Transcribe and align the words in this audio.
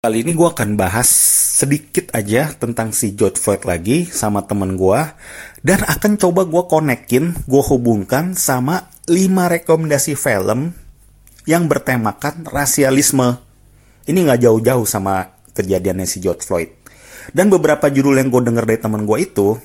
Kali 0.00 0.24
ini 0.24 0.32
gue 0.32 0.48
akan 0.48 0.80
bahas 0.80 1.12
sedikit 1.60 2.08
aja 2.16 2.56
tentang 2.56 2.88
si 2.88 3.12
George 3.12 3.36
Floyd 3.36 3.68
lagi 3.68 4.08
sama 4.08 4.40
temen 4.48 4.80
gue 4.80 4.96
dan 5.60 5.84
akan 5.84 6.16
coba 6.16 6.48
gue 6.48 6.62
konekin, 6.72 7.36
gue 7.44 7.62
hubungkan 7.68 8.32
sama 8.32 8.88
5 9.04 9.28
rekomendasi 9.60 10.16
film 10.16 10.72
yang 11.44 11.68
bertemakan 11.68 12.48
rasialisme. 12.48 13.44
Ini 14.08 14.24
nggak 14.24 14.40
jauh-jauh 14.40 14.88
sama 14.88 15.36
kejadiannya 15.52 16.08
si 16.08 16.24
George 16.24 16.48
Floyd. 16.48 16.72
Dan 17.36 17.52
beberapa 17.52 17.92
judul 17.92 18.24
yang 18.24 18.32
gue 18.32 18.40
denger 18.40 18.64
dari 18.64 18.80
temen 18.80 19.04
gue 19.04 19.20
itu, 19.20 19.60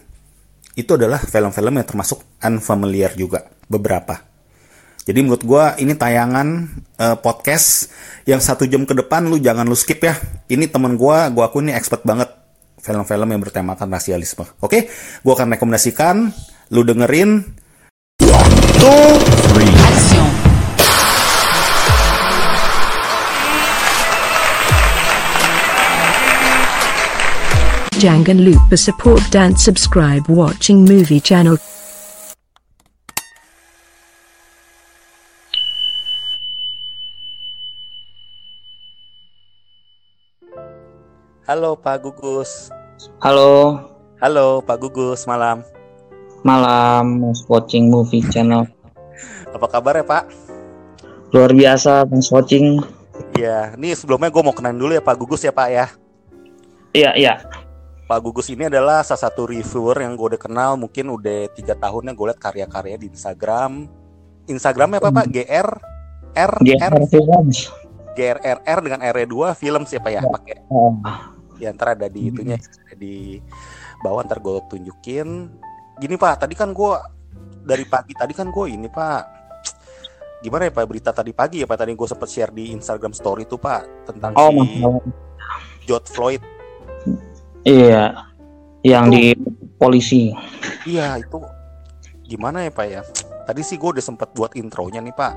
itu 0.76 0.92
adalah 1.00 1.24
film-film 1.24 1.80
yang 1.80 1.88
termasuk 1.88 2.20
unfamiliar 2.44 3.16
juga, 3.16 3.40
beberapa. 3.72 4.35
Jadi 5.06 5.22
menurut 5.22 5.46
gue 5.46 5.86
ini 5.86 5.94
tayangan 5.94 6.66
uh, 6.98 7.14
podcast 7.22 7.94
yang 8.26 8.42
satu 8.42 8.66
jam 8.66 8.90
ke 8.90 8.98
depan 8.98 9.30
lu 9.30 9.38
jangan 9.38 9.70
lu 9.70 9.78
skip 9.78 10.02
ya. 10.02 10.18
Ini 10.50 10.66
temen 10.66 10.98
gue, 10.98 11.18
gue 11.30 11.44
aku 11.46 11.62
ini 11.62 11.78
expert 11.78 12.02
banget 12.02 12.26
film-film 12.82 13.30
yang 13.30 13.38
bertemakan 13.38 13.86
rasialisme. 13.86 14.50
Oke, 14.66 14.90
gue 15.22 15.34
akan 15.34 15.54
rekomendasikan, 15.54 16.34
lu 16.74 16.82
dengerin. 16.82 17.46
Two, 18.18 19.06
three. 19.54 19.74
Jangan 28.02 28.42
lupa 28.42 28.74
support 28.74 29.22
dan 29.30 29.54
subscribe 29.54 30.26
watching 30.26 30.82
movie 30.82 31.22
channel. 31.22 31.62
Halo 41.46 41.78
Pak 41.78 42.02
Gugus. 42.02 42.74
Halo, 43.22 43.78
Halo 44.18 44.66
Pak 44.66 44.82
Gugus, 44.82 45.30
malam. 45.30 45.62
malam 46.42 47.22
watching 47.46 47.86
movie 47.90 48.26
channel. 48.34 48.66
Apa 49.54 49.70
kabar 49.70 49.94
ya 49.94 50.06
Pak? 50.06 50.26
Luar 51.38 51.54
biasa 51.54 52.10
Mas 52.10 52.34
watching. 52.34 52.82
Iya, 53.38 53.78
ini 53.78 53.94
sebelumnya 53.94 54.34
gue 54.34 54.42
mau 54.42 54.58
kenalin 54.58 54.82
dulu 54.82 54.98
ya 54.98 55.06
Pak 55.06 55.22
Gugus 55.22 55.46
ya 55.46 55.54
Pak 55.54 55.70
ya. 55.70 55.86
Iya, 56.98 57.14
iya. 57.14 57.34
Pak 58.10 58.20
Gugus 58.26 58.50
ini 58.50 58.66
adalah 58.66 59.06
salah 59.06 59.30
satu 59.30 59.46
reviewer 59.46 60.02
yang 60.02 60.18
gue 60.18 60.34
udah 60.34 60.42
kenal 60.42 60.82
mungkin 60.82 61.14
udah 61.14 61.50
tiga 61.54 61.78
tahunnya 61.78 62.18
gue 62.18 62.26
liat 62.26 62.42
karya-karya 62.42 62.98
di 62.98 63.14
Instagram. 63.14 63.86
Instagramnya 64.50 64.98
apa 64.98 65.14
Pak? 65.14 65.26
GR 65.30 65.70
R 66.34 66.52
GR 66.62 66.90
R 66.90 67.06
Films. 67.06 67.70
GRRR 68.16 68.80
dengan 68.82 69.04
R2 69.04 69.36
film 69.60 69.84
siapa 69.84 70.08
ya 70.08 70.24
pakai 70.24 70.64
Oh, 70.72 70.96
ya 71.60 71.72
ntar 71.74 71.96
ada 71.96 72.08
di 72.12 72.32
itunya 72.32 72.60
ada 72.60 72.96
di 72.96 73.40
bawah 74.04 74.24
ntar 74.26 74.40
gue 74.44 74.60
tunjukin. 74.70 75.52
Gini 76.00 76.16
pak 76.20 76.44
tadi 76.44 76.54
kan 76.54 76.76
gue 76.76 76.94
dari 77.66 77.86
pagi 77.88 78.14
tadi 78.14 78.34
kan 78.36 78.52
gue 78.52 78.66
ini 78.70 78.88
pak. 78.92 79.24
Gimana 80.44 80.70
ya 80.70 80.72
pak 80.76 80.86
berita 80.86 81.10
tadi 81.16 81.32
pagi 81.32 81.64
ya 81.64 81.68
pak? 81.68 81.82
Tadi 81.82 81.92
gue 81.96 82.08
sempet 82.08 82.30
share 82.30 82.54
di 82.54 82.76
Instagram 82.76 83.16
Story 83.16 83.50
tuh 83.50 83.58
pak 83.58 84.08
tentang 84.08 84.36
oh 84.38 84.52
si. 84.52 84.84
George 85.88 86.10
Floyd. 86.12 86.42
Iya. 87.66 88.14
Yang 88.86 89.06
di 89.10 89.24
polisi. 89.82 90.30
iya 90.86 91.18
itu 91.18 91.42
gimana 92.30 92.66
ya 92.66 92.72
pak 92.72 92.86
ya? 92.86 93.02
Tadi 93.46 93.62
sih 93.62 93.78
gue 93.78 93.98
udah 93.98 94.06
sempet 94.06 94.30
buat 94.38 94.54
intronya 94.54 95.02
nih 95.02 95.16
pak. 95.18 95.34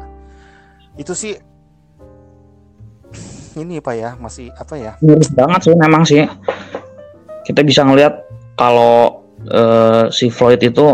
Itu 1.00 1.16
sih 1.16 1.36
ini 3.58 3.82
pak 3.82 3.94
ya 3.94 4.10
masih 4.16 4.54
apa 4.54 4.74
ya 4.78 4.92
Miris 5.02 5.30
banget 5.34 5.60
sih 5.70 5.74
memang 5.74 6.02
sih. 6.06 6.22
Kita 7.44 7.64
bisa 7.64 7.82
ngelihat 7.82 8.24
kalau 8.54 9.24
eh, 9.48 10.12
si 10.12 10.28
Floyd 10.28 10.60
itu 10.60 10.86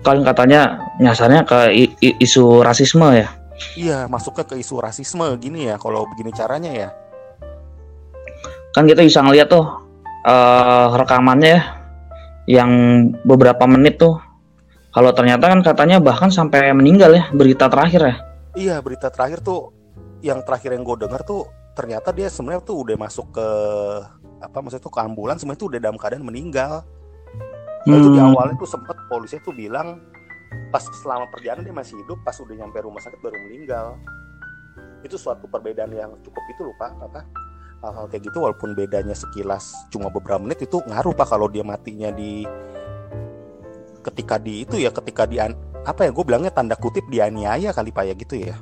kan 0.00 0.24
katanya 0.24 0.80
nyasarnya 0.96 1.44
ke 1.44 1.58
isu 2.00 2.64
rasisme 2.64 3.04
ya. 3.12 3.28
iya 3.76 4.08
masuknya 4.08 4.48
ke 4.48 4.56
isu 4.56 4.80
rasisme 4.80 5.36
gini 5.36 5.68
ya 5.68 5.76
kalau 5.76 6.08
begini 6.08 6.32
caranya 6.32 6.72
ya 6.72 6.88
Kan 8.70 8.86
kita 8.86 9.02
bisa 9.02 9.20
ngelihat 9.20 9.50
tuh 9.50 9.66
eh, 10.24 10.86
rekamannya 10.94 11.50
ya, 11.58 11.62
yang 12.46 12.70
beberapa 13.26 13.66
menit 13.66 13.98
tuh. 13.98 14.18
Kalau 14.90 15.14
ternyata 15.14 15.46
kan 15.46 15.60
katanya 15.62 16.02
bahkan 16.02 16.34
sampai 16.34 16.74
meninggal 16.74 17.14
ya 17.14 17.24
berita 17.30 17.70
terakhir 17.70 18.00
ya. 18.02 18.16
Iya 18.58 18.76
berita 18.82 19.06
terakhir 19.06 19.42
tuh 19.42 19.70
yang 20.22 20.42
terakhir 20.42 20.74
yang 20.74 20.82
gue 20.82 21.06
dengar 21.06 21.22
tuh 21.22 21.46
ternyata 21.80 22.12
dia 22.12 22.28
sebenarnya 22.28 22.60
tuh 22.60 22.84
udah 22.84 22.96
masuk 23.00 23.32
ke 23.32 23.48
apa 24.44 24.60
maksudnya 24.60 24.84
tuh 24.84 24.92
ke 24.92 25.00
ambulans 25.00 25.40
sebenarnya 25.40 25.60
tuh 25.64 25.68
udah 25.72 25.80
dalam 25.80 25.96
keadaan 25.96 26.24
meninggal. 26.28 26.84
Lalu 27.88 27.96
tuh 28.04 28.12
di 28.12 28.20
Hmm. 28.20 28.36
awalnya 28.36 28.54
tuh 28.60 28.68
sempet 28.68 28.96
polisi 29.08 29.40
tuh 29.40 29.56
bilang 29.56 29.96
pas 30.68 30.84
selama 30.84 31.24
perjalanan 31.32 31.64
dia 31.64 31.72
masih 31.72 31.96
hidup 32.04 32.20
pas 32.20 32.36
udah 32.36 32.52
nyampe 32.52 32.76
rumah 32.84 33.00
sakit 33.00 33.16
baru 33.24 33.40
meninggal. 33.48 33.96
Itu 35.00 35.16
suatu 35.16 35.48
perbedaan 35.48 35.96
yang 35.96 36.12
cukup 36.20 36.44
itu 36.52 36.60
loh 36.68 36.76
pak 36.76 36.92
apa 37.00 37.24
hal-hal 37.80 38.06
kayak 38.12 38.28
gitu 38.28 38.44
walaupun 38.44 38.76
bedanya 38.76 39.16
sekilas 39.16 39.72
cuma 39.88 40.12
beberapa 40.12 40.36
menit 40.36 40.60
itu 40.60 40.84
ngaruh 40.84 41.16
pak 41.16 41.32
kalau 41.32 41.48
dia 41.48 41.64
matinya 41.64 42.12
di 42.12 42.44
ketika 44.04 44.36
di 44.36 44.68
itu 44.68 44.76
ya 44.76 44.92
ketika 44.92 45.24
di 45.24 45.40
apa 45.40 46.04
ya 46.04 46.12
gue 46.12 46.24
bilangnya 46.24 46.52
tanda 46.52 46.76
kutip 46.76 47.08
dianiaya 47.08 47.72
kali 47.72 47.88
pak 47.88 48.04
ya 48.04 48.14
gitu 48.16 48.36
ya. 48.36 48.56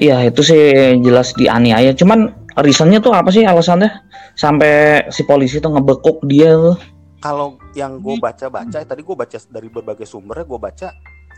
Iya 0.00 0.32
itu 0.32 0.40
sih 0.40 0.62
jelas 1.04 1.36
dianiaya. 1.36 1.92
Cuman 1.92 2.32
reasonnya 2.56 3.04
tuh 3.04 3.12
apa 3.12 3.28
sih 3.28 3.44
alasannya 3.44 3.92
sampai 4.32 5.04
si 5.12 5.22
polisi 5.22 5.60
tuh 5.60 5.76
ngebekuk 5.76 6.24
dia 6.24 6.56
tuh? 6.56 6.76
kalau 7.20 7.60
yang 7.76 8.00
gue 8.00 8.16
baca-baca 8.16 8.80
tadi 8.80 9.04
gue 9.04 9.12
baca 9.12 9.36
dari 9.52 9.68
berbagai 9.68 10.08
sumber 10.08 10.40
gue 10.40 10.56
baca 10.56 10.88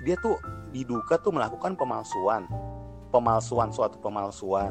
dia 0.06 0.14
tuh 0.22 0.38
diduga 0.70 1.18
tuh 1.18 1.34
melakukan 1.34 1.74
pemalsuan 1.74 2.46
pemalsuan 3.10 3.74
suatu 3.74 3.98
pemalsuan 3.98 4.70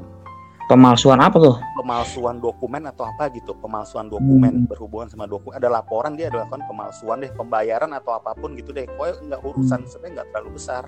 Pemalsuan 0.72 1.20
apa 1.20 1.36
tuh? 1.36 1.56
pemalsuan 1.76 2.40
dokumen 2.40 2.88
atau 2.88 3.04
apa 3.04 3.28
gitu 3.36 3.52
pemalsuan 3.60 4.08
dokumen 4.08 4.64
Hmm. 4.64 4.68
berhubungan 4.72 5.12
sama 5.12 5.28
dokumen 5.28 5.60
ada 5.60 5.68
laporan 5.68 6.16
dia 6.16 6.32
melakukan 6.32 6.64
pemalsuan 6.64 7.20
deh 7.20 7.32
pembayaran 7.36 7.92
atau 7.92 8.16
apa 8.16 8.32
pun 8.32 8.56
gitu 8.56 8.72
deh 8.72 8.88
pokoknya 8.88 9.36
nggak 9.36 9.42
urusan 9.44 9.84
sebenarnya 9.84 10.24
nggak 10.24 10.28
terlalu 10.32 10.50
besar 10.56 10.88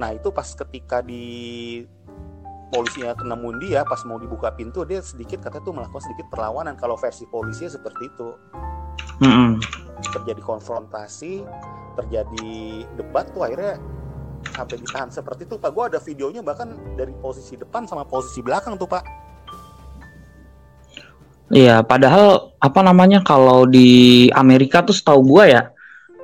nah 0.00 0.12
itu 0.12 0.32
pas 0.32 0.46
ketika 0.46 1.04
di 1.04 1.84
polisinya 2.72 3.12
nemuin 3.12 3.56
dia 3.60 3.84
pas 3.84 4.00
mau 4.08 4.16
dibuka 4.16 4.48
pintu 4.56 4.88
dia 4.88 5.04
sedikit 5.04 5.44
katanya 5.44 5.64
tuh 5.68 5.74
melakukan 5.76 6.02
sedikit 6.08 6.26
perlawanan 6.32 6.74
kalau 6.80 6.96
versi 6.96 7.28
polisinya 7.28 7.76
seperti 7.76 8.08
itu 8.08 8.28
Mm-mm. 9.22 9.60
terjadi 10.02 10.42
konfrontasi, 10.42 11.44
terjadi 11.94 12.52
debat 12.96 13.28
tuh 13.30 13.46
akhirnya 13.46 13.78
sampai 14.50 14.76
ditahan 14.82 15.10
seperti 15.12 15.46
itu 15.46 15.54
Pak. 15.60 15.70
Gue 15.70 15.84
ada 15.92 16.00
videonya 16.02 16.42
bahkan 16.42 16.74
dari 16.98 17.14
posisi 17.22 17.54
depan 17.54 17.86
sama 17.86 18.02
posisi 18.02 18.42
belakang 18.42 18.74
tuh 18.74 18.90
Pak. 18.90 19.04
Iya, 21.52 21.84
padahal 21.84 22.56
apa 22.56 22.80
namanya 22.80 23.20
kalau 23.20 23.68
di 23.68 24.26
Amerika 24.32 24.80
tuh 24.80 24.96
setahu 24.96 25.20
gua 25.36 25.44
ya, 25.44 25.62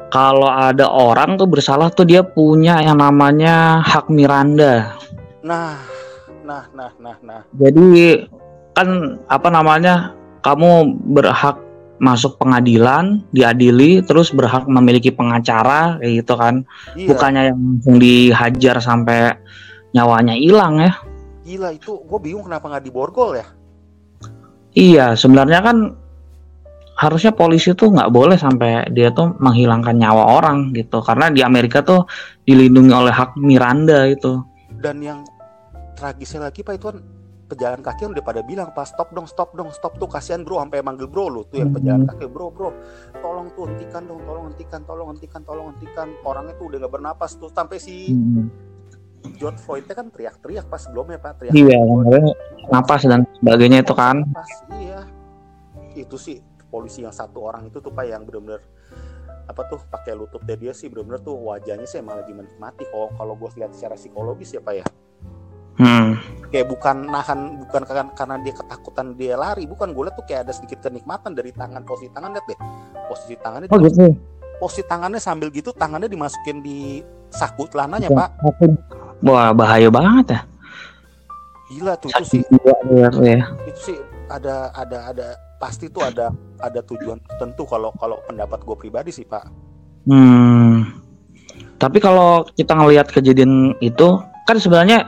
kalau 0.09 0.49
ada 0.49 0.89
orang 0.89 1.37
tuh 1.37 1.49
bersalah 1.49 1.93
tuh 1.93 2.09
dia 2.09 2.25
punya 2.25 2.81
yang 2.81 3.01
namanya 3.01 3.85
hak 3.85 4.09
Miranda. 4.09 4.97
Nah, 5.45 5.77
nah, 6.45 6.65
nah, 6.73 6.91
nah, 6.97 7.17
nah. 7.21 7.41
Jadi 7.57 8.25
kan 8.73 9.21
apa 9.29 9.49
namanya 9.53 10.17
kamu 10.41 10.97
berhak 11.13 11.61
masuk 11.99 12.39
pengadilan, 12.39 13.27
diadili, 13.35 14.01
terus 14.07 14.31
berhak 14.31 14.65
memiliki 14.71 15.11
pengacara 15.11 15.99
kayak 15.99 16.25
gitu 16.25 16.35
kan. 16.39 16.55
Iya, 16.95 17.09
Bukannya 17.11 17.43
yang 17.53 17.59
langsung 17.59 17.97
dihajar 17.99 18.77
sampai 18.79 19.35
nyawanya 19.93 20.35
hilang 20.37 20.81
ya. 20.81 20.93
gila 21.49 21.73
itu 21.73 21.97
gue 22.05 22.19
bingung 22.21 22.45
kenapa 22.45 22.69
nggak 22.69 22.85
diborgol 22.85 23.41
ya. 23.41 23.47
Iya, 24.77 25.16
sebenarnya 25.16 25.65
kan 25.65 25.97
harusnya 26.98 27.30
polisi 27.30 27.71
tuh 27.78 27.95
nggak 27.95 28.10
boleh 28.10 28.34
sampai 28.34 28.91
dia 28.91 29.15
tuh 29.15 29.39
menghilangkan 29.39 29.95
nyawa 29.95 30.42
orang 30.42 30.74
gitu. 30.74 30.98
Karena 30.98 31.30
di 31.30 31.47
Amerika 31.47 31.78
tuh 31.86 32.04
dilindungi 32.42 32.91
oleh 32.91 33.15
hak 33.15 33.39
Miranda 33.39 34.03
itu. 34.10 34.42
Dan 34.83 34.98
yang 35.00 35.22
tragisnya 35.95 36.50
lagi 36.50 36.66
Pak 36.66 36.74
itu 36.74 36.86
kan 36.91 36.98
pejalan 37.48 37.80
kaki 37.80 38.12
udah 38.12 38.21
pada 38.21 38.45
bilang 38.45 38.68
pas 38.77 38.92
stop 38.92 39.09
dong 39.16 39.24
stop 39.24 39.56
dong 39.56 39.72
stop 39.72 39.97
tuh 39.97 40.04
kasihan 40.04 40.45
bro 40.45 40.60
sampai 40.60 40.84
manggil 40.84 41.09
bro 41.09 41.33
lu 41.33 41.48
tuh 41.48 41.65
yang 41.65 41.72
pejalan 41.72 42.04
kaki 42.04 42.28
bro 42.28 42.53
bro 42.53 42.77
tolong 43.24 43.48
tuh 43.56 43.72
hentikan 43.72 44.04
dong 44.04 44.21
tolong 44.28 44.53
hentikan 44.53 44.80
tolong 44.84 45.09
hentikan 45.16 45.41
tolong 45.48 45.66
hentikan 45.72 46.12
orangnya 46.28 46.53
tuh 46.60 46.68
udah 46.68 46.78
nggak 46.84 46.92
bernapas 46.92 47.41
tuh 47.41 47.48
sampai 47.48 47.80
si 47.80 48.12
George 49.41 49.59
Floyd 49.65 49.89
kan 49.89 50.12
teriak-teriak 50.12 50.68
pas 50.68 50.78
sebelumnya 50.78 51.16
pak 51.18 51.41
teriak 51.41 51.56
Iya, 51.56 51.80
napas 52.68 53.03
dan 53.09 53.24
sebagainya 53.41 53.80
itu 53.80 53.94
kan. 53.97 54.28
pas 54.30 54.51
iya 54.77 55.01
itu 55.97 56.21
sih 56.21 56.39
polisi 56.68 57.03
yang 57.03 57.12
satu 57.12 57.44
orang 57.44 57.66
itu 57.66 57.80
tuh 57.80 57.91
pak 57.91 58.04
yang 58.04 58.22
benar-benar 58.22 58.60
apa 59.48 59.65
tuh 59.65 59.80
pakai 59.88 60.12
lututnya 60.12 60.54
dia 60.54 60.72
sih 60.76 60.92
benar-benar 60.92 61.24
tuh 61.24 61.32
wajahnya 61.34 61.88
sih 61.88 61.98
emang 61.98 62.20
lagi 62.20 62.36
menikmati 62.36 62.84
kalau 62.92 63.09
kalau 63.16 63.32
gue 63.34 63.48
lihat 63.56 63.72
secara 63.72 63.97
psikologis 63.97 64.53
ya 64.53 64.60
pak 64.60 64.74
ya 64.76 64.86
Hmm. 65.78 66.18
kayak 66.50 66.74
bukan 66.74 67.06
nahan 67.06 67.62
bukan 67.62 67.86
karena, 67.86 68.10
karena 68.10 68.34
dia 68.42 68.50
ketakutan 68.50 69.15
dia 69.15 69.38
lari 69.38 69.62
bukan 69.62 69.94
gue 69.94 70.10
liat 70.10 70.18
tuh 70.18 70.26
kayak 70.26 70.50
ada 70.50 70.53
sedikit 70.53 70.82
kenikmatan 70.82 71.38
dari 71.38 71.54
tangan 71.54 71.86
posisi 71.86 72.10
tangan 72.10 72.34
liat 72.34 72.47
deh 72.50 72.59
posisi 73.06 73.34
tangannya 73.38 73.70
Oh 73.70 73.78
gitu. 73.78 74.10
posisi 74.59 74.82
tangannya 74.82 75.22
sambil 75.22 75.54
gitu 75.54 75.70
tangannya 75.70 76.10
dimasukin 76.10 76.66
di 76.66 76.98
saku 77.30 77.70
celananya 77.70 78.10
Ya. 78.10 78.18
pak 78.26 78.30
Wah 79.22 79.54
bahaya 79.54 79.86
banget 79.86 80.26
ya. 80.34 80.41
gila 81.70 81.94
tuh 81.94 82.10
itu 82.10 82.24
sih 82.26 82.42
iya, 82.91 83.09
iya. 83.22 83.38
itu 83.70 83.80
sih 83.94 83.98
ada 84.26 84.74
ada 84.74 85.15
ada 85.15 85.26
pasti 85.59 85.87
tuh 85.87 86.03
ada 86.03 86.31
ada 86.59 86.81
tujuan 86.81 87.19
tertentu 87.21 87.66
kalau 87.66 87.91
kalau 87.95 88.19
pendapat 88.25 88.63
gue 88.63 88.77
pribadi 88.77 89.10
sih 89.10 89.22
pak 89.22 89.45
Hmm. 90.09 90.89
Tapi 91.77 92.01
kalau 92.01 92.49
kita 92.49 92.72
ngelihat 92.72 93.13
kejadian 93.13 93.77
itu 93.78 94.16
kan 94.43 94.57
sebenarnya 94.57 95.05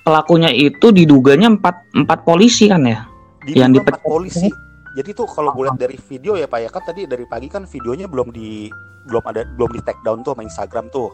pelakunya 0.00 0.48
itu 0.48 0.88
diduganya 0.88 1.52
empat 1.52 1.76
empat 1.92 2.24
polisi 2.24 2.64
kan 2.64 2.82
ya? 2.82 3.04
di 3.44 3.52
Yang 3.52 3.84
dipecat 3.84 4.00
polisi 4.00 4.48
jadi 4.94 5.10
tuh 5.12 5.28
kalau 5.28 5.52
gue 5.52 5.68
lihat 5.68 5.76
dari 5.76 6.00
video 6.00 6.34
ya 6.34 6.48
pak 6.48 6.56
ya 6.56 6.68
kan 6.72 6.82
tadi 6.82 7.04
dari 7.04 7.28
pagi 7.28 7.52
kan 7.52 7.68
videonya 7.68 8.08
belum 8.08 8.32
di 8.32 8.72
belum 9.04 9.22
ada 9.28 9.44
belum 9.44 9.76
di 9.76 9.80
take 9.84 10.00
down 10.00 10.24
tuh 10.24 10.32
sama 10.32 10.42
Instagram 10.42 10.88
tuh 10.88 11.12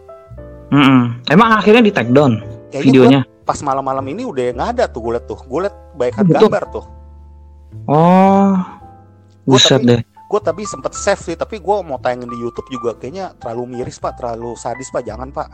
Mm-mm. 0.71 1.27
Emang 1.27 1.51
akhirnya 1.51 1.83
di 1.83 1.91
take 1.91 2.15
down 2.15 2.39
Kayaknya 2.71 2.85
videonya? 2.87 3.21
gua 3.27 3.43
pas 3.43 3.59
malam-malam 3.59 4.07
ini 4.07 4.23
udah 4.23 4.55
nggak 4.55 4.69
ada 4.79 4.85
tuh 4.87 5.03
gue 5.03 5.19
liat 5.19 5.27
tuh 5.27 5.41
gue 5.43 5.61
liat 5.67 5.77
baikan 5.99 6.23
Oh, 6.23 6.31
gitu? 6.31 6.47
gambar 6.47 6.65
tuh 6.71 6.85
Oh, 7.87 8.55
buset 9.45 9.81
tapi- 9.83 9.89
deh. 9.89 10.01
gue 10.31 10.39
tapi 10.39 10.63
sempet 10.63 10.95
save 10.95 11.19
sih 11.19 11.35
tapi 11.35 11.59
gue 11.59 11.77
mau 11.83 11.99
tayangin 11.99 12.31
di 12.31 12.39
YouTube 12.39 12.71
juga. 12.71 12.95
Kayaknya 12.95 13.35
terlalu 13.35 13.75
miris 13.75 13.99
pak. 13.99 14.15
Terlalu 14.15 14.55
sadis 14.55 14.87
pak. 14.89 15.03
Jangan 15.03 15.35
pak. 15.35 15.49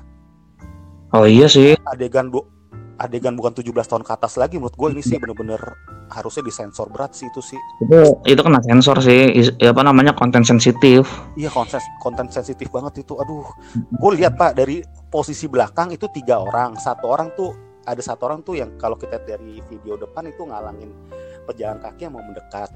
Oh 1.16 1.24
iya 1.24 1.48
sih. 1.48 1.72
adegan 1.88 2.28
bu 2.28 2.44
adegan 2.96 3.32
bukan 3.36 3.56
17 3.56 3.72
tahun 3.72 4.04
ke 4.04 4.12
atas 4.12 4.36
lagi. 4.36 4.60
Menurut 4.60 4.76
gue 4.76 4.88
ini 4.92 5.00
sih 5.00 5.16
bener-bener 5.16 5.56
harusnya 6.06 6.44
disensor 6.44 6.92
berat 6.92 7.16
sih 7.16 7.24
itu 7.24 7.40
sih. 7.40 7.56
Itu 7.80 8.20
itu 8.28 8.36
kena 8.36 8.60
sensor 8.60 9.00
sih. 9.00 9.32
Is- 9.32 9.56
apa 9.64 9.80
namanya 9.80 10.12
konten 10.12 10.44
sensitif. 10.44 11.08
iya 11.40 11.48
konten 11.48 11.80
konten 12.04 12.28
sensitif 12.28 12.68
banget 12.68 13.00
itu. 13.00 13.16
Aduh. 13.16 13.48
Gue 13.96 14.10
lihat 14.20 14.36
pak 14.36 14.60
dari 14.60 14.84
posisi 15.08 15.48
belakang 15.48 15.88
itu 15.96 16.04
tiga 16.12 16.36
orang. 16.36 16.76
Satu 16.76 17.08
orang 17.08 17.32
tuh 17.32 17.56
ada 17.80 18.02
satu 18.04 18.28
orang 18.28 18.44
tuh 18.44 18.60
yang 18.60 18.76
kalau 18.76 19.00
kita 19.00 19.24
dari 19.24 19.62
video 19.72 19.96
depan 19.96 20.28
itu 20.28 20.44
ngalangin 20.44 20.90
pejalan 21.46 21.78
kaki 21.78 22.00
yang 22.04 22.14
mau 22.14 22.22
mendekat 22.22 22.70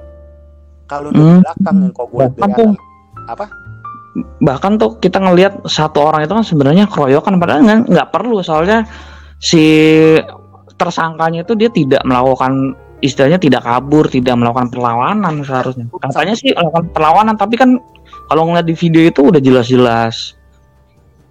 kalau 0.87 1.11
dari 1.11 1.23
Hmm. 1.23 1.43
belakang 1.43 1.77
yang 1.77 1.93
kau 1.93 2.07
gue 2.07 2.19
lihat 2.19 2.31
dari 2.31 2.41
Bahkan 2.41 2.57
tuh- 2.57 2.79
apa 3.27 3.47
Bahkan 4.43 4.73
tuh 4.75 4.91
kita 4.99 5.19
ngelihat 5.23 5.53
satu 5.67 6.03
orang 6.03 6.27
itu 6.27 6.35
kan 6.35 6.43
sebenarnya 6.43 6.85
keroyokan 6.87 7.39
padahal 7.39 7.63
nggak 7.63 7.81
nggak 7.89 8.09
perlu 8.11 8.43
soalnya 8.43 8.83
si 9.39 9.63
tersangkanya 10.75 11.45
itu 11.45 11.55
dia 11.55 11.71
tidak 11.71 12.03
melakukan 12.03 12.75
istilahnya 13.01 13.41
tidak 13.41 13.65
kabur, 13.65 14.09
tidak 14.09 14.37
melakukan 14.37 14.69
perlawanan 14.69 15.41
seharusnya. 15.41 15.89
Katanya 15.95 16.35
sih 16.37 16.53
melakukan 16.53 16.93
perlawanan, 16.93 17.35
tapi 17.37 17.57
kan 17.57 17.81
kalau 18.29 18.45
ngeliat 18.45 18.67
di 18.67 18.77
video 18.77 19.01
itu 19.01 19.21
udah 19.25 19.41
jelas-jelas 19.41 20.37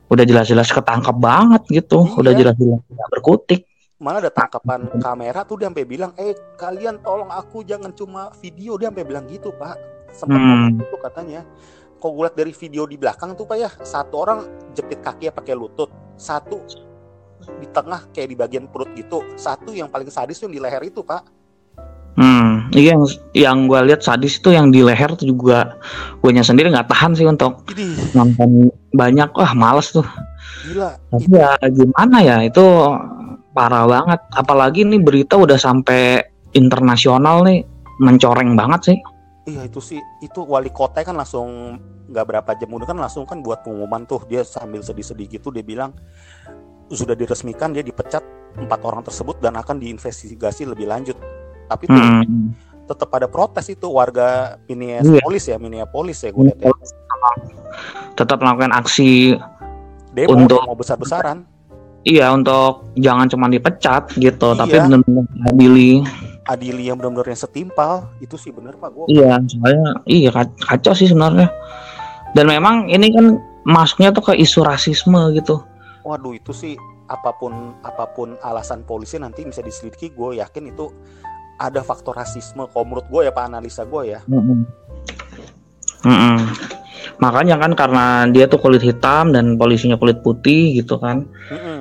udah 0.10 0.26
jelas-jelas 0.26 0.74
ketangkap 0.74 1.14
banget 1.14 1.62
gitu, 1.70 2.02
Iya. 2.02 2.18
udah 2.18 2.32
jelas-jelas 2.34 2.82
tidak 2.82 3.08
berkutik. 3.14 3.62
Malah 4.00 4.24
ada 4.24 4.32
tangkapan 4.32 4.88
kamera 5.04 5.44
tuh 5.44 5.60
dia 5.60 5.68
sampai 5.68 5.84
bilang 5.84 6.16
eh 6.16 6.32
kalian 6.56 7.04
tolong 7.04 7.28
aku 7.28 7.68
jangan 7.68 7.92
cuma 7.92 8.32
video. 8.40 8.80
Dia 8.80 8.88
sampai 8.90 9.04
bilang 9.06 9.28
gitu 9.28 9.52
pak. 9.60 9.76
Sempat 10.16 10.40
Hmm. 10.40 10.80
gitu 10.80 10.96
katanya. 11.04 11.44
Kok 12.00 12.12
gue 12.16 12.28
dari 12.32 12.54
video 12.56 12.88
di 12.88 12.96
belakang 12.96 13.36
tuh 13.36 13.44
pak 13.44 13.58
ya? 13.60 13.70
Satu 13.84 14.24
orang 14.24 14.48
jepit 14.72 15.04
kakinya 15.04 15.36
pakai 15.36 15.54
lutut 15.54 15.92
satu 16.16 16.64
di 17.60 17.68
tengah 17.72 18.08
kayak 18.12 18.30
di 18.32 18.36
bagian 18.36 18.68
perut 18.68 18.92
gitu 19.00 19.24
satu 19.40 19.72
yang 19.72 19.88
paling 19.88 20.12
sadis 20.12 20.40
tuh 20.40 20.48
yang 20.52 20.56
di 20.56 20.62
leher 20.64 20.84
itu 20.88 21.04
pak. 21.04 21.24
Hmm, 22.20 22.68
iya 22.76 22.96
yang 22.96 23.04
yang 23.32 23.58
gue 23.68 23.80
lihat 23.92 24.04
sadis 24.04 24.44
itu 24.44 24.52
yang 24.52 24.72
di 24.72 24.84
leher 24.84 25.12
tuh 25.16 25.28
juga 25.28 25.80
gue 26.20 26.32
sendiri 26.40 26.68
nggak 26.72 26.92
tahan 26.92 27.16
sih 27.16 27.28
untuk 27.28 27.64
ini. 27.76 27.96
nonton 28.16 28.72
banyak. 28.96 29.32
Wah 29.36 29.52
males 29.56 29.92
tuh. 29.92 30.08
Gila 30.68 30.96
tapi 31.12 31.36
ya 31.36 31.56
gimana 31.72 32.18
ya 32.20 32.36
itu 32.44 32.64
parah 33.52 33.86
banget. 33.86 34.20
Apalagi 34.34 34.86
nih 34.86 35.02
berita 35.02 35.36
udah 35.36 35.58
sampai 35.58 36.24
internasional 36.54 37.44
nih. 37.44 37.66
Mencoreng 38.00 38.56
banget 38.56 38.96
sih. 38.96 38.98
Iya 39.46 39.68
itu 39.68 39.84
sih. 39.84 40.00
Itu 40.24 40.48
wali 40.48 40.72
kota 40.72 41.04
kan 41.04 41.20
langsung 41.20 41.76
nggak 42.10 42.26
berapa 42.26 42.50
jam 42.58 42.70
udah 42.74 42.88
kan 42.88 42.98
langsung 42.98 43.28
kan 43.28 43.44
buat 43.44 43.62
pengumuman 43.66 44.08
tuh. 44.08 44.24
Dia 44.30 44.48
sambil 44.48 44.80
sedih-sedih 44.80 45.28
gitu 45.40 45.52
dia 45.52 45.62
bilang 45.66 45.92
sudah 46.90 47.14
diresmikan 47.14 47.70
dia 47.70 47.86
dipecat 47.86 48.24
empat 48.58 48.80
orang 48.82 49.06
tersebut 49.06 49.38
dan 49.44 49.54
akan 49.60 49.78
diinvestigasi 49.78 50.66
lebih 50.66 50.90
lanjut. 50.90 51.20
Tapi 51.70 51.86
tuh 51.86 52.00
Hmm. 52.02 52.56
tetap 52.90 53.14
ada 53.14 53.28
protes 53.30 53.68
itu 53.70 53.86
warga. 53.92 54.58
Minneapolis 54.66 55.46
ya 55.46 55.60
Minneapolis 55.60 56.24
ya 56.24 56.32
gue 56.32 56.50
lihat 56.50 56.60
ya. 56.64 56.72
tetap 58.16 58.42
melakukan 58.42 58.74
aksi 58.74 59.38
demo 60.12 60.34
Untuk- 60.34 60.64
demo 60.66 60.74
besar-besaran 60.74 61.46
iya 62.10 62.28
untuk 62.30 62.90
jangan 62.96 63.30
cuma 63.30 63.46
dipecat 63.46 64.10
gitu 64.16 64.52
Iya. 64.52 64.60
tapi 64.60 64.76
benar-benar 64.82 65.26
adili 65.48 66.02
adili 66.46 66.84
yang 66.84 66.98
benar-benar 66.98 67.30
yang 67.30 67.38
setimpal 67.40 67.94
itu 68.18 68.34
sih 68.36 68.50
bener 68.50 68.74
pak 68.76 68.90
gue 68.90 69.06
iya 69.08 69.38
soalnya 69.40 70.02
iya 70.04 70.30
kac- 70.30 70.58
kacau 70.60 70.92
sih 70.92 71.06
sebenarnya 71.06 71.48
dan 72.34 72.46
memang 72.46 72.86
ini 72.88 73.10
kan 73.10 73.38
masuknya 73.64 74.10
tuh 74.10 74.24
ke 74.24 74.34
isu 74.36 74.62
rasisme 74.62 75.18
gitu 75.34 75.62
waduh 76.02 76.34
itu 76.34 76.50
sih 76.50 76.74
apa 77.06 77.34
pun 77.34 77.54
apa 77.82 78.06
pun 78.08 78.34
alasan 78.40 78.82
polisi 78.82 79.18
nanti 79.18 79.42
bisa 79.42 79.62
diselidiki 79.62 80.10
gue 80.10 80.38
yakin 80.38 80.70
itu 80.70 80.90
ada 81.58 81.82
faktor 81.82 82.14
rasisme 82.14 82.66
kalau 82.68 82.86
menurut 82.86 83.06
gue 83.08 83.22
ya 83.24 83.32
pak 83.32 83.46
analisa 83.46 83.84
gue 83.84 84.02
ya 84.08 84.20
Mm-mm. 84.26 84.66
Mm-mm. 86.02 86.38
Makanya 87.20 87.56
kan 87.60 87.72
karena 87.76 88.28
dia 88.32 88.46
tuh 88.48 88.60
kulit 88.60 88.84
hitam 88.84 89.32
dan 89.32 89.56
polisinya 89.56 89.96
kulit 89.96 90.20
putih 90.24 90.78
gitu 90.80 91.00
kan. 91.00 91.28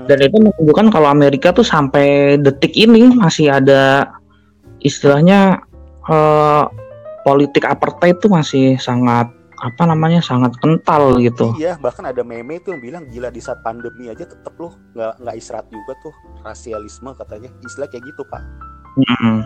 Dan 0.09 0.19
itu 0.25 0.37
menunjukkan 0.41 0.88
kalau 0.88 1.09
Amerika 1.11 1.53
tuh 1.53 1.67
sampai 1.67 2.38
detik 2.41 2.75
ini 2.75 3.12
masih 3.12 3.53
ada 3.53 4.12
istilahnya 4.81 5.62
eh, 6.09 6.65
politik 7.26 7.69
apartheid 7.69 8.17
itu 8.17 8.29
masih 8.32 8.81
sangat 8.81 9.29
apa 9.59 9.82
namanya 9.91 10.23
sangat 10.23 10.55
kental 10.62 11.19
gitu. 11.19 11.50
iya 11.59 11.75
bahkan 11.82 12.06
ada 12.06 12.23
meme 12.23 12.62
itu 12.62 12.71
yang 12.71 12.82
bilang 12.82 13.03
gila 13.11 13.29
di 13.35 13.43
saat 13.43 13.59
pandemi 13.67 14.06
aja 14.06 14.23
tetep 14.23 14.55
loh 14.55 14.71
nggak 14.94 15.19
nggak 15.19 15.35
istirahat 15.35 15.67
juga 15.67 15.93
tuh 15.99 16.14
rasialisme 16.47 17.11
katanya 17.19 17.50
istilah 17.67 17.91
kayak 17.91 18.06
gitu 18.06 18.23
pak 18.31 18.43
Mm-mm. 19.03 19.37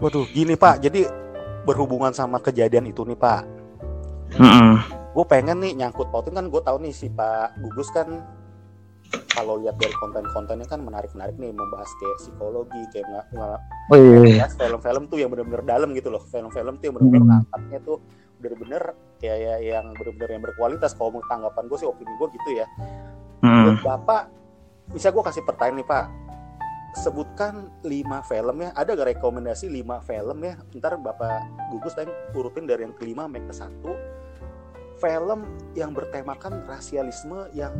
waduh 0.00 0.24
gini 0.32 0.56
pak 0.56 0.80
jadi 0.80 1.12
berhubungan 1.68 2.16
sama 2.16 2.40
kejadian 2.40 2.88
itu 2.88 3.04
nih 3.04 3.20
pak 3.20 3.44
Mm-mm. 4.38 4.74
gue 5.10 5.24
pengen 5.26 5.58
nih 5.58 5.74
nyangkut 5.74 6.06
pautin 6.14 6.38
kan 6.38 6.46
gue 6.46 6.62
tahu 6.62 6.76
nih 6.86 6.94
si 6.94 7.10
Pak 7.10 7.58
Gugus 7.58 7.90
kan 7.90 8.06
kalau 9.30 9.58
lihat 9.58 9.74
dari 9.78 9.94
konten-kontennya 9.98 10.66
kan 10.66 10.82
menarik-menarik 10.82 11.34
nih 11.34 11.50
membahas 11.50 11.90
kayak 11.98 12.16
psikologi 12.18 12.82
kayak 12.94 13.06
nggak 13.10 13.26
Oh 13.90 13.96
iya, 13.98 14.06
iya. 14.06 14.18
membahas 14.22 14.54
film-film 14.54 15.02
tuh 15.10 15.18
yang 15.18 15.30
benar-benar 15.34 15.62
dalam 15.66 15.90
gitu 15.94 16.14
loh 16.14 16.22
film-film 16.30 16.78
tuh 16.78 16.84
yang 16.86 16.94
benar-benar 16.98 17.22
Hmm. 17.22 17.30
ngangkatnya 17.30 17.78
tuh 17.82 17.96
bener-bener 18.40 18.82
kayak 19.18 19.38
ya, 19.38 19.54
yang 19.76 19.86
bener-bener 19.98 20.30
yang 20.38 20.42
berkualitas 20.46 20.94
kalau 20.94 21.10
menurut 21.12 21.26
tanggapan 21.26 21.64
gue 21.66 21.78
sih 21.78 21.88
opini 21.90 22.12
gue 22.14 22.28
gitu 22.38 22.50
ya. 22.54 22.66
Buat 23.66 23.80
bapak 23.82 24.22
bisa 24.90 25.08
gue 25.10 25.22
kasih 25.22 25.42
pertanyaan 25.46 25.78
nih 25.82 25.86
pak 25.86 26.04
sebutkan 26.90 27.70
lima 27.86 28.18
film 28.26 28.66
ya 28.66 28.74
ada 28.74 28.98
gak 28.98 29.14
rekomendasi 29.14 29.70
lima 29.70 30.02
film 30.02 30.42
ya 30.42 30.58
ntar 30.74 30.98
bapak 30.98 31.46
gugus 31.70 31.94
tadi 31.94 32.10
urutin 32.34 32.66
dari 32.66 32.82
yang 32.82 32.94
kelima 32.98 33.30
sampai 33.30 33.42
ke 33.46 33.54
satu 33.54 33.90
film 35.00 35.40
yang 35.72 35.90
bertemakan 35.90 36.62
rasialisme 36.64 37.48
yang 37.50 37.72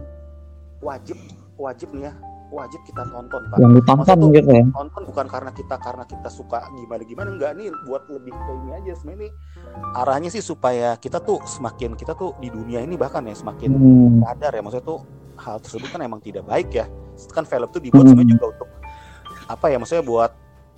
wajib 0.80 1.20
wajib 1.54 1.92
nih 1.92 2.08
ya 2.08 2.14
wajib 2.50 2.82
kita 2.82 3.06
tonton 3.06 3.46
pak 3.46 3.56
Yang 3.60 3.72
ditonton 3.78 4.18
gitu 4.32 4.50
ya. 4.50 4.64
nonton 4.66 5.02
bukan 5.06 5.26
karena 5.28 5.50
kita 5.52 5.76
karena 5.78 6.02
kita 6.02 6.26
suka 6.26 6.58
gimana 6.74 7.02
gimana 7.04 7.28
enggak 7.30 7.52
nih 7.54 7.70
buat 7.86 8.02
lebih 8.08 8.34
ke 8.34 8.50
ini 8.56 8.70
aja 8.74 8.92
sebenarnya 8.96 9.18
ini 9.20 9.28
arahnya 9.94 10.30
sih 10.30 10.42
supaya 10.42 10.96
kita 10.96 11.20
tuh 11.20 11.38
semakin 11.44 11.94
kita 11.94 12.10
tuh 12.12 12.34
di 12.36 12.50
dunia 12.50 12.80
ini 12.80 12.96
bahkan 12.96 13.22
ya 13.22 13.36
semakin 13.36 13.70
Hmm. 13.70 14.18
sadar 14.24 14.50
ya 14.50 14.60
maksudnya 14.60 14.82
tuh 14.84 15.00
hal 15.36 15.56
tersebut 15.56 15.88
kan 15.88 16.00
emang 16.00 16.18
tidak 16.18 16.42
baik 16.42 16.74
ya 16.74 16.90
kan 17.30 17.44
film 17.44 17.68
tuh 17.70 17.78
dibuat 17.78 18.02
Hmm. 18.02 18.10
sebenarnya 18.10 18.34
juga 18.34 18.46
untuk 18.50 18.68
apa 19.46 19.66
ya 19.66 19.76
maksudnya 19.78 20.02
buat 20.02 20.32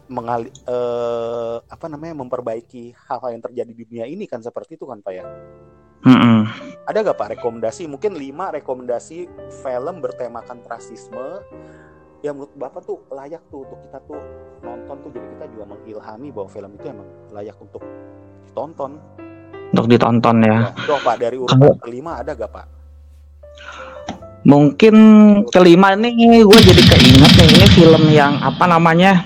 mengali 0.05 0.51
eh, 0.53 1.57
apa 1.63 1.87
namanya 1.89 2.21
memperbaiki 2.21 2.93
hal-hal 3.01 3.31
yang 3.33 3.41
terjadi 3.41 3.71
di 3.71 3.85
dunia 3.87 4.05
ini 4.05 4.27
kan 4.27 4.39
seperti 4.39 4.77
itu 4.77 4.85
kan 4.85 5.01
pak 5.01 5.13
ya 5.15 5.25
Mm-mm. 6.03 6.51
ada 6.87 6.99
gak 7.07 7.19
pak 7.19 7.29
rekomendasi 7.39 7.87
mungkin 7.87 8.19
lima 8.19 8.51
rekomendasi 8.51 9.31
film 9.63 10.03
bertemakan 10.03 10.59
rasisme 10.67 11.43
yang 12.23 12.39
menurut 12.39 12.55
bapak 12.55 12.83
tuh 12.87 13.03
layak 13.11 13.43
tuh 13.51 13.67
untuk 13.67 13.79
kita 13.83 13.99
tuh 14.07 14.19
nonton 14.63 14.97
tuh 15.03 15.11
jadi 15.11 15.27
kita 15.39 15.47
juga 15.51 15.65
mengilhami 15.75 16.29
bahwa 16.31 16.49
film 16.51 16.71
itu 16.79 16.87
emang 16.91 17.09
layak 17.35 17.57
untuk 17.59 17.83
ditonton 18.47 18.99
Untuk 19.73 19.89
ditonton 19.89 20.37
ya. 20.45 20.69
Doh, 20.85 21.01
pak 21.01 21.17
dari 21.17 21.41
urutan 21.41 21.81
kelima 21.81 22.21
ada 22.21 22.37
gak 22.37 22.51
pak 22.53 22.67
Mungkin 24.43 24.95
kelima 25.55 25.95
nih 25.95 26.43
gue 26.43 26.59
jadi 26.67 26.83
keinget 26.83 27.33
nih 27.39 27.47
ini 27.47 27.67
film 27.79 28.05
yang 28.11 28.43
apa 28.43 28.67
namanya? 28.67 29.23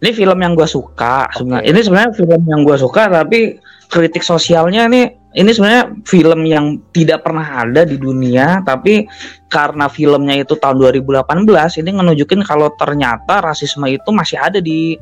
Ini 0.00 0.10
film 0.16 0.40
yang 0.40 0.56
gue 0.56 0.64
suka. 0.64 1.28
Sebenarnya 1.36 1.64
ini 1.68 1.80
sebenarnya 1.84 2.12
film 2.16 2.42
yang 2.48 2.60
gue 2.64 2.76
suka 2.80 3.12
tapi 3.12 3.60
kritik 3.92 4.24
sosialnya 4.24 4.88
nih 4.88 5.12
ini 5.34 5.50
sebenarnya 5.50 5.84
film 6.06 6.40
yang 6.46 6.66
tidak 6.94 7.26
pernah 7.26 7.66
ada 7.66 7.82
di 7.82 7.98
dunia 7.98 8.62
tapi 8.62 9.10
karena 9.50 9.90
filmnya 9.90 10.46
itu 10.46 10.54
tahun 10.54 10.78
2018 10.78 11.82
ini 11.82 11.90
ngenunjukin 11.98 12.46
kalau 12.46 12.70
ternyata 12.78 13.42
rasisme 13.42 13.84
itu 13.90 14.08
masih 14.14 14.38
ada 14.38 14.62
di 14.62 14.94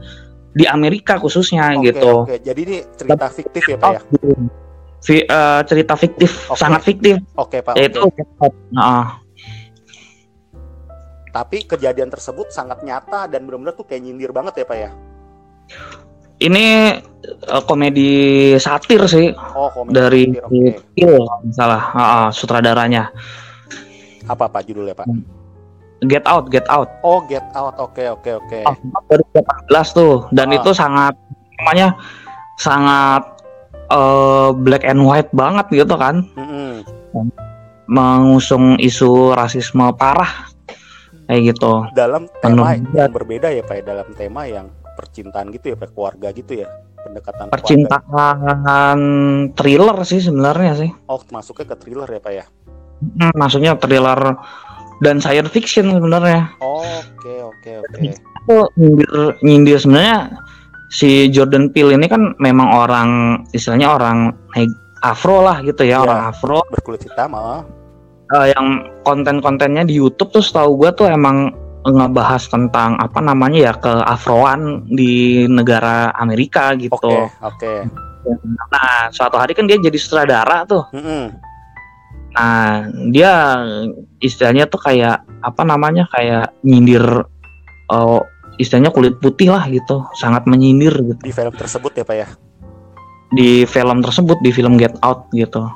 di 0.52 0.64
Amerika 0.68 1.16
khususnya 1.16 1.72
Oke, 1.76 1.92
gitu. 1.92 2.28
Oke, 2.28 2.36
jadi 2.44 2.60
ini 2.60 2.76
cerita 2.92 3.26
fiktif 3.32 3.62
ya, 3.64 3.76
Pak 3.80 3.90
ya? 3.92 4.00
Vi- 5.02 5.26
eh, 5.26 5.60
cerita 5.66 5.94
fiktif, 5.98 6.30
Oke. 6.46 6.60
sangat 6.60 6.80
fiktif. 6.86 7.16
Oke, 7.34 7.58
Pak. 7.64 7.74
Itu 7.74 8.06
oke. 8.06 8.22
Nah, 8.70 9.18
Tapi 11.32 11.64
kejadian 11.64 12.12
tersebut 12.12 12.52
sangat 12.52 12.84
nyata 12.84 13.24
dan 13.24 13.48
benar-benar 13.48 13.72
tuh 13.72 13.88
kayak 13.88 14.04
nyindir 14.04 14.36
banget 14.36 14.52
ya, 14.52 14.64
Pak 14.68 14.76
ya? 14.76 14.90
Ini 16.42 16.98
eh, 17.24 17.62
komedi 17.64 18.10
satir 18.56 19.02
sih 19.04 19.30
Oh, 19.54 19.70
komedi 19.70 19.94
dari 19.94 20.22
satir, 20.30 20.74
kalau 20.96 21.38
nggak 21.40 21.54
salah 21.54 21.82
Ah, 21.92 22.02
ah, 22.02 22.26
sutradaranya. 22.28 23.08
Apa 24.24 24.46
Pak 24.46 24.62
judulnya, 24.64 24.94
Pak? 24.94 25.06
Get 26.02 26.26
Out, 26.26 26.50
Get 26.50 26.66
Out. 26.66 26.90
Oh, 27.00 27.22
Get 27.22 27.46
Out. 27.52 27.78
Oke, 27.78 28.06
oke, 28.06 28.30
oke. 28.36 28.58
Oh, 28.66 28.74
2018 29.08 29.70
tuh 29.92 30.26
dan 30.30 30.50
Ah. 30.50 30.56
itu 30.58 30.70
sangat 30.72 31.14
namanya 31.56 31.94
sangat 32.56 33.22
eh, 33.88 34.48
black 34.56 34.82
and 34.82 34.98
white 35.00 35.30
banget 35.32 35.66
gitu 35.70 35.94
kan 35.94 36.26
Mm-mm. 36.34 36.82
mengusung 37.86 38.78
isu 38.78 39.30
rasisme 39.32 39.84
parah 39.94 40.48
kayak 41.26 41.54
gitu 41.54 41.86
Dalam 41.92 42.26
tema 42.40 42.74
Penuh 42.74 42.96
yang 42.96 43.12
berbeda 43.12 43.48
ya, 43.48 43.62
Pak 43.62 43.74
ya? 43.78 43.82
Dalam 43.84 44.08
tema 44.14 44.42
yang 44.44 44.66
percintaan 45.02 45.50
gitu 45.50 45.74
ya, 45.74 45.76
Pak? 45.76 45.90
Keluarga 45.92 46.28
gitu 46.30 46.62
ya? 46.62 46.68
Pendekatan 47.02 47.50
keluarga. 47.50 47.54
percintaan 47.58 48.98
thriller 49.58 49.96
sih 50.06 50.22
sebenarnya 50.22 50.72
sih 50.78 50.90
Oh, 51.10 51.18
masuknya 51.34 51.74
ke 51.74 51.76
thriller 51.76 52.06
ya, 52.06 52.20
Pak 52.22 52.32
ya? 52.32 52.44
Hmm, 53.02 53.34
maksudnya 53.34 53.74
thriller 53.74 54.38
dan 55.02 55.18
science 55.18 55.50
fiction 55.50 55.90
sebenarnya 55.90 56.46
Oke, 56.62 57.42
oke, 57.42 57.70
oke. 57.82 57.98
itu 58.06 58.56
nyindir 58.78 59.10
nyindir 59.42 59.78
sebenarnya 59.82 60.30
si 60.94 61.26
Jordan 61.26 61.74
Peele 61.74 61.98
ini 61.98 62.06
kan 62.06 62.38
memang 62.38 62.70
orang 62.70 63.08
istilahnya 63.50 63.98
orang 63.98 64.30
afro 65.02 65.42
lah 65.42 65.58
gitu 65.66 65.82
ya 65.82 65.98
Iya. 65.98 66.06
orang 66.06 66.20
afro 66.30 66.62
Berkulit 66.70 67.02
hitam, 67.02 67.34
ah. 67.34 67.66
Eh, 68.32 68.54
yang 68.54 68.86
konten-kontennya 69.02 69.82
di 69.82 69.98
YouTube 69.98 70.30
tuh 70.30 70.40
setahu 70.40 70.78
gua 70.78 70.94
tuh 70.94 71.10
emang 71.10 71.50
ngebahas 71.82 72.42
tentang 72.46 72.94
apa 72.98 73.18
namanya 73.18 73.70
ya 73.70 73.72
keafroan 73.74 74.86
di 74.86 75.44
negara 75.50 76.14
Amerika 76.14 76.74
gitu. 76.78 76.94
Oke, 76.96 77.30
oke. 77.42 77.72
Nah, 78.70 79.10
suatu 79.10 79.34
hari 79.34 79.52
kan 79.52 79.66
dia 79.66 79.78
jadi 79.82 79.98
sutradara 79.98 80.62
tuh. 80.62 80.86
Mm-mm. 80.94 81.34
Nah, 82.32 82.88
dia 83.10 83.60
istilahnya 84.22 84.70
tuh 84.70 84.78
kayak 84.78 85.26
apa 85.42 85.62
namanya 85.66 86.06
kayak 86.14 86.54
nyindir 86.62 87.02
eh, 87.90 88.20
istilahnya 88.62 88.94
kulit 88.94 89.18
putih 89.18 89.50
lah 89.50 89.66
gitu, 89.66 90.06
sangat 90.14 90.46
menyindir 90.46 90.94
gitu 91.02 91.18
Di 91.18 91.34
film 91.34 91.52
tersebut 91.52 91.92
ya, 91.98 92.04
Pak 92.06 92.16
ya? 92.16 92.28
di 93.32 93.64
film 93.64 94.04
tersebut 94.04 94.38
di 94.44 94.52
film 94.52 94.76
Get 94.76 94.94
Out 95.00 95.32
gitu. 95.32 95.66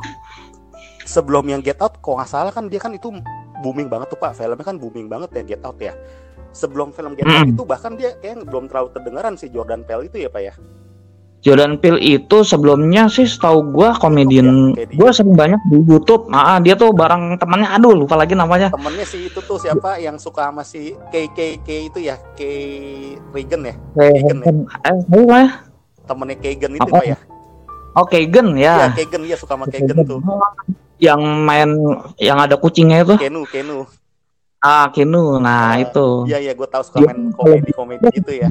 Sebelum 1.07 1.47
yang 1.47 1.63
Get 1.63 1.79
Out 1.81 2.03
kok 2.03 2.13
nggak 2.19 2.29
salah 2.29 2.53
kan 2.53 2.67
dia 2.67 2.83
kan 2.83 2.93
itu 2.93 3.09
booming 3.63 3.89
banget 3.89 4.13
tuh 4.13 4.19
pak. 4.21 4.37
Filmnya 4.37 4.67
kan 4.67 4.77
booming 4.77 5.07
banget 5.07 5.33
ya 5.33 5.43
Get 5.57 5.63
Out 5.65 5.79
ya. 5.81 5.95
Sebelum 6.53 6.93
film 6.93 7.17
Get 7.17 7.25
Out 7.25 7.49
itu 7.49 7.63
bahkan 7.65 7.95
dia 7.95 8.19
kayak 8.21 8.45
belum 8.45 8.69
terlalu 8.69 8.93
terdengaran 8.93 9.39
si 9.39 9.49
Jordan 9.49 9.87
Peele 9.87 10.11
itu 10.11 10.21
ya 10.21 10.29
pak 10.29 10.43
ya? 10.43 10.55
Jordan 11.45 11.79
Peele 11.79 12.01
itu 12.03 12.43
sebelumnya 12.43 13.07
sih 13.07 13.23
setahu 13.23 13.71
gua 13.71 13.95
komedian 13.95 14.75
ya, 14.75 14.83
kayak 14.83 14.89
di- 14.91 14.97
gua 14.99 15.11
sering 15.15 15.37
banyak 15.37 15.61
di 15.71 15.79
YouTube. 15.85 16.27
Ah, 16.35 16.59
dia 16.59 16.75
tuh 16.75 16.91
bareng 16.91 17.39
temannya 17.39 17.71
aduh 17.71 17.95
lupa 17.95 18.19
lagi 18.19 18.35
namanya. 18.35 18.73
temennya 18.75 19.07
si 19.07 19.31
itu 19.31 19.39
tuh 19.45 19.61
siapa 19.61 20.01
yang 20.03 20.19
suka 20.19 20.51
sama 20.51 20.67
si 20.67 20.97
K 21.13 21.31
K 21.31 21.63
K 21.63 21.69
itu 21.87 21.99
ya? 22.03 22.19
K 22.35 22.41
Regan 23.31 23.63
ya? 23.63 23.75
Kayak 23.95 24.13
Keegan 24.27 24.57
eh 24.83 24.97
ya? 25.23 25.45
temennya 26.09 26.37
Keegan 26.41 26.73
itu 26.83 26.89
pak 26.91 27.05
ya? 27.05 27.19
Oh, 27.95 28.05
Keegan 28.09 28.49
ya. 28.59 28.75
Ya. 28.75 28.89
Keegan 28.97 29.23
iya 29.23 29.37
suka 29.39 29.55
sama 29.55 29.71
Keegan 29.71 30.03
tuh 30.03 30.19
Yang 30.97 31.21
main 31.43 31.71
yang 32.17 32.39
ada 32.39 32.57
kucingnya 32.57 33.03
itu. 33.03 33.15
Kenu 33.17 33.45
Kenu 33.45 33.85
Ah, 34.59 34.89
Kenu. 34.89 35.37
Nah, 35.39 35.77
Ah, 35.77 35.79
itu. 35.79 36.25
iya 36.27 36.41
iya 36.41 36.53
gue 36.53 36.65
tahu 36.65 36.83
suka 36.83 36.99
main 37.03 37.31
komedi 37.31 37.71
komedi 37.71 38.03
gitu 38.13 38.33
ya 38.35 38.49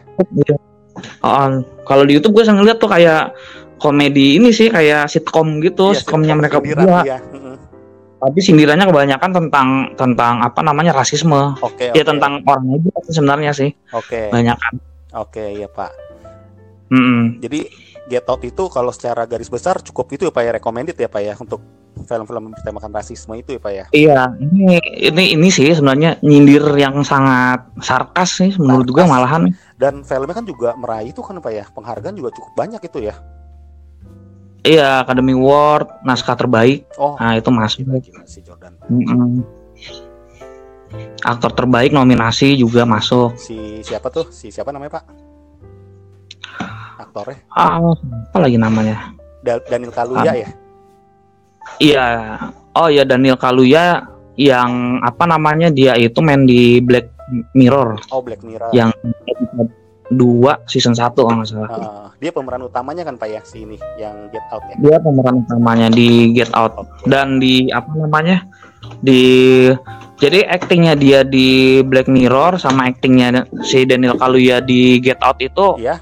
Oh, 1.20 1.48
kalau 1.84 2.08
di 2.08 2.16
YouTube 2.16 2.40
gue 2.40 2.44
sering 2.44 2.64
lihat 2.64 2.80
tuh 2.80 2.88
kayak 2.88 3.36
komedi 3.76 4.40
ini 4.40 4.50
sih 4.50 4.72
kayak 4.72 5.12
sitkom 5.12 5.60
gitu, 5.60 5.92
Iya, 5.92 6.00
sitkomnya 6.00 6.32
sitcom 6.32 6.40
mereka 6.40 6.58
sindiran, 6.58 6.80
berdua. 6.80 7.00
iya. 7.04 7.18
Mm-mm. 7.20 7.56
Tapi 8.16 8.40
sindirannya 8.40 8.86
kebanyakan 8.88 9.32
tentang 9.34 9.68
tentang 9.94 10.34
apa 10.40 10.64
namanya 10.64 10.96
rasisme. 10.96 11.60
oke 11.60 11.92
Ya 11.92 12.00
oke. 12.00 12.08
tentang 12.08 12.40
orang 12.42 12.66
aja 12.72 12.90
sih 13.04 13.14
sebenarnya 13.14 13.52
sih. 13.52 13.70
oke 13.92 14.32
Banyakan. 14.32 14.74
oke 15.14 15.44
iya 15.52 15.68
pak 15.68 15.92
Mm-mm. 16.88 17.42
Jadi 17.42 17.60
Get 18.06 18.24
Out 18.24 18.46
itu 18.46 18.70
kalau 18.70 18.94
secara 18.94 19.26
garis 19.26 19.50
besar 19.50 19.82
cukup 19.82 20.06
itu 20.12 20.24
ya 20.24 20.32
Pak 20.32 20.44
ya 20.44 20.52
recommended 20.54 20.94
ya 20.94 21.10
Pak 21.10 21.22
ya 21.22 21.34
untuk 21.36 21.60
film-film 21.98 22.52
bertemakan 22.52 22.92
rasisme 22.92 23.34
itu 23.34 23.56
ya 23.56 23.60
Pak 23.60 23.72
ya. 23.72 23.86
Iya, 23.90 24.20
ini 24.38 24.76
ini 25.02 25.24
ini 25.34 25.48
sih 25.48 25.72
sebenarnya 25.72 26.20
nyindir 26.20 26.68
yang 26.76 27.00
sangat 27.02 27.64
sarkas 27.80 28.36
sih 28.36 28.52
menurut 28.56 28.88
gue 28.88 29.00
Sarkas. 29.00 29.14
malahan. 29.16 29.42
Dan 29.76 30.04
filmnya 30.04 30.36
kan 30.36 30.44
juga 30.44 30.76
meraih 30.76 31.10
itu 31.10 31.20
kan 31.20 31.40
Pak 31.40 31.50
ya. 31.50 31.64
Penghargaan 31.68 32.14
juga 32.14 32.30
cukup 32.32 32.52
banyak 32.54 32.82
itu 32.82 33.00
ya. 33.02 33.16
Iya, 34.62 35.02
Academy 35.02 35.32
Award, 35.32 36.02
naskah 36.02 36.34
terbaik. 36.34 36.90
Oh, 36.98 37.14
Nah, 37.16 37.38
itu 37.38 37.48
masuk. 37.48 37.86
gila, 37.86 38.02
gila 38.02 38.24
si 38.26 38.42
Jordan. 38.42 38.74
Mm-mm. 38.90 39.46
Aktor 41.22 41.54
terbaik 41.54 41.92
nominasi 41.92 42.56
juga 42.56 42.82
masuk. 42.82 43.38
Si 43.38 43.80
siapa 43.82 44.10
tuh? 44.10 44.26
Si 44.30 44.50
siapa 44.50 44.74
namanya 44.74 44.98
Pak? 44.98 45.04
Aktornya 46.98 47.38
Ah, 47.52 47.78
apa 47.78 48.38
lagi 48.40 48.56
namanya? 48.56 49.14
Da- 49.42 49.62
Daniel 49.62 49.92
Kaluuya 49.92 50.32
Ah. 50.32 50.36
ya. 50.36 50.50
Iya. 51.78 52.38
Oh 52.76 52.88
ya 52.88 53.04
Daniel 53.04 53.36
Kaluuya 53.36 54.04
yang 54.36 55.00
apa 55.00 55.24
namanya 55.24 55.72
dia 55.72 55.96
itu 55.96 56.20
main 56.20 56.44
di 56.44 56.84
Black 56.84 57.08
Mirror 57.56 58.12
Oh 58.12 58.20
Black 58.20 58.44
Mirror. 58.44 58.70
yang 58.76 58.92
2 60.12 60.70
season 60.70 60.94
1 60.94 61.18
kalau 61.18 61.42
nggak 61.42 61.50
salah. 61.50 61.70
Ah, 61.72 62.08
dia 62.22 62.30
pemeran 62.30 62.62
utamanya 62.62 63.02
kan 63.02 63.18
Pak 63.18 63.26
ya 63.26 63.42
si 63.42 63.66
ini 63.66 63.74
yang 63.98 64.30
Get 64.30 64.46
Out 64.54 64.62
ya. 64.70 64.76
Dia 64.78 64.98
pemeran 65.02 65.42
utamanya 65.42 65.88
di 65.90 66.30
Get 66.32 66.54
Out 66.54 66.78
Oke. 66.78 67.10
dan 67.10 67.42
di 67.42 67.74
apa 67.74 67.90
namanya? 67.90 68.46
Di 69.02 69.22
jadi 70.16 70.46
aktingnya 70.46 70.94
dia 70.94 71.26
di 71.26 71.82
Black 71.82 72.06
Mirror 72.06 72.62
sama 72.62 72.86
aktingnya 72.86 73.50
si 73.66 73.82
Daniel 73.84 74.14
Kaluuya 74.14 74.62
di 74.62 75.02
Get 75.02 75.18
Out 75.26 75.42
itu 75.42 75.82
Iya. 75.82 75.98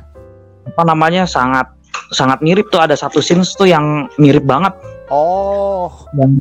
apa 0.67 0.81
namanya 0.83 1.23
sangat 1.23 1.71
sangat 2.11 2.43
mirip 2.43 2.67
tuh 2.67 2.83
ada 2.83 2.93
satu 2.93 3.23
scenes 3.23 3.55
tuh 3.55 3.65
yang 3.65 4.11
mirip 4.17 4.43
banget 4.43 4.75
Oh, 5.07 5.91
yang 6.13 6.39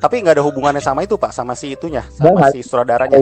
tapi 0.00 0.18
nggak 0.18 0.40
ada 0.40 0.44
hubungannya 0.44 0.80
sama 0.80 1.04
itu 1.04 1.14
Pak, 1.14 1.28
sama 1.28 1.52
si 1.52 1.70
itunya, 1.70 2.00
sama 2.08 2.40
Nggak. 2.40 2.50
si 2.50 2.58
sutradaranya. 2.64 3.20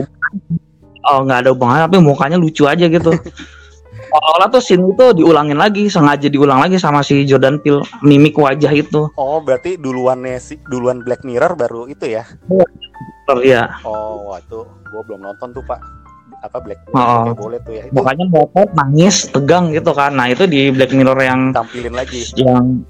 oh 1.05 1.19
nggak 1.21 1.39
ada 1.41 1.49
hubungannya 1.51 1.83
tapi 1.85 1.97
mukanya 1.99 2.35
lucu 2.35 2.63
aja 2.63 2.85
gitu 2.85 3.11
Seolah 4.09 4.49
tuh 4.49 4.57
scene 4.57 4.89
itu 4.89 5.05
diulangin 5.13 5.53
lagi 5.53 5.85
sengaja 5.85 6.25
diulang 6.25 6.57
lagi 6.57 6.81
sama 6.81 7.05
si 7.05 7.29
Jordan 7.29 7.61
Peele 7.61 7.85
mimik 8.01 8.33
wajah 8.33 8.73
itu 8.73 9.05
Oh, 9.13 9.37
berarti 9.37 9.77
duluannya 9.77 10.39
si 10.39 10.57
duluan 10.65 11.05
Black 11.05 11.21
Mirror 11.21 11.53
baru 11.53 11.85
itu 11.85 12.09
ya. 12.09 12.25
ya 13.39 13.63
Oh, 13.85 14.25
wah 14.25 14.41
itu 14.41 14.65
gue 14.65 15.01
belum 15.05 15.21
nonton 15.21 15.53
tuh 15.53 15.61
Pak. 15.61 15.77
Apa 16.41 16.57
Black 16.57 16.81
Oh. 16.89 16.97
Mirror? 16.97 17.21
Oke, 17.21 17.31
boleh 17.37 17.59
tuh 17.61 17.73
ya. 17.75 17.83
Itu 17.85 17.93
mukanya 17.93 18.25
botot 18.25 18.69
nangis 18.73 19.29
tegang 19.29 19.69
gitu 19.69 19.93
kan 19.93 20.09
nah 20.11 20.25
itu 20.25 20.49
di 20.49 20.73
Black 20.73 20.89
Mirror 20.89 21.19
yang 21.19 21.53
tampilin 21.53 21.93
lagi. 21.93 22.25
yang 22.33 22.81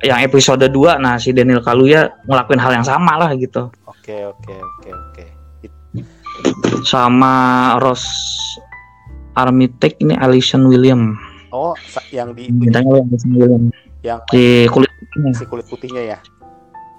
yang 0.00 0.18
episode 0.20 0.62
2 0.62 0.72
nah 0.98 1.16
si 1.16 1.30
Daniel 1.30 1.58
Kaluuya 1.58 2.06
ngelakuin 2.24 2.58
hal 2.58 2.72
yang 2.72 2.86
sama 2.86 3.16
lah 3.16 3.30
gitu 3.34 3.68
Oke, 3.84 4.24
oke, 4.24 4.54
oke, 4.54 4.88
oke. 4.88 5.24
It- 5.60 5.74
sama 6.82 7.32
Ross 7.76 8.06
Armitage 9.34 9.98
ini 9.98 10.14
Alison 10.14 10.64
William 10.64 11.14
Oh, 11.48 11.72
yang 12.08 12.32
di 12.32 12.48
bintangnya 12.48 13.00
Alison 13.02 13.32
William 13.32 13.62
yang 14.00 14.20
si 14.28 14.64
kulit 14.66 14.88
putihnya. 14.88 15.30
si 15.34 15.44
kulit 15.44 15.66
putihnya 15.66 16.02
ya. 16.06 16.18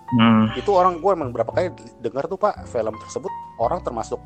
Hmm. 0.10 0.50
Itu 0.58 0.74
orang 0.74 0.98
gue 0.98 1.12
emang 1.14 1.30
berapa 1.30 1.54
kali 1.54 1.70
dengar 2.02 2.26
tuh 2.26 2.42
Pak 2.42 2.66
film 2.66 2.98
tersebut 2.98 3.30
orang 3.62 3.78
termasuk 3.86 4.18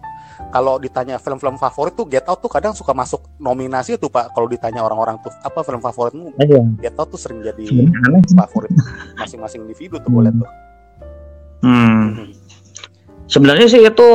kalau 0.54 0.80
ditanya 0.80 1.20
film-film 1.20 1.60
favorit 1.60 1.92
tuh 1.92 2.08
Get 2.08 2.24
Out 2.30 2.40
tuh 2.40 2.48
kadang 2.48 2.72
suka 2.72 2.96
masuk 2.96 3.28
nominasi 3.36 4.00
tuh 4.00 4.08
Pak. 4.08 4.32
Kalau 4.32 4.48
ditanya 4.48 4.80
orang-orang 4.86 5.20
tuh 5.20 5.34
apa 5.44 5.60
film 5.66 5.84
favoritmu 5.84 6.40
Aja. 6.40 6.60
Get 6.80 6.96
Out 6.96 7.12
tuh 7.12 7.20
sering 7.20 7.44
jadi 7.44 7.68
favorit 8.32 8.72
masing-masing 9.20 9.68
individu 9.68 10.00
tuh 10.00 10.12
boleh 10.12 10.32
tuh. 10.32 10.50
Hmm. 11.64 12.28
sebenarnya 13.32 13.72
sih 13.72 13.80
itu 13.80 14.10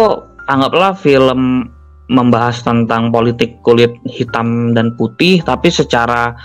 anggaplah 0.52 0.92
film 0.92 1.72
membahas 2.12 2.60
tentang 2.60 3.08
politik 3.08 3.60
kulit 3.64 3.92
hitam 4.04 4.76
dan 4.76 4.92
putih 4.96 5.40
tapi 5.44 5.72
secara 5.72 6.36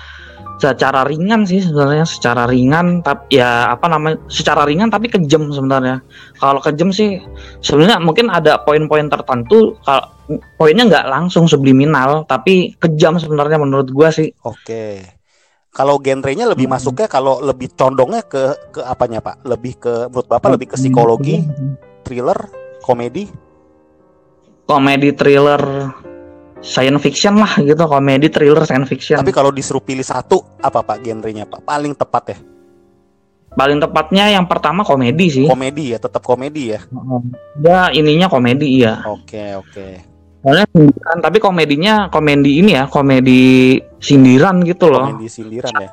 secara 0.64 1.04
ringan 1.04 1.44
sih 1.44 1.60
sebenarnya 1.60 2.08
secara 2.08 2.48
ringan 2.48 3.04
tapi 3.04 3.36
ya 3.36 3.68
apa 3.68 3.92
namanya 3.92 4.16
secara 4.32 4.64
ringan 4.64 4.88
tapi 4.88 5.12
kejam 5.12 5.52
sebenarnya 5.52 6.00
kalau 6.40 6.64
kejam 6.64 6.96
sih 6.96 7.20
sebenarnya 7.60 8.00
mungkin 8.00 8.32
ada 8.32 8.64
poin-poin 8.64 9.12
tertentu 9.12 9.76
kalau 9.84 10.08
poinnya 10.56 10.88
nggak 10.88 11.08
langsung 11.12 11.52
subliminal 11.52 12.24
tapi 12.24 12.80
kejam 12.80 13.20
sebenarnya 13.20 13.60
menurut 13.60 13.92
gua 13.92 14.08
sih 14.08 14.32
Oke. 14.48 15.04
Kalau 15.74 15.98
genrenya 15.98 16.46
lebih 16.46 16.70
Hmm. 16.70 16.78
masuknya 16.78 17.10
kalau 17.10 17.42
lebih 17.42 17.74
condongnya 17.74 18.22
ke 18.22 18.72
ke 18.72 18.82
apanya 18.86 19.26
Pak? 19.26 19.42
Lebih 19.42 19.74
ke 19.82 19.94
menurut 20.06 20.30
Bapak 20.30 20.54
lebih 20.54 20.70
ke 20.70 20.78
psikologi, 20.78 21.42
thriller, 22.06 22.38
komedi? 22.86 23.26
komedi 24.64 25.12
thriller 25.12 25.62
science 26.64 27.04
fiction 27.04 27.36
lah 27.36 27.60
gitu 27.60 27.84
komedi 27.86 28.32
thriller 28.32 28.64
science 28.64 28.88
fiction 28.88 29.20
Tapi 29.20 29.36
kalau 29.36 29.52
disuruh 29.52 29.84
pilih 29.84 30.02
satu 30.02 30.40
apa 30.64 30.80
Pak 30.80 31.04
genrenya 31.04 31.44
Pak? 31.44 31.68
Paling 31.68 31.94
tepat 31.94 32.26
ya. 32.34 32.38
paling 33.54 33.78
tepatnya 33.78 34.34
yang 34.34 34.50
pertama 34.50 34.82
komedi 34.82 35.30
sih 35.30 35.46
Komedi 35.46 35.94
ya, 35.94 36.02
tetap 36.02 36.26
komedi 36.26 36.74
ya. 36.74 36.82
ya 37.62 37.94
ininya 37.94 38.26
komedi 38.26 38.82
ya 38.82 39.06
Oke, 39.06 39.54
oke. 39.54 39.88
soalnya 40.42 40.66
sindiran 40.74 41.18
tapi 41.22 41.38
komedinya 41.38 41.94
komedi 42.10 42.66
ini 42.66 42.74
ya 42.74 42.90
komedi 42.90 43.78
sindiran 44.02 44.58
gitu 44.66 44.90
loh 44.90 45.06
Komedi 45.06 45.30
sindiran 45.30 45.70
ya. 45.78 45.90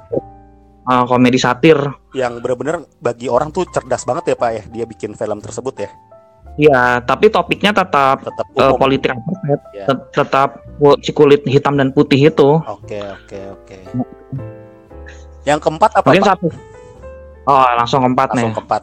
Ah, 0.89 1.05
komedi 1.05 1.37
satir 1.37 1.77
Yang 2.17 2.41
benar-benar 2.41 2.77
bagi 2.97 3.29
orang 3.29 3.53
tuh 3.53 3.69
cerdas 3.69 4.09
banget 4.09 4.33
ya 4.33 4.37
Pak 4.41 4.51
ya, 4.57 4.63
dia 4.81 4.85
bikin 4.89 5.13
film 5.13 5.39
tersebut 5.45 5.75
ya. 5.85 5.91
Ya 6.57 6.81
tapi 7.01 7.27
topiknya 7.27 7.71
tetap 7.71 8.21
Tetap 8.21 8.47
umum. 8.51 8.79
politik 8.79 9.11
apartheid. 9.11 9.61
Ya. 9.71 9.85
Tet- 9.87 10.09
tetap 10.13 10.49
si 11.01 11.11
kulit 11.11 11.43
hitam 11.45 11.75
dan 11.75 11.91
putih 11.91 12.19
itu 12.25 12.59
Oke, 12.63 12.99
oke, 12.99 13.39
oke. 13.55 13.79
Yang 15.43 15.59
keempat 15.61 15.91
apa 15.95 16.07
mungkin 16.07 16.23
Pak? 16.23 16.31
satu 16.31 16.47
oh 17.47 17.69
langsung 17.75 18.01
keempat 18.03 18.29
nih 18.31 18.37
Langsung 18.43 18.57
keempat. 18.59 18.83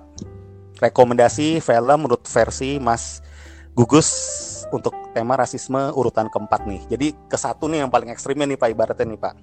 Rekomendasi 0.78 1.48
film 1.58 1.98
menurut 2.00 2.22
versi 2.24 2.78
Mas 2.78 3.22
Gugus 3.74 4.10
untuk 4.68 4.94
tema 5.12 5.34
rasisme 5.34 5.90
urutan 5.92 6.28
keempat 6.28 6.66
nih. 6.66 6.82
Jadi 6.88 7.08
ke 7.26 7.34
satu 7.34 7.66
nih 7.66 7.82
yang 7.82 7.90
paling 7.90 8.10
ekstrimnya 8.10 8.46
nih 8.46 8.56
Pak 8.56 8.70
ibaratnya 8.70 9.06
nih 9.08 9.18
Pak. 9.18 9.34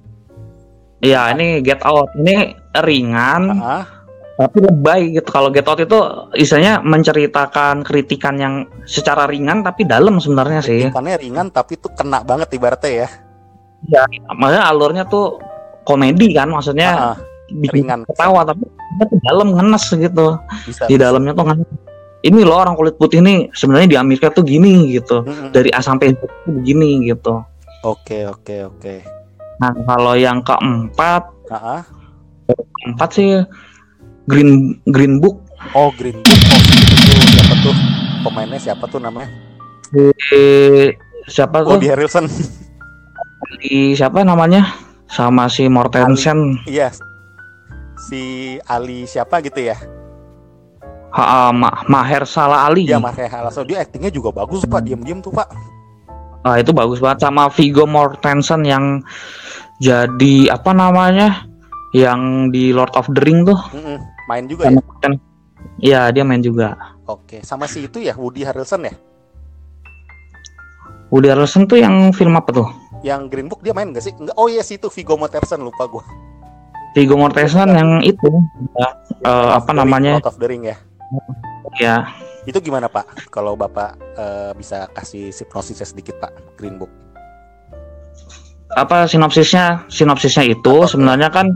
Iya 1.01 1.23
ini 1.33 1.59
Get 1.61 1.83
Out 1.83 2.11
ini 2.17 2.51
ringan 2.77 3.43
Ah, 3.53 4.04
tapi 4.35 4.59
lebay 4.59 5.15
gitu 5.15 5.31
kalau 5.31 5.47
Get 5.55 5.71
Out 5.71 5.79
itu 5.79 5.95
istilahnya 6.35 6.83
menceritakan 6.83 7.87
kritikan 7.87 8.35
yang 8.35 8.55
secara 8.83 9.31
ringan 9.31 9.63
tapi 9.63 9.87
dalam 9.87 10.19
sebenarnya 10.19 10.59
sih 10.59 10.91
kritikannya 10.91 11.17
ringan 11.23 11.47
tapi 11.55 11.79
tuh 11.79 11.95
kena 11.95 12.27
banget 12.27 12.51
ibaratnya 12.51 13.07
ya. 13.07 13.09
makanya 14.35 14.63
alurnya 14.67 15.05
tuh 15.07 15.39
komedi 15.85 16.35
kan 16.35 16.51
maksudnya 16.51 17.15
Ah, 17.15 17.17
bikin 17.53 17.87
ringan. 17.87 18.01
ketawa 18.11 18.43
tapi 18.43 18.65
di 19.07 19.19
dalam 19.23 19.49
ngenes 19.55 19.85
gitu 19.93 20.27
bisa. 20.67 20.89
di 20.91 20.97
dalamnya 20.99 21.31
tuh 21.37 21.45
ngenes 21.47 21.69
ini 22.25 22.41
loh 22.41 22.57
orang 22.59 22.75
kulit 22.75 22.97
putih 22.97 23.21
nih 23.21 23.53
sebenarnya 23.53 23.89
di 23.93 23.99
Amerika 24.01 24.33
tuh 24.33 24.43
gini 24.43 24.89
gitu 24.97 25.23
Mm-mm. 25.23 25.53
dari 25.53 25.69
A 25.71 25.85
sampai 25.85 26.17
Z 26.17 26.25
tuh 26.25 26.53
begini 26.59 27.07
gitu 27.07 27.45
Oke, 27.85 28.25
oke, 28.25 28.65
oke. 28.65 28.95
nah 29.61 29.71
kalau 29.85 30.17
yang 30.17 30.41
keempat 30.41 31.23
ah. 31.53 31.85
keempat 32.81 33.09
sih 33.13 33.29
Green 34.25 34.51
Green 34.85 35.19
Book 35.19 35.41
Oh, 35.73 35.89
Green 35.93 36.19
Book. 36.19 36.29
Oh, 36.29 36.61
itu 36.61 37.25
siapa 37.31 37.55
tuh? 37.59 37.75
Pemainnya 38.21 38.59
siapa 38.59 38.85
tuh 38.87 38.99
namanya? 38.99 39.29
Eh, 40.31 40.93
siapa 41.27 41.61
tuh 41.61 41.77
Woody 41.77 41.89
Harrelson. 41.89 42.27
di 43.57 43.93
siapa 43.93 44.21
namanya 44.21 44.77
sama 45.07 45.47
si 45.47 45.65
Mortensen 45.67 46.59
Iya. 46.65 46.93
Si 47.97 48.23
Ali 48.63 49.05
siapa 49.05 49.41
gitu 49.41 49.63
ya? 49.63 49.77
ha, 51.11 51.49
Ma- 51.49 51.87
Maher 51.87 52.27
Salah 52.27 52.67
Ali 52.67 52.85
Iya, 52.85 52.99
Maria 52.99 53.31
Harrelson. 53.31 53.65
Dia 53.65 53.81
aktingnya 53.81 54.11
juga 54.11 54.35
bagus, 54.35 54.65
Pak. 54.65 54.83
Diam-diam 54.83 55.21
tuh, 55.21 55.31
Pak. 55.31 55.49
Ah, 56.43 56.59
itu 56.59 56.75
bagus 56.75 56.99
banget 56.99 57.23
sama 57.23 57.49
Viggo 57.49 57.87
Mortensen 57.87 58.61
yang 58.63 59.01
jadi 59.79 60.51
apa 60.51 60.71
namanya 60.71 61.49
yang 61.95 62.51
di 62.51 62.69
Lord 62.69 62.93
of 62.93 63.07
the 63.09 63.23
Ring 63.23 63.43
tuh 63.43 63.57
Mm-mm. 63.73 63.97
Main 64.27 64.45
juga 64.47 64.69
ya? 64.69 64.81
Kan- 65.01 65.21
Iya 65.81 66.13
dia 66.13 66.23
main 66.23 66.41
juga 66.41 66.77
Oke, 67.05 67.41
sama 67.41 67.65
si 67.65 67.85
itu 67.85 68.01
ya, 68.01 68.13
Woody 68.17 68.45
Harrelson 68.45 68.85
ya? 68.85 68.95
Woody 71.09 71.29
Harrelson 71.29 71.65
tuh 71.65 71.81
yang 71.81 72.13
film 72.13 72.35
apa 72.35 72.53
tuh 72.53 72.69
Yang 73.01 73.21
Green 73.29 73.49
Book 73.49 73.61
dia 73.61 73.73
main 73.73 73.93
gak 73.93 74.01
sih? 74.01 74.13
Enggak. 74.17 74.33
Oh 74.37 74.49
iya, 74.49 74.65
si 74.65 74.81
itu 74.81 74.89
Viggo 74.89 75.21
Mortensen 75.21 75.61
lupa 75.61 75.85
gua. 75.85 76.01
Viggo 76.97 77.21
Mortensen 77.21 77.69
yang 77.69 78.01
itu 78.01 78.29
ya, 78.77 78.89
eh, 79.21 79.51
apa 79.53 79.69
The 79.69 79.73
Ring, 79.73 79.81
namanya 79.85 80.13
Lord 80.17 80.29
of 80.31 80.37
the 80.41 80.49
Ring 80.49 80.63
ya. 80.65 80.77
ya 81.77 81.97
Itu 82.45 82.61
gimana, 82.61 82.89
Pak? 82.89 83.29
Kalau 83.29 83.57
Bapak 83.57 83.97
eh, 84.17 84.53
bisa 84.57 84.89
kasih 84.91 85.29
sinopsisnya 85.29 85.85
sedikit, 85.85 86.17
Pak, 86.17 86.57
Green 86.57 86.77
Book. 86.77 86.89
apa 88.75 89.07
sinopsisnya 89.07 89.87
sinopsisnya 89.87 90.51
itu 90.51 90.75
Apa 90.83 90.91
sebenarnya 90.91 91.29
kan 91.31 91.47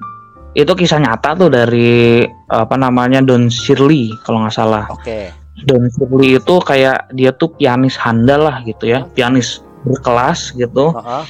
itu 0.59 0.73
kisah 0.75 0.99
nyata 0.99 1.39
tuh 1.39 1.51
dari 1.55 2.27
apa 2.51 2.75
namanya 2.75 3.23
Don 3.23 3.47
Shirley 3.47 4.11
kalau 4.27 4.43
nggak 4.43 4.57
salah 4.59 4.91
Oke. 4.91 5.31
Don 5.63 5.87
Shirley 5.87 6.35
itu 6.35 6.55
kayak 6.59 7.15
dia 7.15 7.31
tuh 7.31 7.55
pianis 7.55 7.95
handal 7.95 8.51
lah 8.51 8.67
gitu 8.67 8.91
ya 8.91 9.07
pianis 9.15 9.63
berkelas 9.87 10.59
gitu 10.59 10.91
Heeh. 10.99 11.25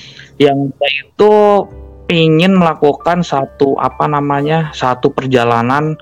yang 0.49 0.73
dia 0.73 0.91
itu 1.05 1.33
ingin 2.09 2.57
melakukan 2.57 3.21
satu 3.21 3.77
apa 3.77 4.09
namanya 4.09 4.73
satu 4.73 5.12
perjalanan 5.12 5.93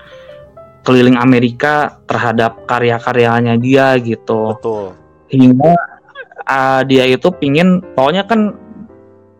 keliling 0.87 1.19
Amerika 1.19 1.99
terhadap 2.07 2.63
karya-karyanya 2.63 3.59
dia 3.59 3.99
gitu 3.99 4.55
Betul. 4.55 4.95
hingga 5.27 5.75
uh, 6.47 6.81
dia 6.87 7.03
itu 7.11 7.27
pingin 7.35 7.83
pokoknya 7.91 8.23
kan 8.23 8.55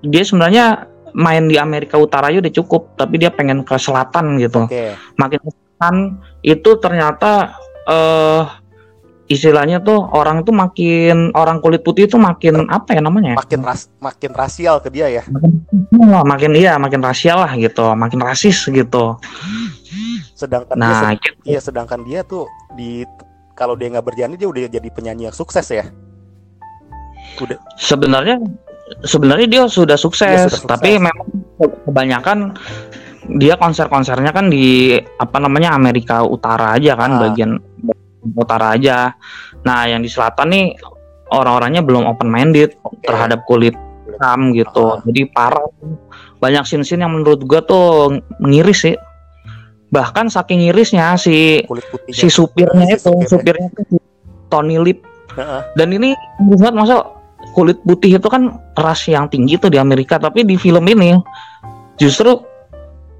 dia 0.04 0.28
sebenarnya 0.28 0.92
main 1.18 1.50
di 1.50 1.58
Amerika 1.58 1.98
Utara 1.98 2.30
aja 2.30 2.38
udah 2.38 2.54
cukup 2.54 2.94
tapi 2.94 3.18
dia 3.18 3.34
pengen 3.34 3.66
ke 3.66 3.74
selatan 3.76 4.38
gitu 4.38 4.70
Oke. 4.70 4.94
makin 5.18 5.40
ke 5.42 5.50
selatan 5.50 5.96
itu 6.40 6.70
ternyata 6.78 7.58
eh 7.84 8.46
istilahnya 9.28 9.84
tuh 9.84 10.08
orang 10.08 10.48
tuh 10.48 10.56
makin 10.56 11.36
orang 11.36 11.60
kulit 11.60 11.84
putih 11.84 12.08
itu 12.08 12.16
makin 12.16 12.64
apa 12.72 12.96
ya 12.96 13.02
namanya 13.04 13.36
Makin 13.36 13.60
ras 13.60 13.92
makin 14.00 14.32
rasial 14.32 14.80
ke 14.80 14.88
dia 14.88 15.12
ya. 15.12 15.24
Wah, 15.92 16.24
makin 16.24 16.56
iya 16.56 16.80
makin 16.80 17.04
rasial 17.04 17.44
lah 17.44 17.52
gitu 17.60 17.92
makin 17.92 18.24
rasis 18.24 18.64
gitu 18.64 19.20
Sedangkan 20.32 20.78
dia 20.78 20.84
nah 20.86 21.12
sed- 21.12 21.20
gitu. 21.20 21.40
iya 21.44 21.60
sedangkan 21.60 22.08
dia 22.08 22.24
tuh 22.24 22.48
di 22.80 23.04
kalau 23.52 23.76
dia 23.76 23.90
nggak 23.90 24.06
berjanji 24.06 24.38
dia 24.38 24.48
udah 24.48 24.62
jadi 24.70 24.90
penyanyi 24.94 25.28
yang 25.28 25.36
sukses 25.36 25.66
ya. 25.68 25.90
Udah 27.42 27.58
sebenarnya 27.76 28.38
sebenarnya 29.02 29.48
dia 29.48 29.62
sudah 29.66 29.96
sukses, 29.96 30.28
Dia 30.28 30.48
sudah 30.48 30.60
sukses. 30.60 30.70
tapi 30.70 30.96
memang 30.96 31.28
kebanyakan 31.84 32.56
dia 33.34 33.56
konser-konsernya 33.56 34.32
kan 34.32 34.48
di 34.48 34.96
apa 34.96 35.38
namanya 35.38 35.74
Amerika 35.74 36.24
Utara 36.24 36.72
aja 36.74 36.96
kan 36.96 37.12
Ah. 37.14 37.20
bagian 37.28 37.60
utara 38.30 38.76
aja 38.76 39.12
nah 39.62 39.84
yang 39.84 40.00
di 40.00 40.08
selatan 40.08 40.48
nih 40.48 40.66
orang-orangnya 41.30 41.80
belum 41.80 42.08
open 42.08 42.28
minded 42.28 42.76
oke. 42.82 43.04
terhadap 43.04 43.44
kulit 43.44 43.76
hitam 44.06 44.52
gitu 44.52 44.96
Ah. 44.96 45.04
jadi 45.04 45.28
parah 45.28 45.68
banyak 46.38 46.64
scene-scene 46.64 47.02
yang 47.02 47.12
menurut 47.12 47.44
gua 47.44 47.60
tuh 47.62 48.16
ngiris 48.40 48.80
sih 48.82 48.96
bahkan 49.88 50.28
saking 50.28 50.64
ngirisnya 50.64 51.16
si 51.16 51.64
si 52.10 52.28
supirnya 52.28 52.84
Si 52.86 52.96
itu 52.98 53.12
supirnya. 53.28 53.68
si 53.84 53.96
Tony 54.48 54.76
Lip 54.78 55.04
dan 55.74 55.88
ini 55.90 56.16
banget 56.42 56.74
masa 56.74 56.96
kulit 57.58 57.82
putih 57.82 58.22
itu 58.22 58.28
kan 58.30 58.54
ras 58.78 59.10
yang 59.10 59.26
tinggi 59.26 59.58
tuh 59.58 59.74
di 59.74 59.82
Amerika 59.82 60.22
tapi 60.22 60.46
di 60.46 60.54
film 60.56 60.86
ini 60.86 61.18
justru 61.98 62.38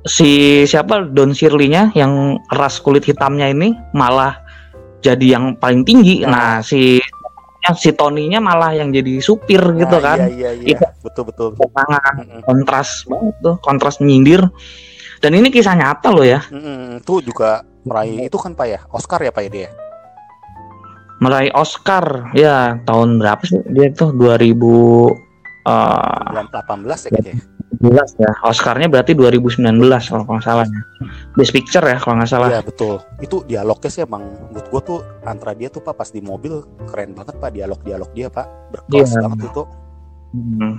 si 0.06 0.62
siapa 0.64 1.10
Don 1.10 1.34
Shirley-nya 1.34 1.90
yang 1.98 2.38
ras 2.54 2.78
kulit 2.78 3.02
hitamnya 3.02 3.50
ini 3.50 3.74
malah 3.98 4.38
jadi 5.02 5.34
yang 5.36 5.58
paling 5.58 5.82
tinggi 5.82 6.22
Nah. 6.22 6.30
nah 6.30 6.54
si 6.62 7.02
si 7.76 7.92
Tony-nya 7.92 8.40
malah 8.40 8.72
yang 8.72 8.94
jadi 8.94 9.20
supir 9.20 9.60
gitu 9.76 9.98
Nah, 9.98 10.04
kan 10.06 10.30
Iya 10.30 10.54
iya 10.56 10.78
iya. 10.78 10.80
Betul 11.04 11.28
betul. 11.28 11.58
sangat 11.58 12.14
kontras 12.46 13.04
banget 13.04 13.36
tuh 13.44 13.56
kontras 13.60 13.98
menyindir 14.00 14.40
dan 15.20 15.34
ini 15.34 15.50
kisah 15.50 15.74
nyata 15.74 16.14
loh 16.14 16.24
ya 16.24 16.40
Mm-mm. 16.48 17.02
Itu 17.02 17.20
juga 17.20 17.66
meraih 17.84 18.30
itu 18.30 18.38
kan 18.38 18.54
Pak 18.54 18.68
ya? 18.70 18.80
Oscar 18.94 19.20
ya 19.20 19.34
Pak 19.34 19.44
ya 19.44 19.50
dia? 19.50 19.70
Meraih 21.18 21.50
Oscar 21.58 22.30
ya 22.38 22.78
tahun 22.86 23.18
berapa 23.18 23.42
sih 23.42 23.58
dia 23.74 23.90
tuh 23.94 24.14
2000 24.14 24.54
eh, 25.66 26.46
18 26.54 27.06
ya 27.06 27.10
kayaknya. 27.10 27.36
2019 27.78 28.24
ya. 28.26 28.32
Oscarnya 28.42 28.88
berarti 28.90 29.14
2019 29.14 29.62
kalau 30.10 30.24
nggak 30.26 30.46
salah 30.46 30.66
ya. 30.66 30.82
Best 31.38 31.54
Picture 31.54 31.86
ya 31.86 31.98
kalau 32.02 32.18
nggak 32.18 32.32
salah. 32.32 32.50
Iya 32.50 32.62
betul. 32.66 32.96
Itu 33.22 33.46
dialognya 33.46 33.90
sih 33.94 34.02
emang 34.02 34.24
menurut 34.50 34.68
gue 34.72 34.82
tuh 34.82 35.00
antara 35.28 35.54
dia 35.54 35.70
tuh 35.70 35.86
pak 35.86 35.94
pas 35.94 36.10
di 36.10 36.22
mobil 36.24 36.66
keren 36.90 37.14
banget 37.14 37.38
pak 37.38 37.52
dialog-dialog 37.54 38.10
dia 38.18 38.28
pak 38.34 38.48
berkelas 38.74 39.14
Iya. 39.14 39.22
banget 39.30 39.40
itu. 39.46 39.64
Hmm. 40.34 40.74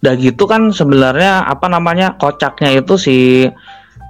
Udah 0.00 0.14
gitu 0.16 0.44
kan 0.48 0.62
sebenarnya 0.72 1.44
apa 1.44 1.66
namanya 1.68 2.16
kocaknya 2.16 2.80
itu 2.80 2.94
si 2.96 3.16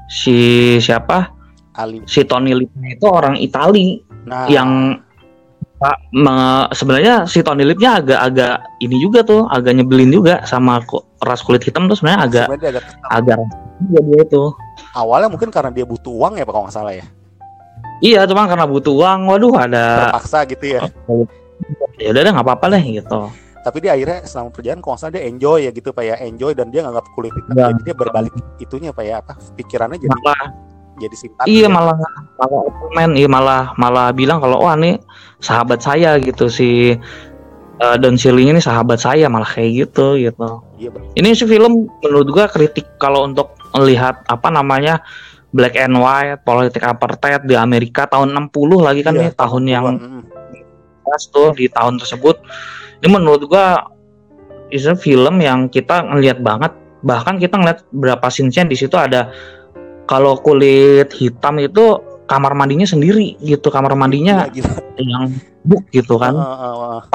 si 0.08 0.36
siapa 0.78 1.34
Ali. 1.78 2.02
si 2.06 2.26
Tony 2.26 2.54
Lipnya 2.54 2.98
itu 2.98 3.06
orang 3.06 3.38
Itali 3.38 4.10
Nah, 4.28 4.46
yang 4.52 5.00
sebenarnya 6.76 7.24
si 7.24 7.40
Tony 7.40 7.64
Lipnya 7.64 8.04
agak-agak 8.04 8.84
ini 8.84 9.00
juga 9.00 9.24
tuh 9.24 9.48
agak 9.48 9.80
nyebelin 9.80 10.12
juga 10.12 10.44
sama 10.44 10.84
ras 11.24 11.40
kulit 11.40 11.64
hitam 11.64 11.88
tuh 11.88 11.96
sebenarnya 11.96 12.20
agak 12.28 12.46
sebenarnya 12.52 12.60
dia 12.60 12.72
agak 12.76 12.84
agak 13.08 13.38
juga 13.80 14.00
dia 14.04 14.20
itu 14.28 14.44
awalnya 14.92 15.28
mungkin 15.32 15.48
karena 15.48 15.72
dia 15.72 15.88
butuh 15.88 16.12
uang 16.12 16.36
ya 16.36 16.44
pak 16.44 16.52
kalau 16.52 16.64
nggak 16.68 16.76
salah 16.76 16.92
ya. 16.92 17.04
iya 18.04 18.28
cuma 18.28 18.44
karena 18.44 18.68
butuh 18.68 18.92
uang 18.92 19.20
waduh 19.32 19.54
ada 19.56 20.12
Terpaksa 20.12 20.38
gitu 20.52 20.64
ya. 20.68 20.80
ya 21.96 22.08
udah 22.12 22.32
nggak 22.36 22.44
apa-apa 22.44 22.76
deh 22.76 22.84
gitu 23.00 23.20
Tapi 23.60 23.76
dia 23.84 23.92
akhirnya 23.92 24.24
selama 24.24 24.48
perjalanan 24.56 24.80
kalau 24.80 24.96
nggak 24.96 25.02
salah 25.04 25.14
dia 25.16 25.24
enjoy 25.28 25.58
ya 25.68 25.70
gitu 25.72 25.88
pak 25.92 26.04
ya 26.04 26.16
enjoy 26.24 26.52
dan 26.56 26.72
dia 26.72 26.80
nganggap 26.80 27.04
kulit 27.12 27.28
hitam. 27.36 27.56
Iya. 27.60 27.68
Jadi 27.76 27.82
dia 27.84 27.96
berbalik 27.96 28.32
itunya 28.56 28.88
pak 28.88 29.04
ya 29.04 29.14
apa 29.20 29.32
pikirannya 29.52 30.00
jadi 30.00 30.16
malah 30.16 30.48
jadi 31.00 31.16
simpati. 31.16 31.48
iya 31.48 31.66
ya. 31.66 31.72
malah 31.72 31.96
malah 32.36 32.60
komen 32.68 33.10
iya 33.16 33.28
malah 33.28 33.72
malah 33.80 34.12
bilang 34.12 34.38
kalau 34.38 34.60
wah 34.60 34.76
nih 34.76 35.00
sahabat 35.40 35.80
saya 35.80 36.20
gitu 36.20 36.52
si 36.52 36.94
eh, 37.80 37.96
Don 37.98 38.20
Sirling 38.20 38.52
ini 38.52 38.60
sahabat 38.60 39.00
saya 39.00 39.26
malah 39.32 39.48
kayak 39.48 39.88
gitu 39.88 40.20
gitu 40.20 40.60
Iya 40.76 40.90
Bang. 40.92 41.04
ini 41.16 41.32
sih 41.32 41.48
film 41.48 41.88
menurut 42.04 42.28
gua 42.28 42.46
kritik 42.46 42.84
kalau 43.00 43.24
untuk 43.24 43.56
melihat 43.72 44.20
apa 44.28 44.48
namanya 44.52 45.00
black 45.50 45.74
and 45.80 45.96
white 45.98 46.44
politik 46.44 46.84
apartheid 46.84 47.42
di 47.48 47.56
Amerika 47.56 48.06
tahun 48.06 48.36
60 48.52 48.86
lagi 48.86 49.00
kan 49.02 49.16
Iya, 49.16 49.20
nih 49.24 49.30
tahun 49.34 49.64
yang 49.66 49.84
Mm, 49.90 50.22
pas 51.02 51.22
tuh 51.26 51.50
di 51.58 51.66
tahun 51.66 51.98
tersebut 51.98 52.38
ini 53.02 53.08
menurut 53.10 53.42
gua 53.48 53.82
a 54.70 54.94
film 54.94 55.42
yang 55.42 55.66
kita 55.66 56.06
ngelihat 56.06 56.38
banget 56.38 56.70
bahkan 57.02 57.40
kita 57.40 57.56
ngeliat 57.56 57.82
berapa 57.90 58.26
scenes 58.28 58.68
di 58.68 58.76
situ 58.76 58.94
ada 58.94 59.32
kalau 60.10 60.34
kulit 60.42 61.14
hitam 61.14 61.62
itu 61.62 62.02
kamar 62.26 62.58
mandinya 62.58 62.82
sendiri 62.82 63.38
gitu 63.38 63.70
kamar 63.70 63.94
mandinya 63.94 64.50
gila. 64.50 64.74
yang 64.98 65.30
book 65.62 65.86
gitu 65.94 66.18
kan 66.18 66.34
ah. 66.34 67.06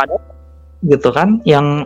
gitu 0.79 1.11
kan 1.11 1.43
yang 1.43 1.83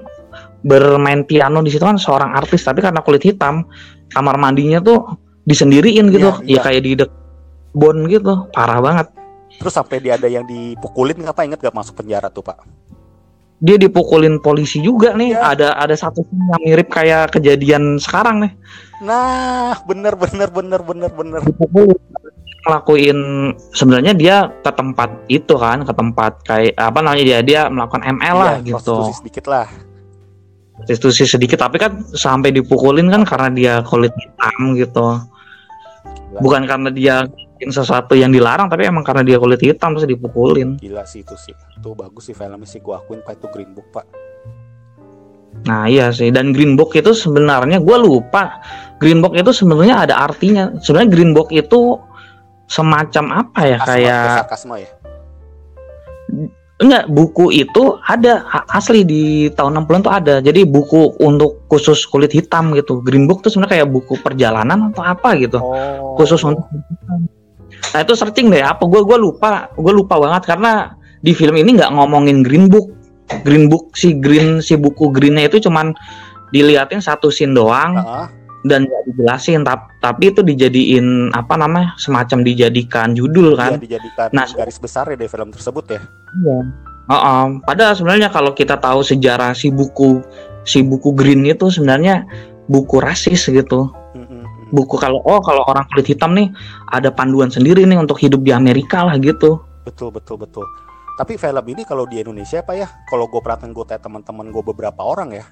bermain 0.61 1.25
piano 1.25 1.65
di 1.65 1.73
situ 1.73 1.81
kan 1.81 1.97
seorang 1.97 2.37
artis 2.37 2.61
tapi 2.61 2.85
karena 2.85 3.01
kulit 3.01 3.25
hitam 3.25 3.65
kamar 4.13 4.37
mandinya 4.37 4.77
tuh 4.77 5.17
disendiriin 5.49 6.13
gitu 6.13 6.29
Iya, 6.45 6.45
iya. 6.45 6.59
ya 6.61 6.61
kayak 6.61 6.81
di 6.85 6.91
dek 7.01 7.11
bon 7.73 8.05
gitu 8.05 8.45
parah 8.53 8.77
banget 8.77 9.07
Terus 9.59 9.75
sampai 9.75 9.99
dia 9.99 10.15
ada 10.15 10.29
yang 10.31 10.47
dipukulin 10.47 11.19
apa 11.27 11.43
inget 11.43 11.59
gak 11.59 11.75
masuk 11.75 11.99
penjara 11.99 12.31
tuh 12.31 12.45
pak? 12.45 12.63
Dia 13.59 13.75
dipukulin 13.75 14.39
polisi 14.39 14.79
juga 14.79 15.11
nih 15.11 15.31
Iya. 15.31 15.41
ada 15.45 15.67
ada 15.75 15.91
satu 15.93 16.23
yang 16.23 16.61
mirip 16.63 16.87
kayak 16.87 17.31
kejadian 17.31 17.95
sekarang 17.97 18.41
nih 18.41 18.53
Nah 18.99 19.79
bener 19.81 20.11
bener 20.13 20.47
bener 20.49 20.79
bener 20.81 21.07
bener. 21.09 21.39
dipukul 21.41 21.95
ngelakuin 22.61 23.19
sebenarnya 23.71 24.11
dia 24.11 24.35
ke 24.57 24.67
tempat 24.69 25.07
itu 25.27 25.55
kan 25.55 25.81
ke 25.81 25.93
tempat 25.93 26.33
kayak 26.43 26.75
apa 26.75 26.99
namanya 26.99 27.23
dia 27.25 27.39
dia 27.39 27.61
melakukan 27.67 28.03
ML 28.09 28.35
lah 28.37 28.55
Iya, 28.57 28.67
gitu 28.69 28.95
prostitusi 28.95 29.15
sedikit 29.17 29.45
lah. 29.47 29.67
prostitusi 30.75 31.23
sedikit 31.25 31.59
tapi 31.59 31.75
kan 31.77 31.91
sampai 32.09 32.51
dipukulin 32.51 33.07
kan 33.07 33.23
karena 33.23 33.49
dia 33.49 33.73
kulit 33.81 34.11
hitam 34.13 34.75
gitu 34.75 35.07
Gila, 36.29 36.39
bukan 36.39 36.61
karena 36.63 36.89
dia 36.89 37.15
bikin 37.59 37.75
sesuatu 37.75 38.15
yang 38.15 38.31
dilarang 38.31 38.71
tapi 38.71 38.87
emang 38.87 39.03
karena 39.03 39.19
dia 39.27 39.35
kulit 39.35 39.59
hitam 39.59 39.91
terus 39.91 40.07
dipukulin 40.07 40.79
gila 40.79 41.03
sih 41.03 41.27
itu 41.27 41.35
sih. 41.35 41.51
Itu 41.75 41.91
bagus 41.91 42.31
sih 42.31 42.33
filmnya 42.33 42.63
sih 42.63 42.79
gua 42.79 43.03
akuin 43.03 43.19
pak 43.19 43.35
itu 43.35 43.51
Green 43.51 43.75
Book 43.75 43.91
pak. 43.91 44.07
nah 45.67 45.83
iya 45.91 46.07
sih 46.15 46.31
dan 46.31 46.55
Green 46.55 46.79
Book 46.79 46.95
itu 46.95 47.11
sebenarnya 47.11 47.83
gue 47.83 47.97
lupa 47.99 48.63
Green 48.95 49.19
Book 49.19 49.35
itu 49.35 49.51
sebenarnya 49.51 50.07
ada 50.07 50.15
artinya 50.23 50.71
sebenarnya 50.79 51.09
Green 51.11 51.35
Book 51.35 51.51
itu 51.51 51.99
semacam 52.71 53.43
apa 53.43 53.59
ya 53.67 53.77
Asma, 53.81 53.87
kayak 53.91 54.23
sarkasme 54.39 54.75
ya. 54.79 54.89
enggak 56.79 57.03
buku 57.11 57.51
itu 57.51 57.99
ada 58.07 58.45
asli 58.71 59.03
di 59.03 59.51
tahun 59.51 59.83
60-an 59.83 60.01
tuh 60.05 60.13
ada 60.15 60.35
jadi 60.39 60.63
buku 60.63 61.19
untuk 61.19 61.67
khusus 61.67 62.07
kulit 62.07 62.31
hitam 62.31 62.71
gitu 62.71 63.03
Green 63.03 63.27
Book 63.27 63.43
tuh 63.43 63.51
sebenarnya 63.51 63.83
kayak 63.83 63.89
buku 63.91 64.15
perjalanan 64.23 64.93
atau 64.95 65.03
apa 65.03 65.35
gitu 65.35 65.59
Oh. 65.59 66.15
khusus 66.15 66.39
untuk 66.47 66.71
nah 67.89 67.99
itu 68.01 68.13
searching 68.13 68.49
deh 68.49 68.61
apa 68.61 68.83
gue 68.83 69.01
gue 69.01 69.17
lupa 69.17 69.71
gue 69.73 69.93
lupa 69.93 70.19
banget 70.19 70.43
karena 70.45 70.93
di 71.19 71.31
film 71.31 71.55
ini 71.55 71.75
nggak 71.75 71.91
ngomongin 71.91 72.43
Green 72.43 72.67
Book 72.67 72.91
Green 73.43 73.67
Book 73.67 73.93
si 73.93 74.15
Green 74.15 74.59
si 74.59 74.73
buku 74.73 75.09
Greennya 75.09 75.47
itu 75.47 75.61
cuman 75.61 75.93
diliatin 76.49 76.97
satu 76.97 77.29
scene 77.29 77.53
doang 77.53 77.93
Heeh. 77.99 78.25
dan 78.65 78.83
nggak 78.83 79.03
dijelasin 79.05 79.61
tap- 79.61 79.93
tapi 79.99 80.33
itu 80.33 80.41
dijadiin 80.41 81.31
apa 81.31 81.55
namanya 81.55 81.93
semacam 81.95 82.41
dijadikan 82.41 83.13
judul 83.13 83.53
Iya, 83.53 83.59
kan 83.59 83.71
dijadikan 83.77 84.27
Nah, 84.33 84.45
garis 84.49 84.77
besar 84.77 85.05
ya 85.07 85.15
dari 85.15 85.29
film 85.29 85.53
tersebut 85.53 85.85
ya. 85.87 86.01
Iya. 86.35 86.59
Heeh. 87.09 87.45
padahal 87.65 87.93
sebenarnya 87.97 88.29
kalau 88.29 88.53
kita 88.53 88.77
tahu 88.77 89.01
sejarah 89.01 89.53
si 89.53 89.69
buku 89.69 90.21
si 90.61 90.81
buku 90.81 91.13
Green 91.13 91.41
itu 91.45 91.69
sebenarnya 91.69 92.25
buku 92.65 93.01
rasis 93.01 93.45
gitu. 93.45 93.89
Buku 94.69 94.95
kalau 94.95 95.19
oh 95.21 95.41
kalau 95.41 95.65
orang 95.65 95.85
kulit 95.89 96.07
hitam 96.07 96.33
nih 96.33 96.49
ada 96.89 97.09
panduan 97.09 97.49
sendiri 97.49 97.83
nih 97.83 97.97
untuk 97.97 98.17
hidup 98.17 98.41
di 98.41 98.49
Amerika 98.49 99.03
lah 99.03 99.17
gitu 99.17 99.61
Betul 99.83 100.13
betul 100.13 100.37
betul. 100.37 100.65
Tapi 101.17 101.35
film 101.35 101.65
ini 101.67 101.81
kalau 101.83 102.05
di 102.05 102.21
Indonesia 102.21 102.61
pak 102.61 102.75
ya, 102.77 102.87
kalau 103.05 103.27
gue 103.27 103.41
perhatiin 103.41 103.73
gue 103.73 103.83
tanya 103.83 103.99
teman-teman 103.99 104.47
gue 104.47 104.63
beberapa 104.63 105.01
orang 105.01 105.33
ya, 105.33 105.45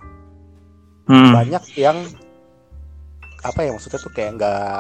Hmm. 1.08 1.32
banyak 1.34 1.64
yang 1.76 1.98
apa 3.42 3.60
ya 3.64 3.72
maksudnya 3.72 3.98
tuh 3.98 4.12
kayak 4.12 4.32
nggak 4.36 4.80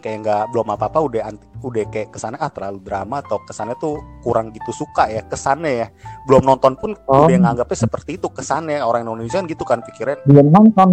kayak 0.00 0.16
nggak 0.22 0.42
belum 0.52 0.68
apa 0.70 0.86
apa 0.86 0.98
udah 1.00 1.22
anti- 1.24 1.48
udah 1.60 1.84
kayak 1.88 2.08
ke 2.12 2.18
sana 2.20 2.36
ah 2.36 2.52
terlalu 2.52 2.78
drama 2.80 3.24
atau 3.24 3.40
kesannya 3.42 3.74
tuh 3.76 3.96
kurang 4.20 4.52
gitu 4.52 4.70
suka 4.70 5.08
ya 5.08 5.24
kesannya 5.24 5.72
ya 5.72 5.86
belum 6.28 6.44
nonton 6.44 6.76
pun 6.76 6.92
Oh. 7.08 7.24
udah 7.24 7.40
nganggapnya 7.40 7.88
seperti 7.88 8.20
itu 8.20 8.28
kesannya 8.28 8.78
orang 8.80 9.02
Indonesia 9.02 9.40
kan 9.40 9.46
gitu 9.48 9.64
kan 9.64 9.80
pikiran 9.82 10.20
belum 10.24 10.46
nonton 10.52 10.88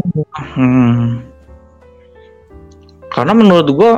hmm. 0.55 1.07
Karena 3.13 3.31
menurut 3.31 3.67
gua 3.69 3.91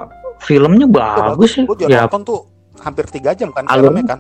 filmnya 0.44 0.86
bagus 0.86 1.56
gue 1.56 1.66
juga 1.66 1.88
ya 1.88 2.04
nonton 2.06 2.22
tuh 2.28 2.40
hampir 2.84 3.08
tiga 3.08 3.32
jam 3.32 3.50
kan 3.56 3.64
alurnya 3.66 4.04
filmnya 4.04 4.12
kan 4.12 4.20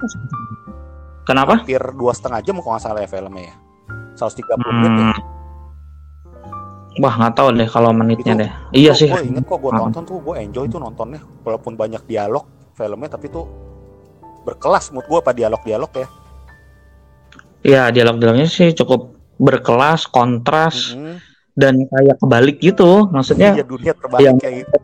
kenapa 1.27 1.59
hampir 1.61 1.81
dua 1.93 2.11
setengah 2.15 2.39
jam 2.41 2.55
kalau 2.63 2.73
nggak 2.79 2.83
salah 2.83 3.01
ya 3.03 3.09
filmnya 3.11 3.43
ya 3.51 3.55
130 4.15 4.55
menit 4.63 4.91
ya. 4.95 5.11
Hmm. 5.11 5.19
Wah 7.03 7.13
nggak 7.19 7.33
tahu 7.35 7.47
deh 7.59 7.67
kalau 7.67 7.91
menitnya 7.91 8.31
Itu- 8.31 8.41
deh. 8.47 8.51
Iya 8.71 8.91
sih. 8.95 9.11
gue 9.11 9.27
inget 9.27 9.43
kok 9.43 9.59
gue 9.59 9.67
nonton 9.67 10.07
tuh 10.07 10.23
gue 10.23 10.35
enjoy 10.39 10.71
tuh 10.71 10.79
nontonnya 10.79 11.19
walaupun 11.43 11.75
banyak 11.75 11.99
dialog 12.07 12.47
filmnya 12.71 13.11
tapi 13.11 13.27
tuh 13.27 13.43
berkelas 14.47 14.95
menurut 14.95 15.07
gue 15.11 15.19
apa 15.19 15.31
dialog-dialog 15.35 15.91
ya 15.91 16.07
Iya 17.65 17.81
dialog-dialognya 17.91 18.47
sih 18.47 18.71
cukup 18.71 19.11
berkelas, 19.35 20.07
kontras 20.07 20.95
Mm-mm. 20.95 21.19
Dan 21.55 21.87
kayak 21.87 22.15
kebalik 22.19 22.57
gitu. 22.59 23.07
Maksudnya 23.09 23.55
Iya 23.55 23.63
dunia 23.63 23.93
terbalik 23.95 24.23
yang- 24.23 24.39
kayak 24.39 24.55
gitu. 24.61 24.77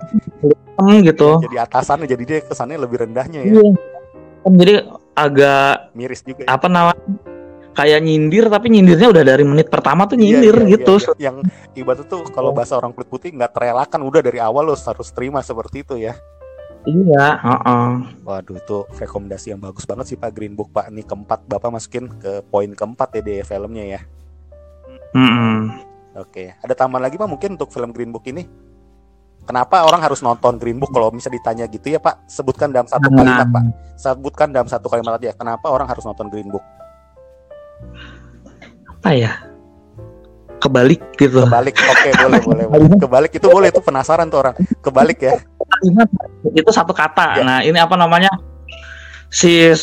gitu. 1.04 1.30
jadi 1.46 1.58
atasannya 1.62 2.08
jadi 2.10 2.24
dia 2.26 2.38
kesannya 2.42 2.80
lebih 2.80 3.06
rendahnya 3.06 3.46
ya 3.46 3.54
Iya. 3.54 3.70
Kan 4.42 4.58
Jadi 4.58 4.74
agak 5.14 5.94
miris 5.94 6.26
juga 6.26 6.42
ya. 6.42 6.50
apa 6.50 6.66
namanya? 6.66 6.98
Kayak 7.72 8.00
nyindir 8.02 8.50
tapi 8.50 8.68
nyindirnya 8.68 9.08
udah 9.08 9.24
dari 9.24 9.46
menit 9.46 9.70
pertama 9.70 10.04
tuh 10.04 10.18
Iya, 10.18 10.22
nyindir 10.42 10.56
iya, 10.58 10.66
iya, 10.66 10.74
gitu. 10.74 10.94
iya. 10.98 11.14
yang 11.22 11.36
ibaratnya 11.72 12.04
tuh 12.04 12.26
kalau 12.28 12.52
bahasa 12.52 12.76
orang 12.76 12.92
kulit 12.92 13.08
putih 13.08 13.30
nggak 13.30 13.54
terelakkan 13.54 14.02
udah 14.02 14.20
dari 14.20 14.42
awal 14.42 14.66
lo 14.66 14.76
harus 14.76 15.08
terima 15.12 15.40
seperti 15.40 15.86
itu 15.86 15.96
ya 15.96 16.18
Iya, 16.82 17.26
heeh. 17.38 17.90
waduh 18.26 18.58
itu 18.58 18.78
rekomendasi 18.92 19.54
yang 19.54 19.62
bagus 19.62 19.86
banget 19.86 20.04
sih 20.04 20.18
pak 20.18 20.34
Green 20.34 20.52
Book 20.52 20.74
pak 20.74 20.90
ini 20.90 21.00
keempat 21.00 21.46
bapak 21.46 21.70
masukin 21.70 22.10
ke 22.12 22.42
poin 22.44 22.68
keempat 22.68 23.08
ya 23.14 23.22
di 23.22 23.36
filmnya 23.40 23.86
ya 23.88 24.02
Mm-mm. 25.14 25.90
Oke, 26.12 26.52
ada 26.60 26.74
tambahan 26.76 27.08
lagi 27.08 27.15
Pak 27.15 27.26
mungkin 27.26 27.56
untuk 27.56 27.71
film 27.71 27.95
Green 27.95 28.12
Book 28.12 28.28
ini? 28.28 28.43
Kenapa 29.41 29.82
orang 29.82 30.04
harus 30.04 30.21
nonton 30.21 30.60
Green 30.60 30.78
Book 30.78 30.91
kalau 30.91 31.10
bisa 31.10 31.32
ditanya 31.32 31.65
gitu 31.65 31.89
ya 31.89 31.97
Pak? 31.97 32.28
Sebutkan 32.28 32.69
dalam 32.69 32.86
satu 32.86 33.08
Nah. 33.10 33.17
kalimat 33.17 33.47
Pak. 33.50 33.63
Sebutkan 33.95 34.47
dalam 34.52 34.67
satu 34.67 34.86
kalimat 34.86 35.17
aja. 35.17 35.34
Kenapa 35.34 35.71
orang 35.71 35.88
harus 35.88 36.04
nonton 36.04 36.30
Green 36.30 36.52
Book? 36.52 36.62
Apa 39.02 39.17
ya? 39.17 39.34
Kebalik 40.62 41.02
gitu. 41.17 41.41
Kebalik, 41.41 41.74
oke 41.74 42.10
boleh 42.21 42.41
boleh. 42.54 42.65
boleh. 42.69 43.00
Kebalik 43.02 43.32
itu 43.34 43.47
boleh 43.50 43.67
itu 43.74 43.82
penasaran 43.82 44.30
tuh 44.30 44.45
orang. 44.45 44.56
Kebalik 44.78 45.19
ya. 45.26 45.34
Itu 46.54 46.69
satu 46.69 46.93
kata. 46.93 47.41
Ya. 47.41 47.43
Nah, 47.43 47.60
ini 47.65 47.82
apa 47.82 47.97
namanya? 47.97 48.30
Si 49.34 49.74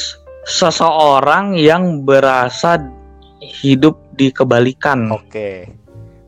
seseorang 0.46 1.58
yang 1.58 2.06
berasa 2.06 2.78
hidup 3.42 3.98
di 4.14 4.30
kebalikan. 4.30 5.10
Oke. 5.10 5.66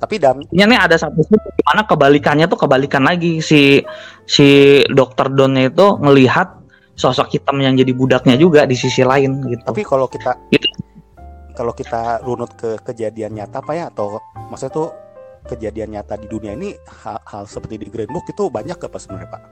Tapi 0.01 0.17
dalam 0.17 0.41
Ini 0.49 0.65
nih 0.65 0.81
ada 0.81 0.97
satu 0.97 1.21
di 1.29 1.63
mana 1.69 1.85
kebalikannya 1.85 2.49
tuh 2.49 2.57
kebalikan 2.57 3.05
lagi 3.05 3.45
si 3.45 3.85
si 4.25 4.81
dokter 4.89 5.29
Donnya 5.29 5.69
itu 5.69 6.01
ngelihat 6.01 6.57
sosok 6.97 7.33
hitam 7.37 7.61
yang 7.61 7.77
jadi 7.77 7.93
budaknya 7.93 8.37
juga 8.41 8.65
di 8.69 8.77
sisi 8.77 9.01
lain 9.01 9.41
gitu. 9.49 9.65
tapi 9.65 9.81
kalau 9.85 10.05
kita 10.05 10.37
Gitu. 10.53 10.69
kalau 11.57 11.73
kita 11.73 12.21
runut 12.25 12.53
ke 12.57 12.77
kejadian 12.85 13.37
nyata 13.37 13.61
Pak 13.65 13.75
ya 13.77 13.89
atau 13.89 14.21
maksudnya 14.53 14.73
tuh 14.73 14.89
kejadian 15.49 15.97
nyata 15.97 16.21
di 16.21 16.29
dunia 16.29 16.53
ini 16.53 16.77
hal, 17.05 17.21
hal 17.25 17.45
seperti 17.49 17.81
di 17.81 17.89
Green 17.89 18.09
Book 18.13 18.29
itu 18.29 18.53
banyak 18.53 18.77
gak 18.77 18.93
Pak 18.93 19.01
sebenarnya 19.01 19.29
Pak? 19.33 19.43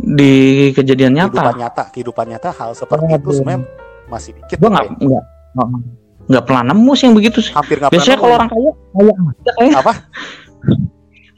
Di 0.00 0.32
kejadian 0.72 1.12
Kehidupan 1.12 1.36
nyata, 1.36 1.60
nyata, 1.60 1.82
kehidupan 1.92 2.26
nyata 2.32 2.48
hal 2.56 2.70
seperti 2.72 3.04
Oh, 3.04 3.20
itu 3.20 3.30
sebenarnya 3.36 3.60
masih 4.08 4.32
dikit. 4.40 4.56
gua 4.56 4.68
Pak, 4.72 4.84
nggak 4.96 5.04
ya. 5.04 5.20
Nggak 6.30 6.44
pernah 6.46 6.62
nemu 6.70 6.92
sih 6.94 7.04
yang 7.10 7.16
begitu 7.18 7.38
sih. 7.42 7.50
hampir 7.50 7.82
nggak 7.82 7.90
Biasanya 7.90 8.18
kalau 8.22 8.34
orang 8.38 8.48
kaya 8.48 8.70
kaya 8.94 9.12
aja 9.18 9.50
kayak. 9.58 9.74
apa? 9.82 9.92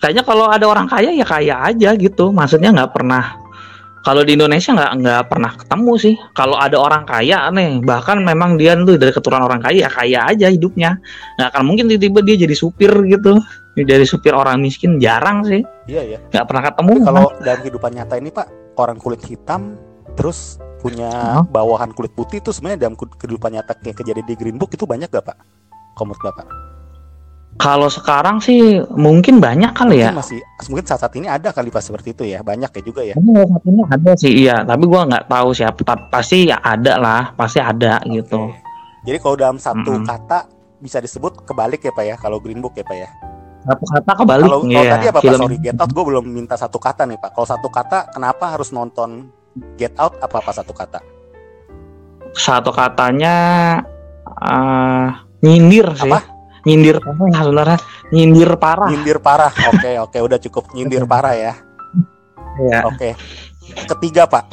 Kayaknya 0.03 0.23
kalau 0.27 0.47
ada 0.51 0.67
orang 0.69 0.87
kaya 0.91 1.11
ya 1.17 1.25
kaya 1.25 1.55
aja 1.65 1.91
gitu. 1.97 2.25
Maksudnya 2.29 2.71
nggak 2.77 2.93
pernah. 2.93 3.41
Kalau 4.03 4.27
di 4.27 4.35
Indonesia 4.35 4.75
nggak 4.75 4.93
nggak 4.99 5.23
pernah 5.31 5.53
ketemu 5.57 5.93
sih. 5.97 6.15
Kalau 6.35 6.59
ada 6.59 6.75
orang 6.75 7.07
kaya 7.07 7.49
nih, 7.55 7.81
bahkan 7.87 8.19
memang 8.19 8.59
dia 8.59 8.75
tuh 8.75 8.99
dari 8.99 9.15
keturunan 9.15 9.47
orang 9.47 9.63
kaya, 9.63 9.87
ya 9.87 9.91
kaya 9.91 10.27
aja 10.27 10.51
hidupnya. 10.51 10.99
Nggak 11.39 11.49
akan 11.55 11.63
mungkin 11.65 11.87
tiba-tiba 11.87 12.21
dia 12.27 12.37
jadi 12.45 12.55
supir 12.59 12.91
gitu. 13.09 13.39
Jadi 13.79 14.05
supir 14.05 14.35
orang 14.37 14.61
miskin 14.61 14.99
jarang 14.99 15.47
sih. 15.47 15.63
Iya 15.87 16.03
ya. 16.05 16.19
Nggak 16.35 16.45
pernah 16.51 16.63
ketemu. 16.67 16.93
Tapi 16.93 17.07
kalau 17.09 17.27
dalam 17.41 17.59
kehidupan 17.63 17.91
nyata 17.95 18.15
ini 18.19 18.31
Pak, 18.35 18.47
orang 18.77 18.99
kulit 18.99 19.23
hitam 19.25 19.79
terus 20.19 20.59
punya 20.83 21.41
bawahan 21.47 21.95
kulit 21.95 22.11
putih 22.13 22.43
itu 22.43 22.51
sebenarnya 22.51 22.91
dalam 22.91 22.99
kehidupan 22.99 23.55
nyata 23.55 23.79
kayak 23.79 24.03
kejadian 24.03 24.27
di 24.27 24.35
Green 24.35 24.59
Book 24.59 24.75
itu 24.75 24.83
banyak 24.83 25.07
gak 25.07 25.23
Pak? 25.31 25.39
Komut 25.95 26.19
Bapak? 26.19 26.73
Kalau 27.61 27.87
sekarang 27.87 28.41
sih 28.41 28.81
mungkin 28.97 29.39
banyak 29.39 29.77
kali 29.77 30.03
ya. 30.03 30.11
Mungkin 30.11 30.25
masih 30.25 30.41
mungkin 30.73 30.85
saat 30.89 31.05
saat 31.05 31.15
ini 31.21 31.29
ada 31.29 31.53
kali 31.53 31.69
Pak 31.69 31.85
seperti 31.85 32.17
itu 32.17 32.25
ya, 32.25 32.41
banyak 32.41 32.73
ya 32.73 32.83
juga 32.83 33.05
ya. 33.05 33.15
Tapi 33.15 33.29
salah 33.29 33.49
satunya 33.55 33.85
ada 33.93 34.13
sih 34.17 34.33
iya, 34.33 34.57
tapi 34.65 34.85
gua 34.89 35.05
nggak 35.05 35.25
tahu 35.29 35.49
siapa. 35.53 35.95
Pasti 36.09 36.49
ya 36.49 36.59
ada 36.65 36.97
lah, 36.97 37.23
pasti 37.37 37.61
ada 37.61 38.01
gitu. 38.09 38.51
Oke. 38.51 38.57
Jadi 39.05 39.19
kalau 39.21 39.37
dalam 39.37 39.59
satu 39.61 40.01
Mm-mm. 40.01 40.09
kata 40.09 40.39
bisa 40.81 40.99
disebut 40.99 41.45
kebalik 41.45 41.85
ya 41.85 41.93
Pak 41.93 42.05
ya, 42.09 42.17
kalau 42.17 42.41
Green 42.41 42.65
Book 42.65 42.73
ya 42.73 42.89
Pak 42.89 42.97
ya. 42.97 43.09
Satu 43.69 43.85
kata 43.85 44.11
kebalik. 44.17 44.49
Kalau 44.49 44.61
kalau 44.65 44.73
iya, 44.73 44.93
tadi 44.97 45.07
apa 45.13 45.19
Pak? 45.21 45.35
Sorry, 45.39 45.57
Get 45.61 45.77
Out 45.79 45.91
gue 45.93 46.05
belum 46.09 46.25
minta 46.25 46.57
satu 46.57 46.79
kata 46.81 47.05
nih 47.05 47.19
Pak. 47.21 47.31
Kalau 47.37 47.47
satu 47.47 47.69
kata, 47.69 47.99
kenapa 48.17 48.49
harus 48.49 48.73
nonton 48.73 49.29
Get 49.77 49.93
Out? 50.01 50.17
Apa 50.25 50.41
apa 50.41 50.53
satu 50.53 50.73
kata? 50.73 51.01
Satu 52.33 52.73
katanya 52.73 53.35
eh, 54.25 55.09
nyindir 55.45 55.93
sih. 55.97 56.09
Apa? 56.09 56.25
Nyindir 56.63 57.03
parah 57.03 57.43
sebenarnya. 57.43 57.79
Nyindir 58.15 58.51
parah. 58.57 58.89
Nyindir 58.89 59.19
parah. 59.19 59.53
Oke 59.75 59.91
oke, 60.05 60.19
udah 60.23 60.39
cukup 60.39 60.65
nyindir 60.73 61.05
parah 61.05 61.35
ya. 61.35 61.53
Iya. 62.63 62.87
Oke. 62.87 63.17
Ketiga 63.89 64.29
Pak, 64.29 64.53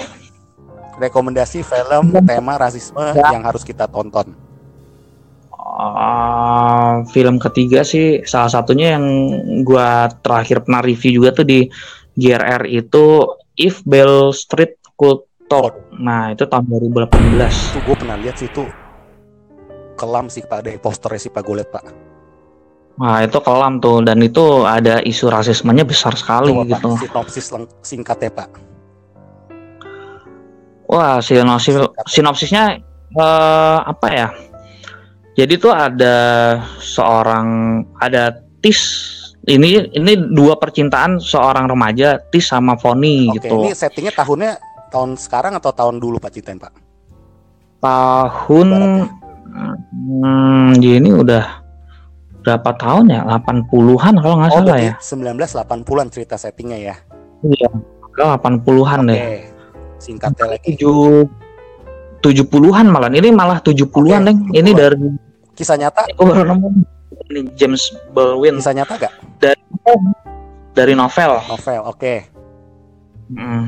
rekomendasi 1.00 1.64
film 1.66 2.16
tema 2.24 2.56
rasisme 2.56 3.02
Ya. 3.16 3.36
yang 3.36 3.44
harus 3.44 3.68
kita 3.68 3.88
tonton. 3.92 4.32
Eh, 5.80 6.94
film 7.16 7.40
ketiga 7.40 7.88
sih 7.88 8.24
salah 8.28 8.52
satunya 8.52 9.00
yang 9.00 9.06
gua 9.64 10.12
terakhir 10.20 10.68
pernah 10.68 10.84
review 10.84 11.24
juga 11.24 11.40
tuh 11.40 11.48
di 11.48 11.60
GRR 12.20 12.68
itu 12.68 13.24
If 13.56 13.84
Bell 13.88 14.32
Street 14.36 14.79
Talk. 15.50 15.74
Nah, 15.98 16.30
itu 16.30 16.46
tahun 16.46 16.70
2018. 16.70 17.10
Itu 17.74 17.80
gue 17.82 17.96
pernah 17.98 18.16
lihat 18.22 18.38
sih 18.38 18.46
itu 18.46 18.70
kelam 19.98 20.30
sih 20.30 20.46
Pak 20.46 20.62
dari 20.62 20.78
posternya 20.78 21.20
sih 21.26 21.32
Pak 21.34 21.42
gue 21.42 21.56
liat 21.58 21.70
Pak. 21.74 21.86
Nah, 23.02 23.26
itu 23.26 23.40
kelam 23.42 23.82
tuh 23.82 24.06
dan 24.06 24.22
itu 24.22 24.64
ada 24.70 25.02
isu 25.02 25.26
rasismenya 25.34 25.90
besar 25.90 26.14
sekali 26.14 26.54
Coba 26.54 26.70
gitu. 26.70 26.90
Pak, 26.94 27.02
sinopsis 27.02 27.46
singkatnya 27.82 28.30
Pak. 28.30 28.50
Wah, 30.86 31.18
sinopsis 31.18 31.82
sinopsisnya 32.06 32.78
eh, 33.18 33.78
apa 33.82 34.08
ya? 34.14 34.30
Jadi 35.34 35.54
tuh 35.58 35.74
ada 35.74 36.16
seorang 36.78 37.48
ada 37.98 38.38
Tis 38.60 38.80
ini 39.48 39.88
ini 39.96 40.14
dua 40.36 40.60
percintaan 40.60 41.18
seorang 41.18 41.72
remaja 41.72 42.20
Tis 42.30 42.52
sama 42.52 42.76
Foni 42.76 43.32
Oke, 43.32 43.48
gitu. 43.48 43.64
ini 43.64 43.72
settingnya 43.72 44.14
tahunnya 44.14 44.52
tahun 44.90 45.16
sekarang 45.16 45.54
atau 45.56 45.72
tahun 45.72 45.98
dulu 45.98 46.18
Pak 46.18 46.32
Citain 46.34 46.58
Pak? 46.58 46.74
Tahun 47.80 48.68
hmm, 49.94 50.78
ini 50.78 51.10
udah 51.16 51.64
berapa 52.44 52.70
tahun 52.76 53.14
ya? 53.14 53.22
80-an 53.24 54.14
kalau 54.20 54.36
nggak 54.42 54.52
Oh, 54.52 54.58
salah 54.66 54.78
ya. 54.80 54.94
1980-an 55.00 56.08
cerita 56.12 56.36
settingnya 56.36 56.78
ya. 56.82 56.96
Iya, 57.46 57.70
80-an 58.20 59.00
Oke. 59.06 59.12
deh. 59.14 59.48
Singkatnya 60.00 60.46
lagi. 60.56 60.76
Tujuh 60.76 61.24
70-an 62.20 62.86
malah. 62.92 63.08
Ini 63.08 63.32
malah 63.32 63.64
70-an, 63.64 64.22
Oke, 64.22 64.28
Deng. 64.28 64.40
Ini 64.52 64.70
70-an. 64.72 64.80
dari 64.80 64.98
Kisah 65.56 65.76
nyata? 65.76 66.08
aku 66.08 66.24
baru 66.24 66.56
nemu 66.56 66.68
ini 67.30 67.52
James 67.60 67.92
Baldwin 68.16 68.64
Kisah 68.64 68.72
nyata 68.72 68.96
gak? 68.96 69.14
dari 70.72 70.94
novel. 70.96 71.32
Novel. 71.52 71.82
Oke. 71.84 72.24
Hmm. 73.36 73.68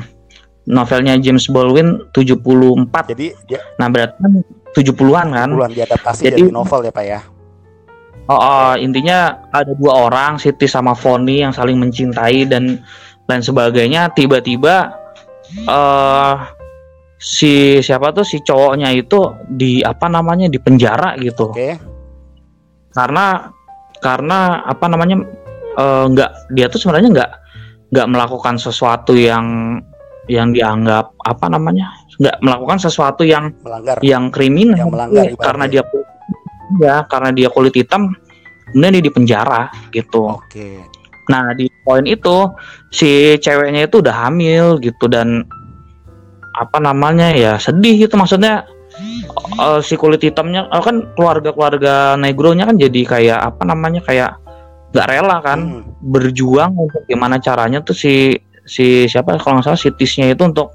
Novelnya 0.69 1.17
James 1.17 1.49
Baldwin 1.49 2.05
74. 2.13 3.11
Jadi 3.13 3.33
dia 3.49 3.59
Nah, 3.81 3.89
berarti 3.89 4.17
kan 4.21 4.33
70-an 4.71 5.27
kan? 5.33 5.49
bulan 5.51 5.73
diadaptasi 5.73 6.21
Jadi- 6.29 6.47
jadi 6.47 6.53
novel 6.53 6.85
ya 6.85 6.93
Pak 6.93 7.05
ya. 7.05 7.19
Oh, 8.29 8.37
oh, 8.37 8.73
intinya 8.77 9.49
ada 9.51 9.73
dua 9.75 10.07
orang, 10.07 10.37
Siti 10.37 10.63
sama 10.69 10.93
Foni 10.95 11.41
yang 11.41 11.51
saling 11.51 11.75
mencintai 11.75 12.45
dan 12.47 12.79
lain 13.25 13.43
sebagainya. 13.43 14.13
Tiba-tiba 14.13 14.93
eh 15.67 16.33
si 17.17 17.83
siapa 17.83 18.13
tuh 18.15 18.23
si 18.23 18.39
cowoknya 18.39 18.93
itu 18.95 19.19
di 19.51 19.83
apa 19.83 20.07
namanya 20.07 20.47
di 20.47 20.61
penjara 20.61 21.17
gitu. 21.19 21.51
Oke. 21.51 21.75
Karena 22.93 23.51
karena 23.99 24.63
apa 24.63 24.85
namanya 24.87 25.27
eh, 25.75 26.05
nggak 26.07 26.55
dia 26.55 26.71
tuh 26.71 26.79
sebenarnya 26.79 27.09
nggak 27.11 27.31
nggak 27.91 28.07
melakukan 28.07 28.55
sesuatu 28.55 29.11
yang 29.17 29.75
yang 30.27 30.53
dianggap 30.53 31.17
apa 31.17 31.45
namanya 31.47 31.89
nggak 32.17 32.37
melakukan 32.39 32.77
sesuatu 32.77 33.25
yang 33.25 33.49
Melanggar. 33.65 33.97
yang 34.05 34.29
kriminal 34.29 34.77
Yang 34.77 34.91
melanggar 34.93 35.23
ibaratnya. 35.25 35.41
karena 35.41 35.65
dia 35.67 35.83
ya 36.77 36.95
karena 37.05 37.29
dia 37.31 37.47
kulit 37.49 37.73
hitam 37.73 38.13
kemudian 38.69 38.93
dia 38.95 39.03
di 39.03 39.11
penjara 39.11 39.61
gitu 39.89 40.37
Oke. 40.37 40.85
nah 41.27 41.51
di 41.51 41.67
poin 41.81 42.05
itu 42.05 42.47
si 42.89 43.35
ceweknya 43.37 43.89
itu 43.89 43.99
udah 43.99 44.29
hamil 44.29 44.77
gitu 44.77 45.09
dan 45.09 45.43
apa 46.53 46.77
namanya 46.77 47.31
ya 47.31 47.55
sedih 47.57 48.05
gitu 48.05 48.13
maksudnya 48.15 48.63
eh, 49.57 49.79
si 49.81 49.95
kulit 49.95 50.21
hitamnya 50.21 50.67
eh, 50.67 50.83
kan 50.83 51.11
keluarga-keluarga 51.17 52.15
negronya 52.15 52.69
kan 52.69 52.77
jadi 52.77 53.01
kayak 53.03 53.39
apa 53.51 53.63
namanya 53.65 53.99
kayak 54.05 54.37
nggak 54.91 55.07
rela 55.07 55.37
kan 55.39 55.59
Hmm. 55.61 55.83
berjuang 56.03 56.75
untuk 56.75 57.01
gimana 57.05 57.39
caranya 57.39 57.79
tuh 57.79 57.95
si 57.95 58.35
si 58.71 59.03
siapa 59.05 59.35
kalau 59.35 59.59
nggak 59.59 59.67
salah 59.67 59.75
si 59.75 59.91
Tisnya 59.91 60.31
itu 60.31 60.47
untuk 60.47 60.71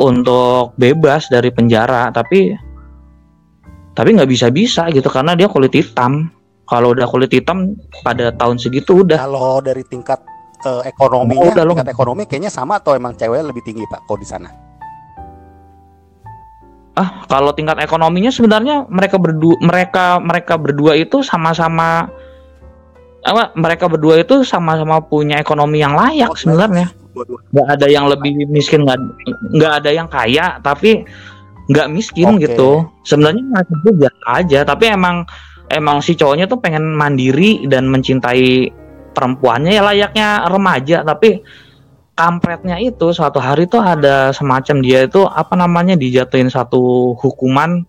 untuk 0.00 0.72
bebas 0.74 1.28
dari 1.28 1.52
penjara 1.52 2.08
tapi 2.08 2.56
tapi 3.92 4.08
nggak 4.12 4.28
bisa 4.28 4.48
bisa 4.48 4.88
gitu 4.88 5.08
karena 5.08 5.32
dia 5.32 5.44
kulit 5.46 5.72
hitam 5.72 6.32
kalau 6.64 6.96
udah 6.96 7.04
kulit 7.04 7.28
hitam 7.28 7.76
pada 8.00 8.32
tahun 8.32 8.56
segitu 8.56 9.04
udah 9.04 9.20
Kalau 9.20 9.60
dari 9.60 9.84
tingkat 9.84 10.20
eh, 10.64 10.88
ekonominya, 10.88 11.44
Oh, 11.44 11.52
udah, 11.52 11.62
lo- 11.62 11.76
tingkat 11.76 11.92
ekonomi 11.92 12.22
kayaknya 12.24 12.48
sama 12.48 12.80
atau 12.80 12.92
emang 12.92 13.12
cewek 13.12 13.44
lebih 13.44 13.60
tinggi 13.62 13.84
Pak 13.84 14.00
kalau 14.04 14.16
di 14.16 14.28
sana? 14.28 14.48
ah 16.96 17.28
kalau 17.28 17.52
tingkat 17.52 17.76
ekonominya 17.76 18.32
sebenarnya 18.32 18.88
mereka 18.88 19.20
berdua 19.20 19.60
mereka 19.60 20.16
mereka 20.16 20.56
berdua 20.56 20.96
itu 20.96 21.20
sama-sama 21.20 22.08
apa 23.20 23.52
mereka 23.52 23.84
berdua 23.84 24.16
itu 24.16 24.40
sama-sama 24.40 25.04
punya 25.04 25.36
ekonomi 25.36 25.84
yang 25.84 25.92
layak 25.92 26.32
Oh, 26.32 26.38
sebenarnya. 26.38 26.88
Nggak 27.24 27.68
ada 27.78 27.86
yang 27.88 28.06
lebih 28.10 28.44
miskin 28.50 28.84
nggak 28.84 28.98
nggak 29.56 29.72
ada 29.82 29.90
yang 29.90 30.08
kaya 30.10 30.60
tapi 30.60 31.08
nggak 31.66 31.88
miskin 31.90 32.36
Oke. 32.36 32.46
gitu 32.46 32.86
sebenarnya 33.02 33.64
itu 33.64 33.90
biasa 33.96 34.24
aja 34.44 34.60
tapi 34.62 34.84
emang 34.92 35.26
emang 35.72 35.98
si 36.04 36.14
cowoknya 36.14 36.46
tuh 36.46 36.62
pengen 36.62 36.94
mandiri 36.94 37.66
dan 37.66 37.90
mencintai 37.90 38.70
perempuannya 39.16 39.72
ya 39.74 39.82
layaknya 39.82 40.28
remaja 40.46 40.98
tapi 41.02 41.42
kampretnya 42.16 42.80
itu 42.80 43.12
suatu 43.12 43.42
hari 43.42 43.68
tuh 43.68 43.82
ada 43.82 44.30
semacam 44.32 44.76
dia 44.80 45.04
itu 45.04 45.24
apa 45.26 45.52
namanya 45.58 45.98
dijatuhin 45.98 46.48
satu 46.48 47.12
hukuman 47.18 47.84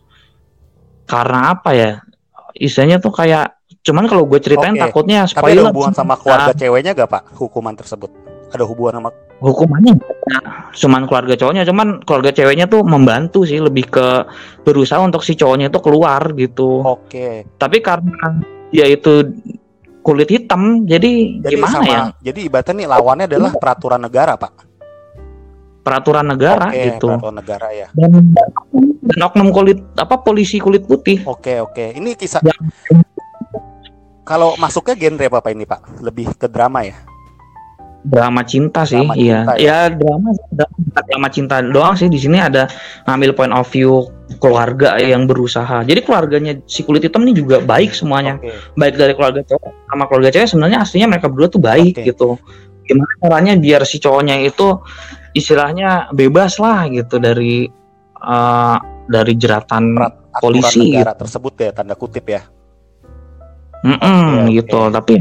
karena 1.08 1.56
apa 1.56 1.72
ya 1.72 1.92
istilahnya 2.58 3.00
tuh 3.00 3.14
kayak 3.16 3.56
cuman 3.86 4.10
kalau 4.12 4.28
gue 4.28 4.40
ceritain 4.44 4.76
Oke. 4.76 4.84
takutnya 4.84 5.24
Tapi 5.24 5.32
spoiler 5.32 5.64
ada 5.64 5.72
hubungan 5.72 5.94
sama 5.96 6.20
keluarga 6.20 6.52
Nah, 6.52 6.60
ceweknya 6.60 6.92
gak 6.92 7.08
Pak? 7.08 7.24
Hukuman 7.40 7.72
tersebut? 7.78 8.27
Ada 8.54 8.64
hubungan 8.64 8.94
sama 9.04 9.10
hukumannya 9.38 9.94
ada. 9.94 10.74
cuman 10.74 11.06
keluarga 11.06 11.38
cowoknya 11.38 11.62
cuman 11.62 12.02
keluarga 12.10 12.34
ceweknya 12.34 12.66
tuh 12.66 12.82
membantu 12.82 13.46
sih 13.46 13.62
lebih 13.62 13.86
ke 13.86 14.26
berusaha 14.66 14.98
untuk 14.98 15.22
si 15.22 15.38
cowoknya 15.38 15.70
itu 15.70 15.78
keluar 15.78 16.34
gitu 16.34 16.82
Oke. 16.82 17.46
tapi 17.62 17.78
karena 17.86 18.34
dia 18.74 18.90
itu 18.90 19.30
kulit 20.02 20.26
hitam 20.34 20.90
jadi, 20.90 21.38
Jadi 21.46 21.54
gimana 21.54 21.70
sama 21.70 21.86
ya 21.86 22.02
jadi 22.26 22.40
ibaratnya 22.50 22.74
nih 22.82 22.88
lawannya 22.90 23.26
adalah 23.30 23.52
peraturan 23.54 24.02
negara, 24.02 24.34
Pak. 24.42 24.54
peraturan 25.86 26.26
negara 26.28 26.68
Oke, 26.74 26.82
gitu 26.90 27.08
peraturan 27.08 27.36
negara 27.38 27.68
ya. 27.72 27.88
dan, 27.94 28.12
dan 29.06 29.20
oknum 29.22 29.54
kulit 29.54 29.80
apa 29.96 30.18
polisi 30.18 30.58
kulit 30.58 30.84
putih 30.84 31.22
Oke, 31.30 31.62
oke. 31.62 31.94
Ini 31.94 32.18
kisah 32.18 32.42
Ya. 32.42 32.58
kalau 34.26 34.58
masuknya 34.58 34.98
genre 34.98 35.30
apa 35.30 35.40
Pak 35.40 35.52
ini, 35.54 35.64
Pak? 35.64 36.04
Lebih 36.04 36.36
ke 36.36 36.48
drama 36.52 36.84
ya? 36.84 36.98
Drama 38.08 38.42
cinta 38.48 38.88
sih 38.88 39.04
Drama 39.04 39.14
iya 39.20 39.44
cinta 39.44 39.54
ya 39.60 39.78
drama 39.92 40.30
drama, 40.50 40.76
drama 41.04 41.28
cinta 41.28 41.56
doang 41.60 41.96
sih 42.00 42.08
di 42.08 42.20
sini 42.20 42.40
ada 42.40 42.72
ngambil 43.04 43.36
point 43.36 43.54
of 43.54 43.68
view 43.68 44.08
keluarga 44.40 44.96
yang 45.00 45.28
berusaha 45.28 45.84
jadi 45.84 46.00
keluarganya 46.04 46.60
si 46.68 46.88
kulit 46.88 47.04
hitam 47.04 47.28
ini 47.28 47.36
juga 47.36 47.60
baik 47.60 47.92
semuanya 47.92 48.40
Oke. 48.40 48.56
baik 48.80 48.96
dari 48.96 49.14
keluarga 49.14 49.42
cowok 49.44 49.72
sama 49.92 50.04
keluarga 50.08 50.30
cewek 50.34 50.48
sebenarnya 50.48 50.80
aslinya 50.84 51.08
mereka 51.12 51.28
berdua 51.28 51.50
tuh 51.52 51.64
baik 51.64 51.96
Oke. 52.00 52.08
gitu 52.08 52.30
gimana 52.88 53.14
caranya 53.20 53.54
biar 53.60 53.84
si 53.84 54.00
cowoknya 54.00 54.40
itu 54.48 54.80
istilahnya 55.36 56.10
bebas 56.16 56.56
lah 56.64 56.88
gitu 56.88 57.20
dari 57.20 57.68
eh, 58.18 58.78
dari 59.08 59.34
jeratan 59.36 59.84
Perat- 59.96 60.28
Polisi, 60.38 60.94
negara 60.94 61.18
tersebut 61.18 61.54
ya, 61.58 61.74
tanda 61.74 61.98
kutip 61.98 62.30
ya. 62.30 62.46
Mm-mm, 63.82 64.46
Oke, 64.46 64.62
gitu 64.62 64.78
oke. 64.78 64.94
tapi 64.94 65.14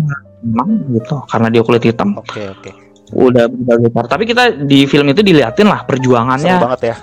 emang 0.44 0.68
gitu 0.92 1.16
karena 1.30 1.48
dia 1.48 1.62
kulit 1.64 1.84
hitam. 1.84 2.16
Oke, 2.18 2.50
oke. 2.52 2.70
udah 3.14 3.46
berbagai 3.46 4.10
tapi 4.10 4.26
kita 4.26 4.66
di 4.66 4.82
film 4.90 5.06
itu 5.14 5.22
diliatin 5.22 5.70
lah 5.70 5.86
Seru 5.86 5.94
perjuangannya 5.94 6.58
banget 6.58 6.80
ya. 6.90 6.96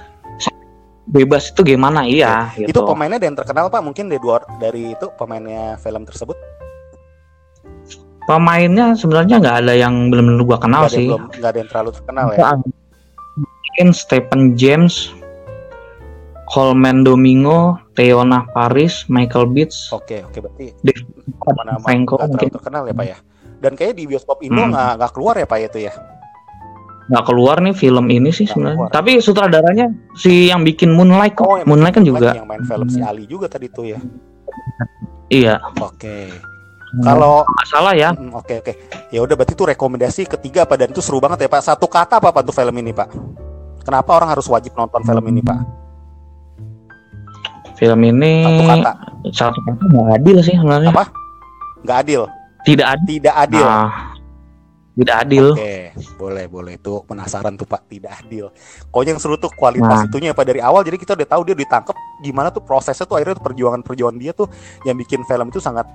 bebas 1.07 1.47
itu 1.51 1.63
gimana? 1.63 2.03
Iya 2.03 2.51
Itu 2.59 2.75
gitu. 2.75 2.83
pemainnya 2.83 3.19
ada 3.23 3.27
yang 3.31 3.39
terkenal 3.39 3.71
Pak, 3.71 3.79
mungkin 3.83 4.11
dari 4.11 4.19
dua 4.19 4.43
dari 4.59 4.91
itu 4.95 5.07
pemainnya 5.15 5.79
film 5.79 6.03
tersebut. 6.03 6.35
pemainnya 8.23 8.95
sebenarnya 8.95 9.35
nggak 9.43 9.57
ada 9.67 9.73
yang 9.75 10.07
benar-benar 10.07 10.43
gua 10.47 10.55
kenal 10.55 10.87
yang 10.87 10.95
sih. 10.95 11.07
belum 11.11 11.23
nggak 11.27 11.49
ada 11.51 11.59
yang 11.59 11.69
terlalu 11.71 11.89
terkenal 11.91 12.25
ya. 12.31 12.55
mungkin 13.35 13.87
Stephen 13.91 14.41
James 14.55 15.11
Coleman 16.47 17.03
Domingo 17.03 17.75
Teona 17.93 18.49
Paris 18.49 19.05
Michael 19.07 19.47
Beats 19.49 19.89
Oke, 19.89 20.21
oke 20.21 20.37
berarti 20.39 20.73
Dave 20.81 21.01
Franco 21.79 22.17
mungkin 22.19 22.49
terkenal 22.49 22.83
ya 22.83 22.93
Pak 22.93 23.05
ya. 23.05 23.17
Dan 23.57 23.73
kayaknya 23.73 23.95
di 23.95 24.05
bioskop 24.07 24.41
Indo 24.41 24.59
Hmm. 24.59 24.71
nggak 24.71 24.91
nggak 24.97 25.11
keluar 25.11 25.35
ya 25.35 25.45
Pak 25.45 25.59
itu 25.63 25.79
ya. 25.81 25.93
nggak 27.03 27.25
keluar 27.27 27.59
nih 27.59 27.75
film 27.75 28.07
ini 28.07 28.31
sih 28.31 28.47
sebenarnya 28.47 28.79
keluar. 28.79 28.91
tapi 28.91 29.19
sutradaranya 29.19 29.91
si 30.15 30.47
yang 30.47 30.63
bikin 30.63 30.87
Moonlight 30.89 31.35
kok 31.35 31.43
Oh, 31.43 31.59
yang 31.59 31.67
Moonlight 31.67 31.93
kan 31.93 32.03
juga 32.03 32.31
yang 32.31 32.47
main 32.47 32.63
film 32.63 32.87
si 32.87 33.03
Ali 33.03 33.27
juga 33.27 33.51
tadi 33.51 33.67
tuh 33.67 33.91
ya. 33.91 33.99
iya 35.27 35.59
Oke. 35.77 36.31
Kalau 36.95 37.41
nggak 37.41 37.67
salah 37.67 37.91
ya 37.91 38.13
Hmm, 38.13 38.31
Oke 38.31 38.61
oke. 38.61 38.73
Ya 39.09 39.19
udah 39.19 39.33
berarti 39.33 39.51
itu 39.51 39.65
rekomendasi 39.65 40.29
ketiga 40.29 40.63
Pak 40.63 40.77
dan 40.77 40.87
itu 40.89 41.01
seru 41.01 41.17
banget 41.17 41.43
ya 41.43 41.49
Pak. 41.49 41.61
Satu 41.65 41.89
kata 41.89 42.21
apa 42.21 42.29
Pak 42.29 42.43
tuh 42.45 42.53
film 42.53 42.71
ini 42.77 42.93
Pak? 42.93 43.09
Kenapa 43.83 44.15
orang 44.15 44.31
harus 44.31 44.47
wajib 44.47 44.71
nonton 44.73 45.01
film 45.01 45.25
ini 45.27 45.41
Pak? 45.41 45.59
Film 47.83 47.99
ini 48.01 48.31
Satu 48.47 48.63
kata. 48.63 48.91
satu 49.35 49.59
kata 49.59 49.83
nggak 49.83 50.07
adil 50.17 50.37
sih 50.39 50.55
sebenarnya 50.55 50.89
Apa? 50.89 51.05
Nggak 51.83 51.97
adil. 51.99 52.21
tidak 52.63 52.87
adil 52.95 53.15
Tidak 53.19 53.35
adil. 53.35 53.65
Nah, 53.67 53.91
tidak 54.93 55.15
adil 55.25 55.45
Oke, 55.51 55.75
boleh 56.15 56.45
boleh 56.45 56.73
itu 56.77 56.93
penasaran 57.03 57.57
tuh 57.57 57.65
Pak. 57.65 57.89
Tidak 57.89 58.13
adil. 58.13 58.53
Pokoknya 58.87 59.11
yang 59.11 59.19
seru 59.19 59.35
tuh 59.35 59.49
kualitas 59.51 59.89
Nah. 59.89 60.05
itunya 60.05 60.31
Pak 60.31 60.45
dari 60.45 60.61
awal. 60.61 60.85
Jadi 60.85 60.95
kita 60.95 61.17
udah 61.17 61.27
tahu 61.27 61.41
dia 61.43 61.57
ditangkap 61.57 61.97
gimana 62.21 62.53
tuh 62.53 62.61
prosesnya 62.61 63.03
tuh 63.03 63.17
akhirnya 63.17 63.35
tuh 63.35 63.43
perjuangan-perjuangan 63.43 64.15
dia 64.15 64.31
tuh 64.31 64.45
yang 64.85 64.93
bikin 64.95 65.25
film 65.25 65.49
itu 65.49 65.57
sangat 65.57 65.89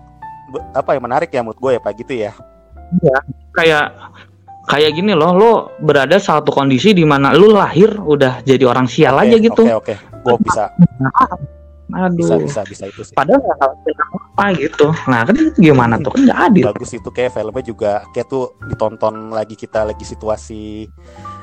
apa 0.75 0.91
ya 0.93 1.01
menarik 1.01 1.31
ya 1.31 1.41
menurut 1.41 1.57
gue 1.57 1.71
ya 1.77 1.81
Pak 1.81 1.93
gitu 1.95 2.13
ya. 2.19 2.33
kayak 3.55 3.87
kayak 4.67 4.91
gini 4.93 5.13
loh 5.15 5.31
lo 5.33 5.53
berada 5.79 6.19
satu 6.19 6.51
kondisi 6.51 6.91
di 6.91 7.05
mana 7.05 7.31
lu 7.33 7.53
lahir 7.53 7.95
udah 7.97 8.43
jadi 8.43 8.65
orang 8.65 8.85
sial 8.85 9.15
Oke, 9.15 9.25
aja 9.29 9.37
gitu 9.39 9.63
Oke 9.63 9.95
oke. 9.95 9.95
Gue 10.27 10.37
bisa 10.43 10.75
aduh. 11.93 12.17
Bisa 12.21 12.35
bisa 12.37 12.61
bisa 12.69 12.85
itu 12.89 13.03
sih. 13.05 13.15
padahal 13.17 13.41
nggak 13.41 13.59
apa 13.59 14.45
gitu. 14.61 14.87
Nah 15.09 15.25
kan 15.25 15.35
itu 15.35 15.51
gimana 15.59 15.95
tuh? 16.01 16.13
Kan 16.15 16.29
nggak 16.29 16.41
adil. 16.53 16.65
Bagus 16.73 16.91
itu 16.97 17.09
kayak 17.09 17.33
filmnya 17.33 17.65
juga 17.65 17.93
kayak 18.13 18.27
tuh 18.29 18.55
ditonton 18.69 19.33
lagi 19.33 19.57
kita 19.57 19.89
lagi 19.89 20.05
situasi 20.05 20.89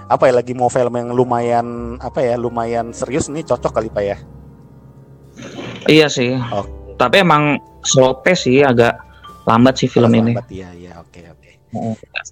apa 0.06 0.30
ya 0.30 0.34
lagi 0.38 0.54
mau 0.54 0.70
film 0.70 0.94
yang 0.94 1.10
lumayan 1.18 1.98
apa 1.98 2.22
ya 2.22 2.38
lumayan 2.38 2.94
serius 2.94 3.26
nih 3.30 3.42
cocok 3.42 3.72
kali 3.74 3.90
pak 3.90 4.04
ya? 4.06 4.18
Iya 5.90 6.08
sih. 6.10 6.38
Oke. 6.38 6.72
tapi 6.96 7.28
emang 7.28 7.60
slow 7.84 8.24
pace 8.24 8.48
sih 8.48 8.64
agak 8.64 8.96
lambat 9.44 9.76
sih 9.76 9.92
film 9.92 10.08
ini. 10.16 10.32
Lambat, 10.32 10.48
iya 10.48 10.72
iya 10.72 10.94
oke 10.96 11.20
oke. 11.20 11.52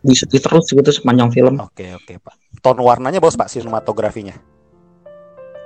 Disedih 0.07 0.39
terus 0.39 0.71
gitu 0.71 0.89
sepanjang 0.93 1.29
film. 1.35 1.59
Oke 1.59 1.91
oke 1.91 2.15
pak. 2.23 2.35
Ton 2.63 2.79
warnanya 2.79 3.19
bagus 3.19 3.35
pak 3.35 3.51
sinematografinya 3.51 4.39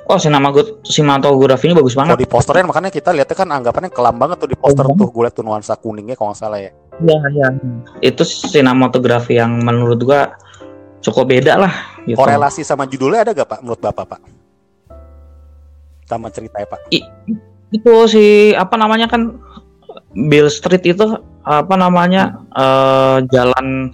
oh 0.07 0.19
sinemagot 0.19 0.87
sinematografinya 0.87 1.75
bagus 1.75 1.93
kalau 1.93 2.15
banget 2.15 2.17
di 2.23 2.27
posternya 2.27 2.65
makanya 2.65 2.89
kita 2.91 3.11
lihatnya 3.11 3.35
kan 3.35 3.49
anggapannya 3.51 3.91
kelam 3.91 4.15
banget 4.15 4.37
tuh 4.39 4.49
di 4.49 4.57
poster 4.57 4.87
Oh, 4.87 4.95
tuh. 4.95 5.09
Gue 5.11 5.23
liat 5.27 5.35
tuh 5.35 5.43
nuansa 5.43 5.75
kuningnya 5.75 6.15
kalau 6.15 6.31
nggak 6.31 6.39
salah 6.39 6.59
ya. 6.63 6.71
Iya 7.03 7.17
iya. 7.35 7.47
Itu 7.99 8.23
sinematografi 8.23 9.35
yang 9.35 9.59
menurut 9.61 9.99
gua 10.01 10.33
cukup 11.03 11.29
beda 11.29 11.59
lah 11.59 11.73
gitu. 12.07 12.17
Korelasi 12.17 12.63
sama 12.63 12.87
judulnya 12.87 13.27
ada 13.27 13.31
gak 13.35 13.47
pak? 13.47 13.59
Menurut 13.61 13.81
bapak 13.83 14.05
pak? 14.17 14.21
Sama 16.07 16.31
ceritanya 16.31 16.67
pak? 16.71 16.79
Itu 17.69 17.93
si 18.07 18.55
apa 18.55 18.79
namanya 18.79 19.11
kan 19.11 19.37
Bill 20.15 20.47
Street 20.47 20.87
itu 20.87 21.05
apa 21.43 21.75
namanya 21.75 22.41
eh, 22.55 23.17
jalan 23.27 23.91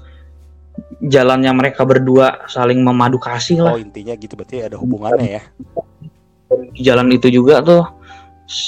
jalannya 1.03 1.51
mereka 1.51 1.83
berdua 1.83 2.47
saling 2.47 2.79
memadu 2.79 3.19
kasih 3.19 3.63
lah. 3.63 3.75
Oh 3.75 3.79
intinya 3.79 4.15
gitu 4.15 4.39
berarti 4.39 4.63
ada 4.63 4.79
hubungannya 4.79 5.39
ya. 5.39 5.43
Di 6.73 6.81
jalan 6.85 7.11
itu 7.11 7.27
juga 7.27 7.59
tuh 7.59 7.83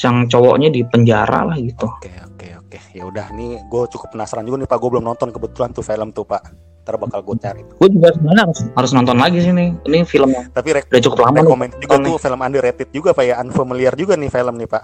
yang 0.03 0.27
cowoknya 0.27 0.69
di 0.71 0.81
penjara 0.83 1.47
lah 1.47 1.57
gitu. 1.59 1.87
Oke 1.87 2.11
oke 2.11 2.47
oke. 2.65 2.79
Ya 2.91 3.03
udah 3.07 3.31
nih 3.31 3.63
gue 3.67 3.81
cukup 3.91 4.11
penasaran 4.11 4.43
juga 4.43 4.65
nih 4.65 4.69
pak. 4.69 4.77
Gue 4.79 4.89
belum 4.97 5.05
nonton 5.05 5.29
kebetulan 5.31 5.71
tuh 5.71 5.83
film 5.85 6.11
tuh 6.11 6.27
pak. 6.27 6.43
Ntar 6.85 6.95
bakal 7.01 7.19
gue 7.25 7.35
cari. 7.41 7.61
Gue 7.65 7.89
juga 7.89 8.13
sebenarnya 8.13 8.41
harus, 8.45 8.59
harus 8.77 8.91
nonton 8.93 9.17
lagi 9.17 9.39
sih 9.41 9.53
nih. 9.55 9.69
Ini 9.87 9.99
film 10.05 10.29
yang 10.35 10.45
tapi 10.51 10.75
rek 10.75 10.91
udah 10.91 11.01
cukup 11.01 11.19
lama 11.23 11.37
nih. 11.39 11.43
rekomend 11.47 11.71
juga 11.79 11.95
tuh 12.03 12.15
film 12.19 12.39
underrated 12.43 12.89
juga 12.91 13.09
pak 13.15 13.23
ya. 13.25 13.35
Unfamiliar 13.41 13.93
juga 13.95 14.13
nih 14.19 14.29
film 14.29 14.55
nih 14.59 14.69
pak 14.69 14.83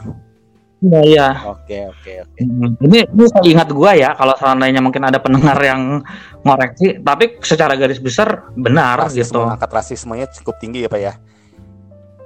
iya 0.81 0.99
iya. 1.05 1.27
Oke 1.45 1.77
oke 1.87 2.11
oke. 2.25 2.41
Ini 2.81 2.99
ini 3.05 3.23
saya 3.29 3.45
ingat 3.45 3.69
gua 3.69 3.93
ya 3.93 4.17
kalau 4.17 4.33
seandainya 4.33 4.81
mungkin 4.81 5.05
ada 5.05 5.21
pendengar 5.21 5.57
yang 5.61 6.01
ngoreksi 6.41 6.99
tapi 7.05 7.37
secara 7.45 7.77
garis 7.77 8.01
besar 8.01 8.49
benar 8.57 8.97
rasisme 8.97 9.37
gitu. 9.37 9.41
angkat 9.45 9.69
rasismenya 9.69 10.27
cukup 10.41 10.57
tinggi 10.57 10.83
ya 10.83 10.89
pak 10.89 11.01
ya? 11.01 11.13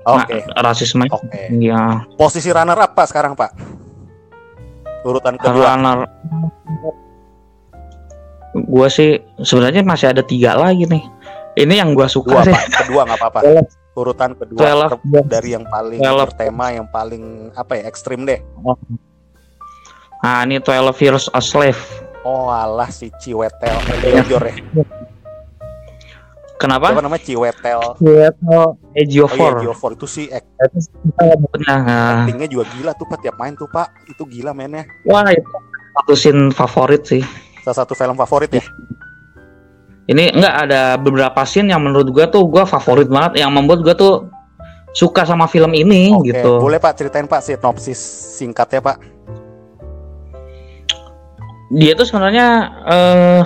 Nah, 0.08 0.24
oke. 0.24 0.38
rasisme. 0.56 1.04
Oke. 1.12 1.52
Ya 1.60 2.08
posisi 2.16 2.50
runner 2.50 2.80
up 2.80 2.92
pak 2.96 3.12
sekarang 3.12 3.36
pak? 3.36 3.52
Urutan 5.04 5.36
kedua. 5.36 5.76
Karena 5.76 5.92
gue 8.56 8.88
sih 8.88 9.20
sebenarnya 9.44 9.84
masih 9.84 10.16
ada 10.16 10.24
tiga 10.24 10.56
lagi 10.56 10.88
nih. 10.88 11.04
Ini 11.56 11.84
yang 11.84 11.92
gue 11.92 12.08
suka 12.08 12.40
dua 12.40 12.42
sih. 12.48 12.56
Pak. 12.56 12.64
Kedua 12.88 13.04
nggak 13.04 13.20
apa-apa 13.20 13.40
urutan 13.96 14.36
kedua 14.36 14.60
Twelve 14.60 15.00
dari 15.26 15.56
yang 15.56 15.64
paling 15.66 15.98
Twelve. 15.98 16.28
bertema 16.28 16.66
yang 16.70 16.86
paling 16.86 17.24
apa 17.56 17.80
ya 17.80 17.88
ekstrim 17.88 18.28
deh. 18.28 18.44
Nah 20.20 20.44
ini 20.44 20.60
12 20.60 20.68
Years 21.00 21.26
a 21.32 21.40
Slave. 21.40 21.80
Oh 22.22 22.50
alah 22.50 22.90
si 22.90 23.08
Ciwetel. 23.16 23.78
Eliojor 24.02 24.44
ya. 24.44 24.56
Kenapa? 26.56 26.92
apa 26.92 27.04
namanya? 27.04 27.22
Ciwetel. 27.22 28.00
Age 28.92 29.18
of 29.20 29.32
Oh 29.32 29.38
iya, 29.38 29.52
Geofor 29.62 29.92
itu 29.94 30.08
sih 30.08 30.26
ek- 30.28 30.48
nah, 31.62 32.24
actingnya 32.24 32.48
juga 32.48 32.64
gila 32.72 32.92
tuh 32.96 33.06
Pak. 33.06 33.20
Tiap 33.22 33.36
main 33.36 33.54
tuh 33.54 33.68
Pak. 33.68 34.08
Itu 34.08 34.24
gila 34.26 34.52
mainnya. 34.52 34.88
Wah 35.04 35.28
itu 35.30 35.44
satu 35.94 36.14
scene 36.16 36.50
favorit 36.50 37.04
sih. 37.06 37.22
Salah 37.62 37.84
satu 37.84 37.94
film 37.94 38.16
favorit 38.16 38.50
ya 38.52 38.64
ini 40.06 40.30
enggak 40.34 40.56
ada 40.70 40.82
beberapa 41.02 41.42
scene 41.46 41.74
yang 41.74 41.82
menurut 41.82 42.14
gua 42.14 42.30
tuh 42.30 42.46
gua 42.46 42.64
favorit 42.66 43.10
banget 43.10 43.42
yang 43.42 43.50
membuat 43.54 43.82
gua 43.82 43.96
tuh 43.98 44.14
suka 44.96 45.28
sama 45.28 45.50
film 45.50 45.76
ini 45.76 46.16
Oke, 46.16 46.32
gitu. 46.32 46.62
boleh 46.62 46.80
Pak 46.80 46.96
ceritain 46.96 47.28
Pak 47.28 47.44
sinopsis 47.44 48.00
singkatnya 48.40 48.80
Pak. 48.80 48.98
Dia 51.76 51.98
tuh 51.98 52.08
sebenarnya 52.08 52.48
eh, 52.88 53.42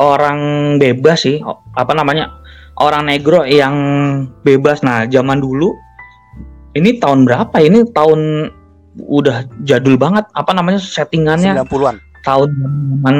orang 0.00 0.40
bebas 0.80 1.22
sih 1.22 1.38
apa 1.76 1.92
namanya 1.94 2.32
orang 2.80 3.06
negro 3.06 3.46
yang 3.46 3.76
bebas. 4.42 4.82
Nah 4.82 5.06
zaman 5.06 5.38
dulu 5.38 5.70
ini 6.74 6.98
tahun 6.98 7.28
berapa 7.28 7.54
ini 7.62 7.86
tahun 7.94 8.50
udah 8.98 9.46
jadul 9.62 9.94
banget 9.94 10.26
apa 10.34 10.50
namanya 10.56 10.82
settingannya? 10.82 11.54
90-an 11.54 11.96
tahun 12.24 12.48
zaman 12.50 13.16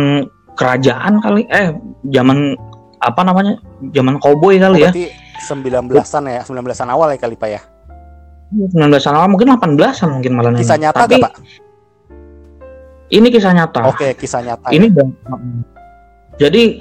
kerajaan 0.57 1.12
kali 1.24 1.48
eh 1.48 1.72
zaman 2.12 2.59
apa 3.01 3.20
namanya 3.24 3.57
zaman 3.92 4.20
cowboy 4.20 4.61
Oh, 4.61 4.68
kali 4.70 4.84
ya 4.84 4.92
berarti 4.92 5.05
19-an 5.40 6.24
ya 6.28 6.42
19-an 6.44 6.88
awal 6.92 7.09
ya 7.12 7.18
kali 7.18 7.36
Pak 7.36 7.48
ya 7.48 7.61
19 8.51 8.82
an 8.90 9.14
awal 9.14 9.28
mungkin 9.30 9.48
18an 9.55 10.09
mungkin 10.11 10.32
malah 10.34 10.53
kisah 10.59 10.78
nyata 10.78 11.07
Tapi 11.07 11.16
gak 11.16 11.24
Pak 11.24 11.32
Ini 13.11 13.26
kisah 13.26 13.51
nyata. 13.51 13.90
Oke, 13.90 14.14
kisah 14.14 14.38
nyata. 14.38 14.70
Ini 14.70 14.86
ya. 14.86 15.03
jadi 16.46 16.78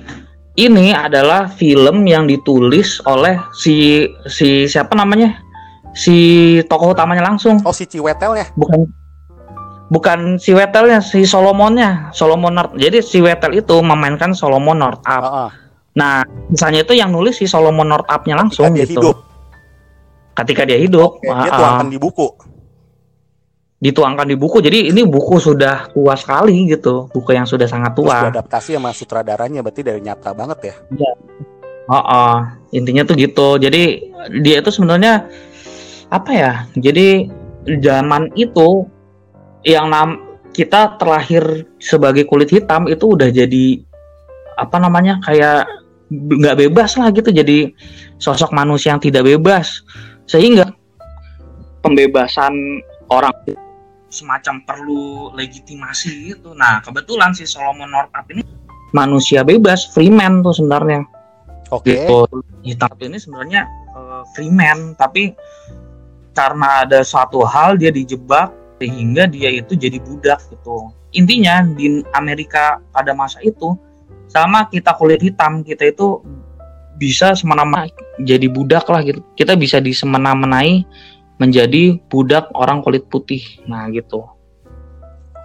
ini 0.62 0.94
adalah 0.94 1.50
film 1.50 2.06
yang 2.06 2.30
ditulis 2.30 3.02
oleh 3.10 3.42
si 3.58 4.06
si 4.30 4.70
siapa 4.70 4.94
namanya? 4.94 5.42
Si 5.98 6.62
tokoh 6.70 6.94
utamanya 6.94 7.26
langsung, 7.34 7.58
Oh, 7.66 7.74
si 7.74 7.90
Ciwetel 7.90 8.38
ya? 8.38 8.46
bukan 8.54 8.86
bukan 9.90 10.38
si 10.38 10.54
Wetelnya, 10.54 11.02
si 11.02 11.26
Solomonnya, 11.26 12.14
Solomon 12.14 12.62
North. 12.62 12.78
Jadi 12.78 13.02
si 13.02 13.26
Wetel 13.26 13.58
itu 13.66 13.82
memainkan 13.82 14.38
Solomon 14.38 14.78
North 14.78 15.02
Up. 15.10 15.24
Heeh. 15.26 15.50
Nah, 16.00 16.24
misalnya 16.48 16.88
itu 16.88 16.96
yang 16.96 17.12
nulis 17.12 17.36
si 17.36 17.46
Solomon 17.46 17.92
North 17.92 18.08
Up-nya 18.08 18.40
langsung 18.40 18.72
Ketika 18.72 18.80
dia 18.80 18.88
gitu. 18.88 18.96
hidup. 19.04 19.18
Ketika 20.40 20.62
dia 20.64 20.80
hidup, 20.80 21.20
Oke, 21.20 21.28
dia 21.28 21.52
ah, 21.52 21.58
tuangkan 21.60 21.88
ah, 21.88 21.92
di 21.92 22.00
buku. 22.00 22.28
dituangkan 23.80 24.28
di 24.28 24.36
buku. 24.36 24.60
Jadi 24.60 24.92
ini 24.92 25.08
buku 25.08 25.40
sudah 25.40 25.88
tua 25.96 26.16
sekali 26.20 26.68
gitu, 26.68 27.08
buku 27.16 27.32
yang 27.32 27.48
sudah 27.48 27.64
sangat 27.64 27.96
Terus 27.96 28.12
tua. 28.12 28.18
diadaptasi 28.28 28.76
sama 28.76 28.92
sutradaranya 28.92 29.64
berarti 29.64 29.88
dari 29.88 30.04
nyata 30.04 30.36
banget 30.36 30.60
ya. 30.72 30.76
Oh, 31.88 31.96
oh, 31.96 32.36
intinya 32.76 33.08
tuh 33.08 33.16
gitu. 33.16 33.56
Jadi 33.56 34.12
dia 34.44 34.60
itu 34.60 34.68
sebenarnya 34.68 35.32
apa 36.12 36.32
ya? 36.36 36.52
Jadi 36.76 37.32
zaman 37.80 38.36
itu 38.36 38.84
yang 39.64 39.88
nam 39.96 40.28
kita 40.52 41.00
terlahir 41.00 41.64
sebagai 41.80 42.28
kulit 42.28 42.52
hitam 42.52 42.84
itu 42.92 43.16
udah 43.16 43.32
jadi 43.32 43.80
apa 44.60 44.76
namanya 44.76 45.24
kayak 45.24 45.64
nggak 46.10 46.58
bebas 46.68 46.98
lah 46.98 47.14
gitu. 47.14 47.30
Jadi 47.30 47.72
sosok 48.18 48.52
manusia 48.52 48.94
yang 48.94 49.02
tidak 49.02 49.26
bebas 49.26 49.86
sehingga 50.30 50.70
pembebasan 51.82 52.84
orang 53.10 53.34
semacam 54.10 54.62
perlu 54.66 55.34
legitimasi 55.38 56.34
gitu. 56.36 56.54
Nah 56.58 56.82
kebetulan 56.82 57.34
si 57.34 57.46
Solomon 57.46 57.90
Northup 57.90 58.26
ini 58.34 58.42
manusia 58.92 59.46
bebas, 59.46 59.86
free 59.94 60.10
man 60.10 60.42
tuh 60.42 60.54
sebenarnya 60.54 61.06
Oke. 61.70 61.94
gitu. 61.94 62.26
Hitam 62.66 62.94
ini 63.00 63.18
sebenarnya 63.22 63.62
eh, 63.94 64.22
free 64.34 64.52
man, 64.52 64.98
tapi 64.98 65.34
karena 66.34 66.86
ada 66.86 67.06
suatu 67.06 67.46
hal 67.46 67.78
dia 67.78 67.94
dijebak 67.94 68.50
sehingga 68.82 69.28
dia 69.30 69.50
itu 69.54 69.78
jadi 69.78 70.02
budak 70.02 70.42
gitu. 70.50 70.90
Intinya 71.14 71.66
di 71.66 72.06
Amerika 72.14 72.78
pada 72.94 73.14
masa 73.18 73.42
itu 73.42 73.74
sama 74.30 74.70
kita 74.70 74.94
kulit 74.94 75.20
hitam 75.20 75.62
kita 75.62 75.90
itu 75.90 76.22
bisa 76.96 77.34
semena-mena 77.34 77.90
jadi 78.20 78.46
budak 78.46 78.86
lah 78.88 79.02
gitu. 79.02 79.24
Kita 79.34 79.56
bisa 79.56 79.80
disemena-menai 79.80 80.84
menjadi 81.38 81.96
budak 82.08 82.52
orang 82.54 82.84
kulit 82.84 83.08
putih. 83.08 83.40
Nah 83.66 83.88
gitu. 83.90 84.28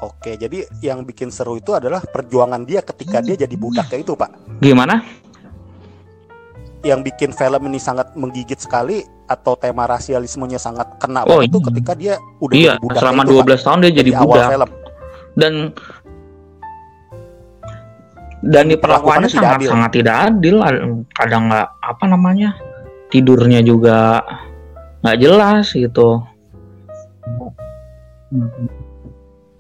Oke, 0.03 0.37
jadi 0.37 0.69
yang 0.85 1.01
bikin 1.01 1.33
seru 1.33 1.57
itu 1.57 1.73
adalah 1.73 2.03
perjuangan 2.03 2.67
dia 2.67 2.85
ketika 2.85 3.25
dia 3.25 3.41
jadi 3.41 3.57
budak 3.57 3.89
kayak 3.89 4.05
itu, 4.05 4.13
Pak. 4.13 4.61
Gimana? 4.61 5.01
Yang 6.85 7.01
bikin 7.09 7.31
film 7.33 7.63
ini 7.65 7.81
sangat 7.81 8.13
menggigit 8.13 8.61
sekali 8.61 9.01
atau 9.25 9.57
tema 9.57 9.89
rasialismenya 9.89 10.61
sangat 10.61 11.01
kena 11.01 11.25
Oh, 11.25 11.41
banget 11.41 11.49
itu 11.49 11.57
iya. 11.57 11.67
ketika 11.73 11.93
dia 11.97 12.15
udah 12.37 12.53
Iya, 12.55 12.73
jadi 12.77 12.83
budak 12.85 13.01
selama 13.01 13.23
itu, 13.25 13.33
Pak. 13.33 13.47
12 13.49 13.65
tahun 13.65 13.79
dia 13.81 13.93
jadi 13.95 14.11
Di 14.13 14.17
awal 14.19 14.29
budak. 14.29 14.51
film. 14.53 14.71
dan 15.35 15.55
dan 18.45 18.69
diperlakukannya 18.69 19.29
sangat 19.29 19.57
adil. 19.59 19.69
sangat 19.73 19.91
tidak 19.95 20.17
adil 20.29 20.57
kadang 21.13 21.49
nggak 21.49 21.69
apa 21.81 22.05
namanya 22.05 22.51
tidurnya 23.09 23.61
juga 23.61 24.21
nggak 25.01 25.19
jelas 25.19 25.71
gitu 25.71 26.21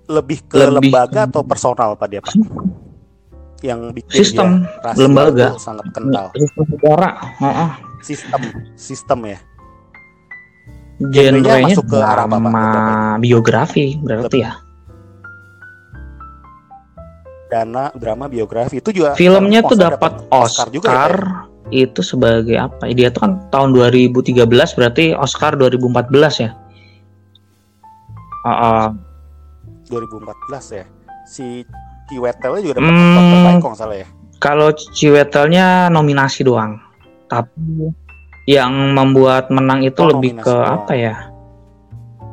Lebih 0.05 0.39
ke 0.45 0.59
Lebih 0.61 0.93
lembaga 0.93 1.25
ke- 1.25 1.29
atau 1.33 1.41
personal 1.41 1.97
Pak 1.97 2.09
dia, 2.11 2.21
Pak? 2.21 2.35
Yang 3.65 3.81
bikin 3.97 4.13
Sistem, 4.13 4.49
dia 4.69 5.01
lembaga. 5.01 5.47
sangat 5.57 5.87
kental. 5.97 6.29
Sistem 6.37 6.65
negara 6.69 7.09
heeh. 7.41 7.71
Sistem, 8.05 8.41
sistem 8.77 9.19
ya. 9.25 9.39
genrenya 10.95 11.75
masuk 11.75 11.91
ke 11.91 11.99
arah 11.99 12.27
biografi 13.19 13.99
berarti 13.99 14.47
ya 14.47 14.55
Dana 17.55 17.95
drama 17.95 18.27
biografi 18.27 18.83
itu 18.83 18.91
juga 18.91 19.15
filmnya 19.15 19.63
kalau 19.63 19.71
tuh 19.71 19.79
dapat 19.79 20.13
Oscar, 20.29 20.67
juga 20.69 20.91
ya, 20.91 21.07
ya? 21.07 21.15
itu 21.71 22.01
sebagai 22.03 22.59
apa 22.59 22.91
dia 22.91 23.09
tuh 23.09 23.23
kan 23.23 23.33
tahun 23.49 23.71
2013 23.73 24.35
berarti 24.51 25.15
Oscar 25.15 25.55
2014 25.55 26.43
ya 26.43 26.51
Heeh. 28.45 28.87
2014 29.89 30.65
ya. 30.75 30.85
Si 31.25 31.65
Kiwetel 32.05 32.61
juga 32.61 32.75
dapat 32.77 32.93
Hmm. 32.93 33.01
Oscar 33.01 33.25
terbaik 33.25 33.57
kalau 33.63 33.77
salah 33.77 33.97
ya. 33.97 34.09
Kalau 34.37 34.69
Ciwetelnya 34.93 35.67
nominasi 35.89 36.45
doang. 36.45 36.77
Tapi 37.25 37.89
yang 38.45 38.93
membuat 38.93 39.49
menang 39.49 39.81
itu 39.81 39.97
Oh, 40.05 40.13
lebih 40.13 40.37
ke 40.37 40.53
doang. 40.53 40.85
apa 40.85 40.93
ya? 40.93 41.15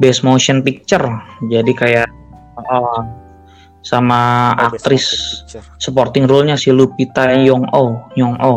Best 0.03 0.27
Motion 0.27 0.59
Picture. 0.59 1.07
Jadi 1.47 1.71
kayak 1.71 2.07
oh, 2.67 2.99
sama 3.81 4.53
Oh, 4.53 4.69
aktris 4.69 5.05
supporting 5.75 6.29
role-nya 6.29 6.53
si 6.53 6.69
Lupita 6.69 7.25
Nyong'o, 7.33 8.13
Nyong'o. 8.13 8.53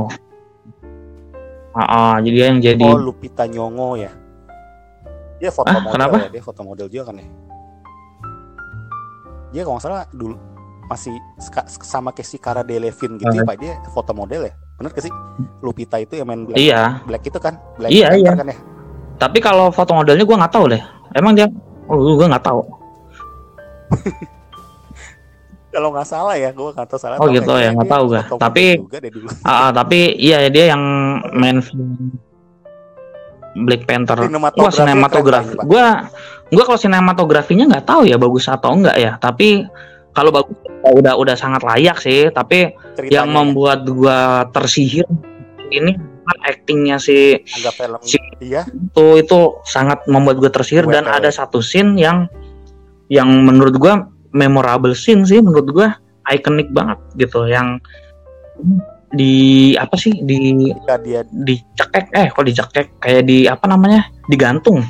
Ah, 1.75 1.81
ah, 1.81 2.15
jadi 2.21 2.53
yang 2.53 2.59
jadi 2.61 2.85
Oh, 2.85 3.01
Lupita 3.01 3.49
Nyong'o 3.49 3.97
ya. 3.97 4.13
Dia 5.41 5.51
foto 5.51 5.69
Ah, 5.69 5.81
model 5.81 5.93
kenapa? 5.93 6.17
ya, 6.23 6.29
dia 6.31 6.43
foto 6.45 6.61
model 6.63 6.87
juga 6.87 7.11
kan 7.11 7.19
ya. 7.19 7.27
Dia 9.51 9.63
kalau 9.63 9.77
nggak 9.77 9.85
salah 9.85 10.05
dulu 10.11 10.37
masih 10.85 11.17
sama 11.81 12.13
kayak 12.13 12.29
si 12.29 12.37
Cara 12.37 12.61
Delevingne 12.61 13.17
gitu 13.17 13.33
ya, 13.33 13.43
Pak. 13.43 13.57
Dia 13.59 13.75
foto 13.91 14.13
model 14.13 14.47
ya. 14.47 14.55
Bener 14.77 14.91
ke 14.91 15.01
sih? 15.01 15.13
Lupita 15.61 15.97
itu 15.97 16.19
yang 16.19 16.27
main 16.27 16.45
Black, 16.45 16.59
Iya, 16.59 17.01
Black 17.07 17.23
itu 17.25 17.39
kan? 17.39 17.57
Black 17.79 17.91
Iya, 17.91 18.11
Panther 18.11 18.21
iya. 18.21 18.33
kan 18.37 18.49
ya? 18.51 18.59
tapi 19.15 19.39
kalau 19.39 19.71
foto 19.71 19.95
modelnya 19.95 20.27
gua 20.27 20.43
nggak 20.43 20.53
tahu 20.53 20.65
deh. 20.69 20.83
Emang 21.15 21.33
dia 21.33 21.47
Oh, 21.87 22.19
gua 22.19 22.27
nggak 22.29 22.45
tahu. 22.45 22.61
Kalau 25.75 25.91
nggak 25.91 26.07
salah 26.07 26.39
ya, 26.39 26.55
gue 26.55 26.71
nggak 26.71 26.87
tahu 26.87 26.99
salah. 27.03 27.19
Oh, 27.19 27.27
gitu 27.27 27.51
ya, 27.59 27.75
nggak 27.75 27.91
tahu 27.91 28.05
foto 28.15 28.39
Tapi- 28.39 28.79
model 28.79 28.87
juga 28.87 28.99
deh 29.03 29.11
dulu. 29.11 29.27
Ah, 29.51 29.51
ah, 29.51 29.71
tapi 29.75 30.15
iya 30.15 30.47
dia 30.47 30.71
yang 30.71 30.83
main 31.35 31.59
Black 33.55 33.87
Panther. 33.87 34.19
Wah 34.19 34.27
Sinematografinya 34.27 34.75
sinematografi. 34.75 35.55
Gua 35.63 35.87
gua 36.51 36.65
kalau 36.67 36.79
sinematografinya 36.79 37.65
nggak 37.71 37.87
tahu 37.87 38.03
ya 38.07 38.17
bagus 38.19 38.47
atau 38.47 38.71
enggak 38.75 38.97
ya. 38.99 39.13
Tapi 39.19 39.67
kalau 40.11 40.31
bagus 40.31 40.55
ya 40.63 40.91
udah 40.91 41.15
udah 41.19 41.35
sangat 41.35 41.63
layak 41.63 41.99
sih. 41.99 42.31
Tapi 42.31 42.75
Ceritanya 42.95 43.15
yang 43.15 43.29
membuat 43.31 43.87
gua 43.87 44.47
tersihir 44.51 45.07
ini 45.71 45.95
kan 46.25 46.39
actingnya 46.47 46.97
si 46.99 47.39
agak 47.63 47.75
film. 47.79 47.99
si- 48.03 48.23
Iya, 48.43 48.67
itu 48.67 49.05
itu 49.23 49.39
sangat 49.65 50.05
membuat 50.11 50.37
gue 50.37 50.51
tersihir 50.51 50.85
dan 50.91 51.07
Well, 51.09 51.17
ada 51.17 51.31
satu 51.31 51.63
scene 51.65 51.97
yang 51.97 52.27
yang 53.09 53.29
menurut 53.45 53.77
gua 53.79 54.09
memorable 54.35 54.93
scene 54.93 55.23
sih 55.23 55.39
menurut 55.39 55.71
gua 55.71 55.89
ikonik 56.27 56.69
banget 56.75 56.99
gitu 57.17 57.47
yang 57.47 57.79
di 59.15 59.73
apa 59.79 59.95
sih 59.95 60.11
di 60.27 60.59
dia 61.07 61.23
dicekek 61.31 62.11
eh 62.11 62.27
kok 62.35 62.43
dicekek? 62.43 62.87
Kayak 62.99 63.23
di 63.31 63.47
apa 63.47 63.71
namanya 63.71 64.11
digantung. 64.27 64.83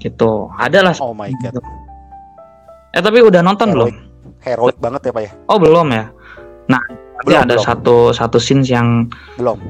Gitu. 0.00 0.48
Ada 0.56 0.80
lah 0.80 0.96
oh 1.04 1.12
my 1.12 1.28
god, 1.44 1.60
eh 2.96 3.02
tapi 3.04 3.20
udah 3.20 3.44
nonton 3.44 3.76
belum? 3.76 3.92
Heroik, 4.40 4.80
banget 4.80 5.04
ya 5.04 5.12
Pak 5.12 5.22
ya? 5.28 5.30
oh 5.52 5.58
belum 5.60 5.92
ya? 5.92 6.08
Nah 6.72 6.80
Belum, 7.28 7.44
ada 7.44 7.60
belum. 7.60 7.66
satu 7.68 7.96
satu 8.16 8.40
scene 8.40 8.64
yang 8.64 9.04
Belum, 9.36 9.60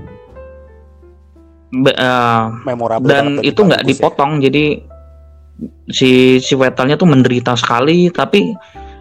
be- 1.83 1.99
memorable 2.63 3.11
dan 3.11 3.43
itu 3.43 3.59
nggak 3.67 3.83
ya. 3.83 3.89
dipotong 3.91 4.39
jadi 4.39 4.79
si 5.93 6.41
si 6.41 6.53
Wetelnya 6.57 6.97
tuh 6.97 7.09
menderita 7.09 7.57
sekali 7.57 8.09
tapi 8.09 8.55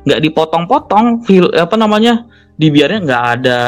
nggak 0.07 0.21
dipotong-potong 0.23 1.23
feel 1.27 1.51
apa 1.55 1.75
namanya 1.75 2.23
dibiarnya 2.59 2.99
nggak 3.03 3.25
ada 3.39 3.59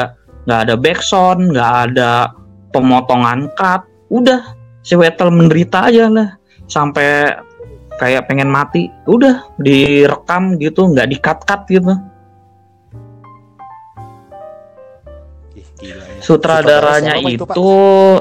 nggak 0.48 0.60
ada 0.68 0.74
backsound 0.76 1.54
nggak 1.54 1.74
ada 1.90 2.32
pemotongan 2.72 3.52
cut. 3.56 3.84
Udah 4.12 4.56
si 4.84 4.96
Wetel 4.96 5.32
menderita 5.32 5.88
aja 5.88 6.08
lah. 6.08 6.36
Sampai 6.68 7.32
kayak 8.00 8.28
pengen 8.28 8.48
mati. 8.48 8.88
Udah 9.08 9.44
direkam 9.60 10.56
gitu 10.60 10.88
nggak 10.92 11.08
di 11.08 11.16
cut 11.20 11.38
cut 11.48 11.64
gitu 11.68 11.96
gila 15.82 16.04
ya. 16.06 16.22
sutradaranya 16.22 17.14
itu, 17.26 17.74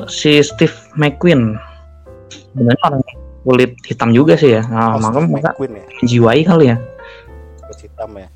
si 0.09 0.41
Steve 0.41 0.73
McQueen. 0.97 1.55
Orang 2.57 3.05
kulit 3.41 3.73
hitam 3.83 4.09
juga 4.11 4.37
sih 4.37 4.53
ya 4.53 4.61
nah, 4.63 4.95
Oh, 4.95 5.01
maka 5.01 5.17
Steve 5.19 5.33
maka 5.33 5.49
ya, 5.57 5.83
menjiwai 5.99 6.41
kali 6.43 6.65
ya 6.69 6.77
kulit 7.61 7.79
hitam 7.81 8.11
ya. 8.15 8.27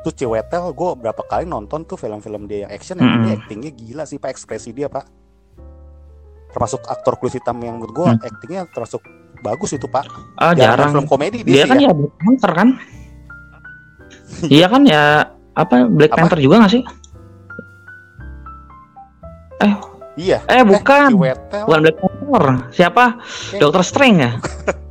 Terus 0.00 0.16
Ciwetel, 0.16 0.64
gue 0.72 0.90
berapa 0.96 1.22
kali 1.28 1.44
nonton 1.44 1.84
tuh 1.84 2.00
film-film 2.00 2.48
dia 2.48 2.64
yang 2.64 2.72
action, 2.72 2.96
Mm-mm. 2.96 3.20
dia 3.20 3.36
actingnya 3.36 3.68
gila 3.68 4.08
sih 4.08 4.16
pak, 4.16 4.32
ekspresi 4.32 4.72
dia 4.72 4.88
pak. 4.88 5.04
Termasuk 6.50 6.80
aktor 6.88 7.20
kulit 7.20 7.36
hitam 7.36 7.60
yang 7.60 7.76
menurut 7.76 7.92
gue 7.92 8.06
Mm. 8.08 8.24
actingnya 8.24 8.60
termasuk 8.72 9.04
Bagus 9.40 9.72
itu 9.72 9.84
pak. 9.84 10.08
Ah, 10.36 10.52
Jarang 10.52 10.88
jarang. 10.88 10.90
film 10.96 11.08
komedi 11.08 11.44
Dia 11.44 11.64
dia, 11.64 11.68
kan 11.68 11.76
ya. 11.80 11.88
ya 11.88 11.92
Black 11.92 12.14
Panther 12.16 12.52
kan? 12.56 12.68
Iya 14.56 14.66
kan 14.68 14.82
ya 14.84 15.02
apa 15.52 15.74
Black 15.84 16.12
Apa? 16.12 16.18
Panther 16.24 16.38
juga 16.40 16.64
gak 16.64 16.72
sih? 16.72 16.82
Iya. 20.18 20.42
Eh 20.50 20.62
bukan, 20.66 21.14
Kiwetel. 21.14 21.64
bukan 21.66 21.78
Black 21.86 21.96
Panther. 22.02 22.44
Siapa? 22.74 23.04
Eh. 23.54 23.60
Doctor 23.62 23.82
Strange 23.86 24.18
ya? 24.18 24.32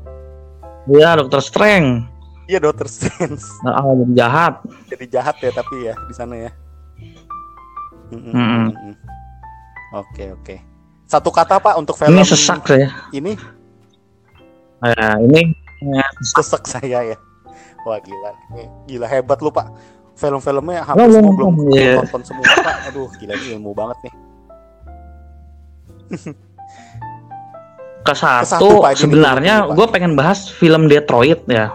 Iya 0.89 1.21
Doctor 1.21 1.41
Strange. 1.45 2.09
Iya 2.49 2.57
Doctor 2.65 2.89
Strange. 2.89 3.45
Ah, 3.61 3.93
jadi 3.93 4.13
jahat. 4.25 4.53
Jadi 4.89 5.05
jahat 5.05 5.35
ya 5.37 5.51
tapi 5.53 5.75
ya 5.85 5.93
di 6.09 6.13
sana 6.17 6.33
ya. 6.33 6.51
Mm-mm, 8.09 8.73
Mm-mm. 8.73 8.93
Oke 9.93 10.33
oke. 10.33 10.55
Satu 11.05 11.29
kata 11.29 11.61
pak 11.61 11.77
untuk 11.77 11.93
film 11.93 12.17
Ini 12.17 12.25
sesak 12.25 12.65
saya. 12.65 12.89
ini 13.13 13.37
Nah, 14.81 15.17
ini 15.21 15.53
sesek 16.25 16.65
saya 16.65 17.13
ya. 17.13 17.17
Wah 17.85 18.01
gila, 18.01 18.31
Ini 18.57 18.65
gila 18.89 19.05
hebat 19.05 19.45
lu 19.45 19.53
pak. 19.53 19.69
Film-filmnya 20.17 20.83
hampir 20.83 21.05
semua 21.05 21.31
belum 21.37 21.53
iya. 21.71 22.01
nonton 22.01 22.21
semua 22.25 22.43
pak. 22.43 22.89
Aduh 22.89 23.13
gila 23.21 23.37
ini 23.37 23.61
ilmu 23.61 23.77
banget 23.77 24.09
nih. 24.09 24.13
ke 28.07 28.13
satu, 28.15 28.81
sebenarnya 28.95 29.69
gue 29.69 29.85
pengen 29.91 30.17
bahas 30.17 30.49
film 30.49 30.89
Detroit 30.89 31.45
ya. 31.45 31.69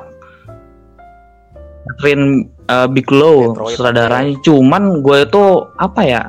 Catherine 1.84 2.48
uh, 2.72 2.88
Bigelow 2.88 3.52
Detroit, 3.54 3.76
sutradaranya. 3.76 4.34
Cuman 4.42 5.04
gue 5.04 5.28
itu 5.28 5.44
apa 5.78 6.00
ya? 6.02 6.22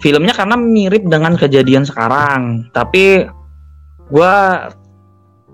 Filmnya 0.00 0.32
karena 0.32 0.56
mirip 0.56 1.04
dengan 1.06 1.36
kejadian 1.36 1.84
sekarang, 1.84 2.66
tapi 2.72 3.28
gue 4.10 4.34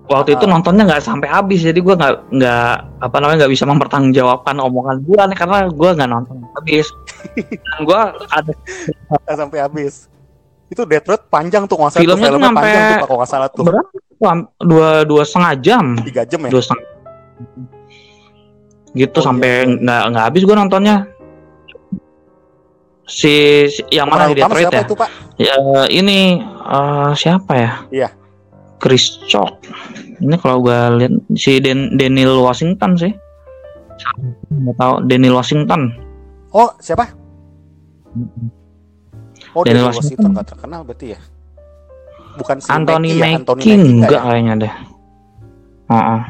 waktu 0.07 0.39
itu 0.39 0.45
Ah. 0.47 0.51
nontonnya 0.55 0.87
nggak 0.87 1.03
sampai 1.03 1.27
habis, 1.27 1.67
jadi 1.67 1.77
gue 1.83 1.95
nggak 1.99 2.15
nggak 2.31 2.71
apa 3.03 3.17
namanya 3.19 3.45
nggak 3.45 3.53
bisa 3.59 3.67
mempertanggungjawabkan 3.67 4.57
omongan 4.63 5.03
gue 5.03 5.19
nih 5.19 5.39
karena 5.39 5.59
gue 5.67 5.91
nggak 5.99 6.11
nonton 6.11 6.47
habis. 6.57 6.87
Dan 7.75 7.81
gue 7.85 8.01
ada 8.31 8.53
sampai 9.35 9.59
habis. 9.67 10.07
Itu 10.67 10.83
Detroit 10.83 11.23
panjang 11.27 11.65
tuh 11.65 11.77
nggak 11.77 11.91
salah 11.91 12.03
Filmnya 12.03 12.17
tuh 12.19 12.31
filmnya 12.33 12.49
sampai- 12.49 12.65
panjang 12.65 12.83
tuh 12.83 12.97
pak 12.97 13.07
kalau 13.07 13.19
nggak 13.19 13.31
salah 13.31 13.49
tuh 13.49 13.63
berapa? 13.63 13.89
Dua 14.59 14.89
dua 15.03 15.23
setengah 15.23 15.53
jam. 15.59 15.85
tiga 16.01 16.23
jam 16.23 16.41
ya. 16.43 16.51
dua 16.51 16.61
setengah 16.61 16.85
gitu 18.93 19.13
Oh, 19.15 19.23
sampai 19.23 19.51
iya. 19.63 19.77
nggak 19.77 20.03
nggak 20.09 20.25
habis 20.25 20.43
gue 20.43 20.57
nontonnya 20.57 20.97
si, 23.05 23.35
si- 23.69 23.85
yang 23.91 24.09
mana 24.09 24.27
utama 24.27 24.57
Detroit 24.57 24.73
ya? 24.73 24.83
itu 24.83 24.95
pak? 24.97 25.09
ya 25.37 25.57
ini 25.87 26.41
eh, 26.43 27.11
siapa 27.15 27.53
ya 27.55 27.73
Iya. 27.91 28.09
Chris 28.77 29.21
Chalk 29.23 29.61
ini 30.17 30.35
kalau 30.37 30.61
gue 30.61 30.73
lihat 30.97 31.13
si 31.33 31.61
Dan 31.61 31.95
Daniel 31.95 32.41
Washington 32.41 32.97
sih 32.97 33.13
nggak 34.51 34.77
tahu 34.77 34.95
Daniel 35.05 35.37
Washington 35.37 35.93
Oh 36.51 36.73
siapa? 36.79 37.13
Oh 39.57 39.65
Daniel 39.65 39.89
Washington. 39.89 40.05
Washington 40.05 40.31
nggak 40.37 40.49
terkenal 40.53 40.81
berarti 40.85 41.07
ya? 41.17 41.21
Bukan 42.37 42.57
si 42.61 42.69
Anthony 42.69 43.09
Mackie 43.09 43.17
ya? 43.17 43.25
Mackie 43.25 43.37
Anthony 43.41 43.63
Mackie 43.65 43.73
enggak 43.73 43.97
nggak 43.97 44.13
ya? 44.13 44.29
kayaknya 44.29 44.55
deh 44.61 44.75
Heeh. 45.87 46.21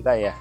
Enggak 0.00 0.16
ya. 0.16 0.34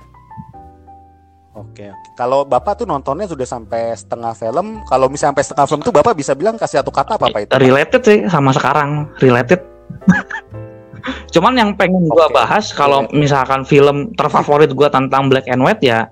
Oke. 1.52 1.86
Kalau 2.16 2.48
Bapak 2.48 2.80
tuh 2.80 2.88
nontonnya 2.88 3.28
sudah 3.28 3.44
sampai 3.44 3.92
setengah 3.92 4.32
film, 4.32 4.80
kalau 4.88 5.12
misalnya 5.12 5.36
sampai 5.36 5.44
setengah 5.44 5.68
film 5.68 5.82
tuh 5.84 5.92
Bapak 5.92 6.16
bisa 6.16 6.32
bilang 6.32 6.56
kasih 6.56 6.80
satu 6.80 6.96
kata 6.96 7.20
apa 7.20 7.28
apa 7.28 7.40
itu? 7.44 7.52
Related 7.60 8.02
sih 8.08 8.20
sama 8.32 8.56
sekarang 8.56 9.12
related 9.20 9.60
cuman 11.34 11.58
yang 11.58 11.72
pengen 11.76 12.06
gua 12.08 12.30
Oke, 12.30 12.38
bahas 12.38 12.72
kalau 12.72 13.04
related. 13.10 13.18
misalkan 13.20 13.62
film 13.66 14.14
terfavorit 14.16 14.72
gua 14.72 14.88
tentang 14.88 15.28
black 15.28 15.50
and 15.50 15.60
white 15.66 15.82
ya 15.82 16.08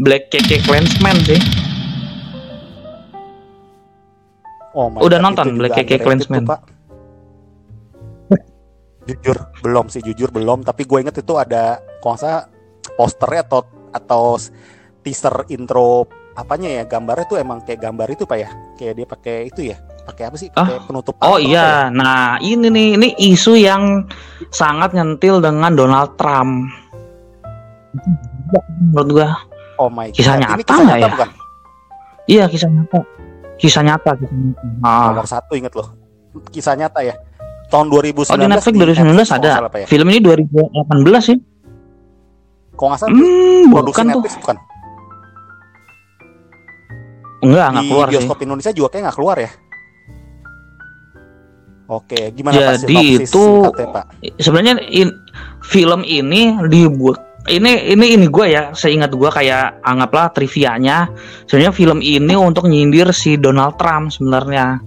Black 0.00 0.26
KK 0.32 0.66
Clansman 0.66 1.14
sih 1.22 1.38
Oh 4.74 4.90
my 4.90 5.00
Udah 5.00 5.18
God, 5.18 5.24
nonton 5.30 5.46
Black 5.58 5.72
underrated 5.78 6.02
Clansman? 6.02 6.44
Pak. 6.44 6.60
jujur 9.04 9.36
belum 9.60 9.92
sih 9.92 10.00
jujur 10.00 10.32
belum, 10.32 10.64
tapi 10.64 10.88
gue 10.88 10.96
inget 10.96 11.20
itu 11.20 11.36
ada 11.36 11.76
kalau 12.00 12.16
salah 12.16 12.48
posternya 12.96 13.44
atau 13.44 13.60
atau 13.92 14.40
teaser 15.04 15.44
intro 15.52 16.08
apanya 16.34 16.66
ya 16.66 16.82
gambarnya 16.88 17.28
tuh 17.28 17.36
emang 17.36 17.60
kayak 17.62 17.84
gambar 17.84 18.08
itu 18.10 18.24
pak 18.24 18.38
ya 18.40 18.48
kayak 18.74 18.92
dia 18.96 19.06
pakai 19.06 19.36
itu 19.46 19.60
ya 19.70 19.76
pakai 20.02 20.24
apa 20.26 20.36
sih 20.40 20.48
Ah. 20.56 20.66
pakai 20.66 20.82
penutup 20.88 21.14
oh 21.20 21.36
apa 21.36 21.38
ya? 21.38 21.46
iya 21.46 21.68
nah 21.92 22.40
ini 22.40 22.66
nih 22.72 22.88
ini 22.98 23.08
isu 23.30 23.54
yang 23.54 24.08
sangat 24.50 24.96
nyentil 24.96 25.38
dengan 25.38 25.76
Donald 25.78 26.16
Trump 26.18 26.66
menurut 28.90 29.08
gua 29.14 29.28
oh 29.78 29.86
my 29.92 30.10
god 30.10 30.16
Kisah 30.16 30.34
ini 30.34 30.42
nyata 30.42 30.58
kisah 30.64 30.74
nggak 30.80 30.96
nyata 30.98 31.06
ya? 31.06 31.12
bukan 31.14 31.30
iya 32.26 32.44
kisah 32.50 32.70
nyata 32.72 32.98
kisah 33.64 33.80
nyata 33.82 34.12
kisah 34.12 34.28
nyata 34.28 34.84
Ah. 34.84 35.08
nomor 35.08 35.24
satu 35.24 35.52
inget 35.54 35.72
loh 35.72 35.88
kisah 36.50 36.74
nyata 36.74 37.00
ya 37.00 37.16
tahun 37.66 37.88
2019 37.88 38.28
Oh 38.28 38.36
di 38.36 38.44
Netflix 38.46 38.72
di 38.72 38.80
2019 38.82 38.92
Netflix, 39.08 39.28
kalau 39.30 39.40
nggak 39.40 39.56
ada. 39.56 39.66
Pak, 39.66 39.78
ya? 39.80 39.86
Film 39.86 40.06
ini 40.06 40.18
2018 40.20 41.24
sih. 41.24 41.38
kalau 42.72 42.88
nggak 42.90 43.00
salah 43.00 43.10
Hmm, 43.10 43.64
produksi 43.66 43.88
bukan 43.88 44.04
tuh. 44.04 44.10
Netflix 44.12 44.34
bukan 44.36 44.56
Enggak, 47.40 47.66
enggak 47.70 47.84
keluar 47.86 48.06
sih. 48.06 48.12
bioskop 48.14 48.38
Indonesia 48.40 48.72
juga 48.72 48.88
kayak 48.90 49.02
nggak 49.04 49.16
keluar 49.16 49.36
ya 49.38 49.50
Oke, 51.84 52.32
gimana 52.32 52.56
Jadi 52.56 52.88
sinopsis 52.88 53.28
itu 53.28 53.44
sebenarnya 54.38 54.80
in- 54.88 55.20
film 55.62 56.00
ini 56.02 56.56
dibuat 56.64 57.20
ini 57.44 57.92
ini 57.92 58.16
ini 58.16 58.26
gue 58.32 58.46
ya 58.48 58.72
seingat 58.72 59.12
gue 59.12 59.28
kayak 59.28 59.84
anggaplah 59.84 60.32
trivianya. 60.32 61.12
Sebenarnya 61.44 61.72
film 61.76 61.98
ini 62.00 62.32
untuk 62.32 62.64
nyindir 62.64 63.12
si 63.12 63.36
Donald 63.36 63.76
Trump 63.76 64.08
sebenarnya. 64.08 64.80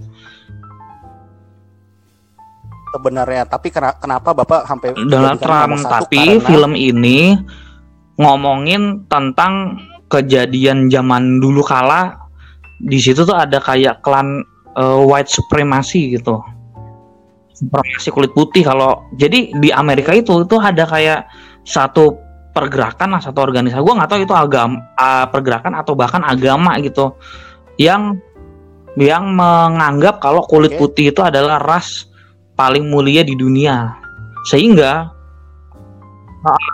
Sebenarnya, 2.88 3.44
tapi 3.46 3.68
kena- 3.68 3.94
kenapa 4.00 4.32
Bapak 4.32 4.64
sampai 4.66 4.96
Donald 5.06 5.38
Trump 5.38 5.76
tapi 5.86 6.40
Karena- 6.40 6.46
film 6.48 6.72
ini 6.74 7.36
ngomongin 8.18 9.06
tentang 9.06 9.78
kejadian 10.08 10.88
zaman 10.90 11.38
dulu 11.38 11.60
kala 11.62 12.16
di 12.80 12.96
situ 12.98 13.22
tuh 13.22 13.36
ada 13.36 13.60
kayak 13.60 14.00
klan 14.02 14.42
eh, 14.74 15.00
white 15.04 15.30
supremacy 15.30 16.16
gitu. 16.16 16.42
Supremasi 17.54 18.08
kulit 18.10 18.32
putih 18.34 18.66
kalau 18.66 19.04
jadi 19.14 19.52
di 19.58 19.68
Amerika 19.70 20.10
itu 20.14 20.42
itu 20.42 20.56
ada 20.58 20.82
kayak 20.88 21.28
satu 21.62 22.27
pergerakan 22.58 23.14
lah 23.14 23.20
satu 23.22 23.38
organisasi. 23.38 23.78
Gue 23.78 23.94
nggak 23.94 24.10
tahu 24.10 24.20
itu 24.26 24.34
agama 24.34 24.82
ah, 24.98 25.30
pergerakan 25.30 25.78
atau 25.78 25.94
bahkan 25.94 26.26
agama 26.26 26.74
gitu 26.82 27.14
yang 27.78 28.18
yang 28.98 29.30
menganggap 29.30 30.18
kalau 30.18 30.42
kulit 30.42 30.74
Oke. 30.74 30.80
putih 30.82 31.14
itu 31.14 31.22
adalah 31.22 31.62
ras 31.62 32.10
paling 32.58 32.90
mulia 32.90 33.22
di 33.22 33.38
dunia. 33.38 33.94
Sehingga 34.50 35.14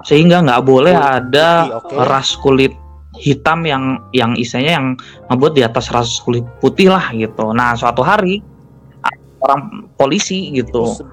sehingga 0.04 0.40
nggak 0.44 0.64
boleh 0.64 0.94
Kulit 0.94 1.12
ada 1.20 1.48
putih, 1.80 1.96
oke. 1.96 2.08
ras 2.08 2.28
kulit 2.38 2.72
hitam 3.14 3.62
yang 3.64 3.84
yang 4.10 4.32
istilahnya 4.34 4.72
yang 4.80 4.86
ngebuat 5.28 5.52
di 5.54 5.62
atas 5.62 5.92
ras 5.92 6.18
kulit 6.24 6.44
putih 6.58 6.88
lah 6.88 7.12
gitu. 7.12 7.52
Nah 7.52 7.76
suatu 7.76 8.00
hari 8.00 8.40
orang 9.44 9.92
polisi 9.94 10.48
gitu. 10.56 10.88
Se- 10.88 11.12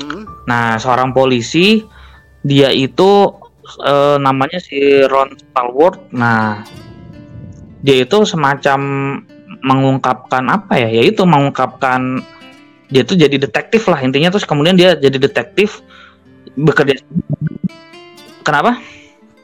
Mm, 0.00 0.24
Nah, 0.48 0.80
seorang 0.80 1.12
polisi 1.12 1.84
dia 2.40 2.72
itu 2.72 3.28
eh, 3.78 4.16
namanya 4.18 4.58
si 4.58 5.04
Ron 5.06 5.36
Stallworth. 5.38 6.10
Nah, 6.10 6.66
dia 7.84 8.02
itu 8.02 8.26
semacam 8.26 8.80
mengungkapkan 9.60 10.48
apa 10.50 10.80
ya? 10.80 10.88
Yaitu 10.90 11.22
mengungkapkan 11.28 12.24
dia 12.90 13.06
itu 13.06 13.14
jadi 13.14 13.38
detektif 13.38 13.86
lah 13.86 14.02
intinya 14.02 14.34
terus 14.34 14.42
kemudian 14.42 14.74
dia 14.74 14.98
jadi 14.98 15.14
detektif 15.14 15.78
bekerja 16.58 16.98
Kenapa? 18.42 18.80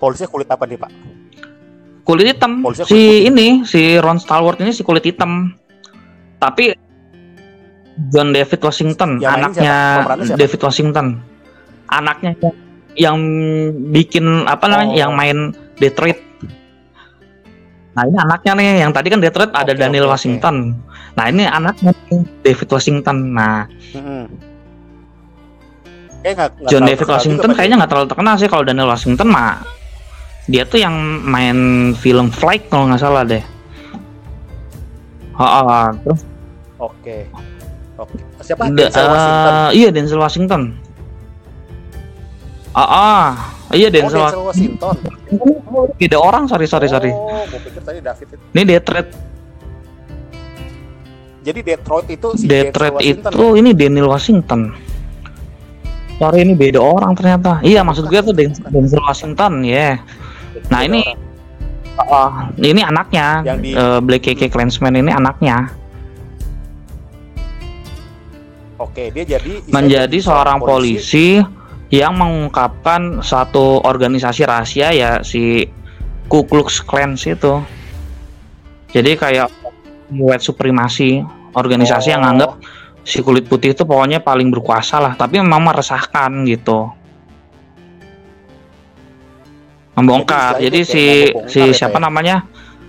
Polisnya 0.00 0.26
kulit 0.26 0.48
apa 0.50 0.64
nih 0.66 0.80
Pak? 0.80 0.90
Kulit 2.02 2.26
hitam. 2.32 2.64
Polisi 2.64 2.82
si 2.88 2.96
kulit 2.96 3.28
ini 3.30 3.46
si 3.62 3.80
Ron 4.00 4.18
Stallworth 4.18 4.58
ini 4.58 4.72
si 4.72 4.82
kulit 4.82 5.04
hitam. 5.04 5.52
Tapi 6.40 6.74
John 8.12 8.34
David 8.36 8.60
Washington, 8.60 9.16
Yang 9.24 9.32
anaknya 9.40 9.62
siapa? 9.62 9.96
Pemerannya 10.04 10.26
siapa? 10.28 10.40
David 10.40 10.60
Washington. 10.60 11.06
Anaknya 11.86 12.30
yang- 12.96 13.22
bikin 13.90 14.24
apa 14.44 14.64
namanya? 14.66 14.90
Oh. 14.90 14.98
Yang 14.98 15.12
main 15.12 15.38
Detroit. 15.76 16.18
Nah, 17.92 18.04
ini 18.04 18.16
anaknya 18.18 18.52
nih, 18.52 18.66
yang 18.78 18.92
tadi 18.92 19.08
kan 19.08 19.20
Detroit 19.20 19.48
ada 19.50 19.72
Oke, 19.72 19.78
Daniel 19.78 20.04
oke. 20.04 20.12
Washington. 20.12 20.76
Nah, 21.12 21.24
ini 21.26 21.44
anaknya 21.44 21.96
David 22.42 22.68
Washington. 22.68 23.32
Nah, 23.32 23.64
Mm-mm. 23.94 24.24
Kayak 26.18 26.34
nggak- 26.34 26.52
nggak 26.58 26.68
John 26.68 26.82
David 26.84 27.08
Washington 27.08 27.50
kayaknya 27.52 27.76
nggak 27.78 27.90
terlalu 27.90 28.08
terkenal 28.10 28.34
sih 28.34 28.48
kalau 28.48 28.64
Daniel 28.64 28.90
Washington 28.90 29.28
mah 29.28 29.62
dia 30.44 30.62
tuh 30.62 30.76
yang 30.76 30.92
main 31.22 31.56
film 31.94 32.28
Flight 32.28 32.66
kalau 32.66 32.90
nggak 32.90 32.98
salah 32.98 33.22
deh. 33.22 33.40
Oh, 35.32 35.44
oh, 35.62 35.86
terus 36.02 36.20
Oke. 36.76 37.28
Oke. 37.96 38.16
Siapa? 38.42 38.68
da- 38.68 38.88
Denzel 38.88 39.06
Washington. 39.06 39.52
eh, 39.54 39.70
iya 39.72 39.88
Denzel 39.88 40.20
Washington. 40.20 40.62
Ah, 42.76 42.84
ah. 42.84 43.26
iya 43.72 43.88
Oh, 43.88 43.90
Denzel. 43.90 44.20
Denzel 44.20 44.42
Washington. 44.44 44.94
Beda 45.96 46.18
orang, 46.20 46.44
sorry 46.44 46.68
sorry 46.68 46.86
sorry. 46.86 47.08
Oh, 47.08 47.40
gue 47.48 47.60
pikir 47.64 47.80
tadi 47.80 47.98
David 47.98 48.26
itu. 48.28 48.44
Ini 48.52 48.62
Detroit, 48.66 49.08
Jadi 51.40 51.60
Detroit 51.62 52.06
itu 52.10 52.28
si 52.34 52.44
Detroit 52.44 52.94
Denzel 52.98 53.32
itu 53.32 53.46
ini 53.56 53.70
Daniel 53.72 54.10
Washington. 54.10 54.76
Sorry 56.16 56.42
ini 56.42 56.52
beda 56.52 56.80
orang 56.80 57.12
ternyata. 57.12 57.60
Iya 57.60 57.80
maksud 57.80 58.08
gue 58.08 58.20
tuh 58.20 58.34
Den- 58.34 58.56
Denzel 58.68 59.00
Washington, 59.00 59.64
ya. 59.64 59.96
Nah 60.68 60.80
Beda 60.80 60.88
ini, 60.90 61.00
orang. 61.96 62.52
ah, 62.52 62.60
ini 62.60 62.82
anaknya, 62.82 63.26
Yang 63.46 63.58
di- 63.62 63.72
eh, 63.72 63.98
Black 64.00 64.22
KK 64.22 64.42
Klansman 64.48 64.96
ini 64.96 65.08
anaknya. 65.08 65.72
Oke, 68.76 69.08
dia 69.08 69.24
jadi 69.24 69.64
menjadi 69.72 70.18
seorang 70.20 70.60
polisi 70.60 71.40
yang 71.90 72.18
mengungkapkan 72.18 73.22
satu 73.22 73.78
organisasi 73.86 74.42
rahasia 74.42 74.90
ya 74.90 75.10
si 75.22 75.70
Ku 76.26 76.42
Klux 76.42 76.82
Klan 76.82 77.14
itu. 77.14 77.62
Jadi 78.90 79.10
kayak 79.14 79.48
white 80.10 80.42
supremasi, 80.42 81.22
organisasi 81.54 82.10
yang 82.10 82.22
Oh. 82.22 82.24
nganggap 82.30 82.50
si 83.06 83.22
kulit 83.22 83.46
putih 83.46 83.70
itu 83.74 83.86
pokoknya 83.86 84.18
paling 84.18 84.50
berkuasa 84.50 84.98
lah, 84.98 85.14
tapi 85.14 85.38
memang 85.38 85.62
meresahkan 85.62 86.30
gitu. 86.50 86.90
Membongkar. 89.94 90.58
Jadi 90.58 90.82
Jadi, 90.82 90.90
si 90.90 91.04
si 91.48 91.60
ya, 91.62 91.86
siapa 91.86 92.02
ya? 92.02 92.10
namanya? 92.10 92.36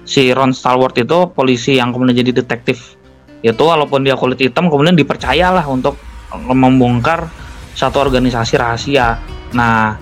Si 0.08 0.32
Ron 0.34 0.52
Stallworth 0.56 0.98
itu 0.98 1.30
polisi 1.32 1.78
yang 1.78 1.93
kemudian 1.93 2.18
jadi 2.18 2.41
detektif. 2.41 2.98
Itu 3.45 3.70
walaupun 3.70 4.02
dia 4.02 4.18
kulit 4.18 4.41
hitam 4.41 4.68
kemudian 4.72 4.98
dipercayalah 4.98 5.64
untuk 5.70 6.00
membongkar 6.34 7.30
satu 7.78 8.02
organisasi 8.02 8.58
rahasia. 8.58 9.22
Nah, 9.54 9.94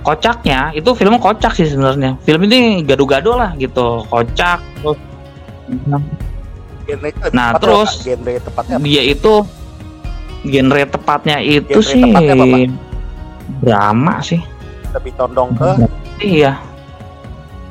kocaknya 0.00 0.70
itu 0.70 0.94
film 0.94 1.18
kocak 1.18 1.52
sih 1.52 1.66
sebenarnya. 1.66 2.14
Film 2.22 2.46
ini 2.46 2.80
gado-gado 2.80 3.34
lah 3.34 3.50
gitu, 3.58 4.06
kocak. 4.06 4.62
Terus 4.78 4.98
Genre 6.86 7.08
itu 7.10 7.18
Nah, 7.34 7.50
tepatnya 7.50 7.58
terus 7.58 7.90
apa? 7.90 8.04
genre 8.06 8.34
tepatnya 8.38 8.76
apa? 8.78 8.84
dia 8.86 9.02
itu 9.02 9.32
genre 10.46 10.82
tepatnya 10.86 11.36
itu 11.42 11.66
Genre 11.74 11.90
sih 11.90 12.02
tepatnya 12.06 12.32
apa, 12.32 12.44
Pak? 12.46 12.60
drama 13.58 14.14
sih. 14.22 14.40
lebih 14.94 15.12
condong 15.12 15.50
ke 15.52 15.70
Iya. 16.22 16.52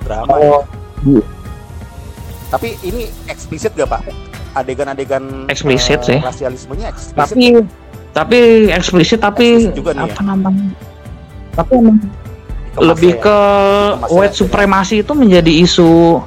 drama. 0.03 0.35
Oh, 0.35 0.61
Tapi 2.45 2.77
ini 2.83 3.07
eksplisit 3.25 3.73
gak 3.73 3.89
Pak? 3.89 4.01
Adegan-adegan 4.53 5.47
Eksplisit 5.47 5.99
eh, 6.01 6.05
sih. 6.05 6.19
Rasialismenya 6.19 6.87
eksplisit. 6.87 7.33
tapi 7.33 7.65
tapi 8.15 8.71
eksplisit 8.71 9.19
tapi 9.19 9.59
Eksplisit 9.59 9.75
juga 9.75 9.91
nih 9.91 10.07
apa 10.07 10.21
ya? 10.23 10.23
namanya? 10.23 10.67
Tapi 11.51 11.71
emang 11.75 11.97
Dikemasnya 11.99 12.79
lebih 12.79 13.13
ya. 13.15 13.23
ke 13.23 13.37
white 14.11 14.35
ya. 14.35 14.39
supremasi 14.39 14.95
itu 15.03 15.11
menjadi 15.11 15.51
isu 15.51 16.23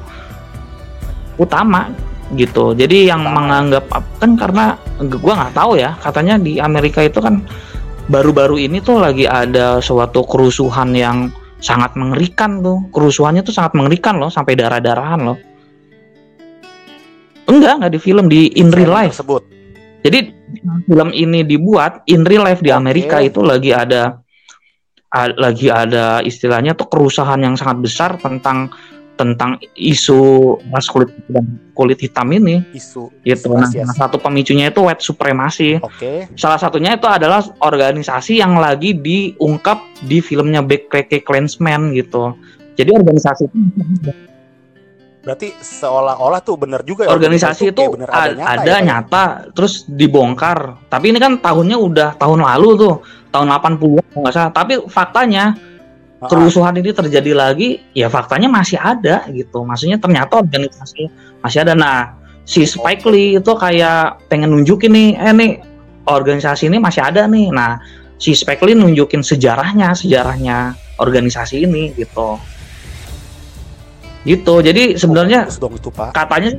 utama 1.40 1.88
gitu. 2.36 2.76
Jadi 2.76 3.08
yang 3.08 3.24
Utama. 3.24 3.36
menganggap 3.40 3.84
kan 4.20 4.36
karena 4.36 4.76
gua 5.16 5.32
nggak 5.44 5.54
tahu 5.56 5.80
ya, 5.80 5.96
katanya 5.96 6.36
di 6.36 6.60
Amerika 6.60 7.00
itu 7.00 7.24
kan 7.24 7.40
baru-baru 8.12 8.60
ini 8.60 8.84
tuh 8.84 9.00
lagi 9.00 9.24
ada 9.24 9.80
suatu 9.80 10.24
kerusuhan 10.28 10.92
yang 10.92 11.32
sangat 11.64 11.96
mengerikan 11.96 12.60
tuh. 12.60 12.84
Kerusuhannya 12.92 13.40
tuh 13.40 13.56
sangat 13.56 13.72
mengerikan 13.72 14.20
loh, 14.20 14.28
sampai 14.28 14.60
darah-darahan 14.60 15.20
loh. 15.24 15.38
Enggak, 17.48 17.80
enggak 17.80 17.92
di 17.96 18.00
film 18.00 18.28
di 18.28 18.52
in 18.60 18.68
real 18.68 18.92
life. 18.92 19.16
tersebut. 19.16 19.42
Jadi 20.04 20.37
film 20.84 21.08
ini 21.12 21.44
dibuat 21.44 22.04
in 22.08 22.24
real 22.24 22.44
life 22.44 22.60
di. 22.64 22.72
Amerika 22.72 23.20
itu 23.20 23.40
lagi 23.44 23.70
ada 23.72 24.20
a- 25.12 25.36
lagi 25.36 25.68
ada 25.68 26.20
istilahnya 26.20 26.76
tuh 26.76 26.88
kerusuhan 26.88 27.40
yang 27.40 27.54
sangat 27.56 27.78
besar 27.84 28.10
tentang 28.20 28.72
tentang 29.18 29.58
isu 29.74 30.54
ras 30.70 30.86
kulit 30.86 31.10
dan 31.26 31.58
kulit 31.74 31.98
hitam 31.98 32.30
ini 32.30 32.62
Isu 32.70 33.10
gitu. 33.26 33.50
isu 33.50 33.58
Nah, 33.58 33.66
salah 33.66 33.96
satu 34.06 34.22
pemicunya 34.22 34.70
itu 34.70 34.78
white 34.78 35.02
supremasi. 35.02 35.82
Oke. 35.82 36.30
Salah 36.38 36.54
satunya 36.54 36.94
itu 36.94 37.10
adalah 37.10 37.42
organisasi 37.58 38.38
yang 38.38 38.62
lagi 38.62 38.94
diungkap 38.94 39.82
di 40.06 40.22
filmnya 40.22 40.62
Black 40.62 40.86
KK 40.86 41.26
Klansman 41.26 41.90
gitu. 41.98 42.38
Jadi 42.78 42.94
organisasi 42.94 43.50
itu 43.50 43.58
Berarti 45.18 45.50
seolah-olah 45.58 46.40
tuh 46.40 46.56
bener 46.56 46.80
juga 46.86 47.04
ya. 47.04 47.12
organisasi 47.12 47.74
itu 47.74 47.84
bener 47.90 48.08
ada, 48.08 48.32
nyata 48.32 48.52
ada 48.54 48.70
ya, 48.70 48.78
ya? 48.78 48.86
nyata 48.86 49.24
terus 49.52 49.84
dibongkar. 49.90 50.78
Tapi 50.86 51.10
ini 51.10 51.18
kan 51.18 51.42
tahunnya 51.42 51.76
udah 51.76 52.08
tahun 52.16 52.40
lalu 52.46 52.68
tuh 52.78 52.94
tahun 53.34 53.46
80 53.50 53.98
kalau 54.14 54.20
nggak 54.24 54.34
salah. 54.34 54.52
Tapi 54.54 54.74
faktanya 54.86 55.58
kerusuhan 56.22 56.74
ini 56.78 56.90
terjadi 56.90 57.32
lagi 57.34 57.82
ya 57.94 58.06
faktanya 58.06 58.46
masih 58.46 58.78
ada 58.78 59.26
gitu. 59.34 59.66
Maksudnya 59.66 59.98
ternyata 59.98 60.38
organisasi 60.38 61.10
masih 61.42 61.58
ada. 61.66 61.74
Nah 61.74 62.14
si 62.46 62.64
Spike 62.64 63.04
Lee 63.10 63.36
itu 63.36 63.52
kayak 63.58 64.30
pengen 64.30 64.54
nunjukin 64.54 64.94
nih 64.94 65.08
eh 65.18 65.34
nih 65.34 65.52
organisasi 66.06 66.70
ini 66.70 66.78
masih 66.78 67.02
ada 67.04 67.26
nih. 67.26 67.50
Nah 67.50 67.82
si 68.22 68.32
Spike 68.38 68.62
Lee 68.62 68.78
nunjukin 68.78 69.20
sejarahnya 69.20 69.92
sejarahnya 69.98 70.78
organisasi 71.02 71.66
ini 71.66 71.94
gitu 71.94 72.38
gitu 74.22 74.54
jadi 74.60 74.94
sebenarnya 74.94 75.46
Bagus 75.46 75.58
dong 75.58 75.74
itu 75.74 75.90
Pak. 75.90 76.10
katanya 76.14 76.50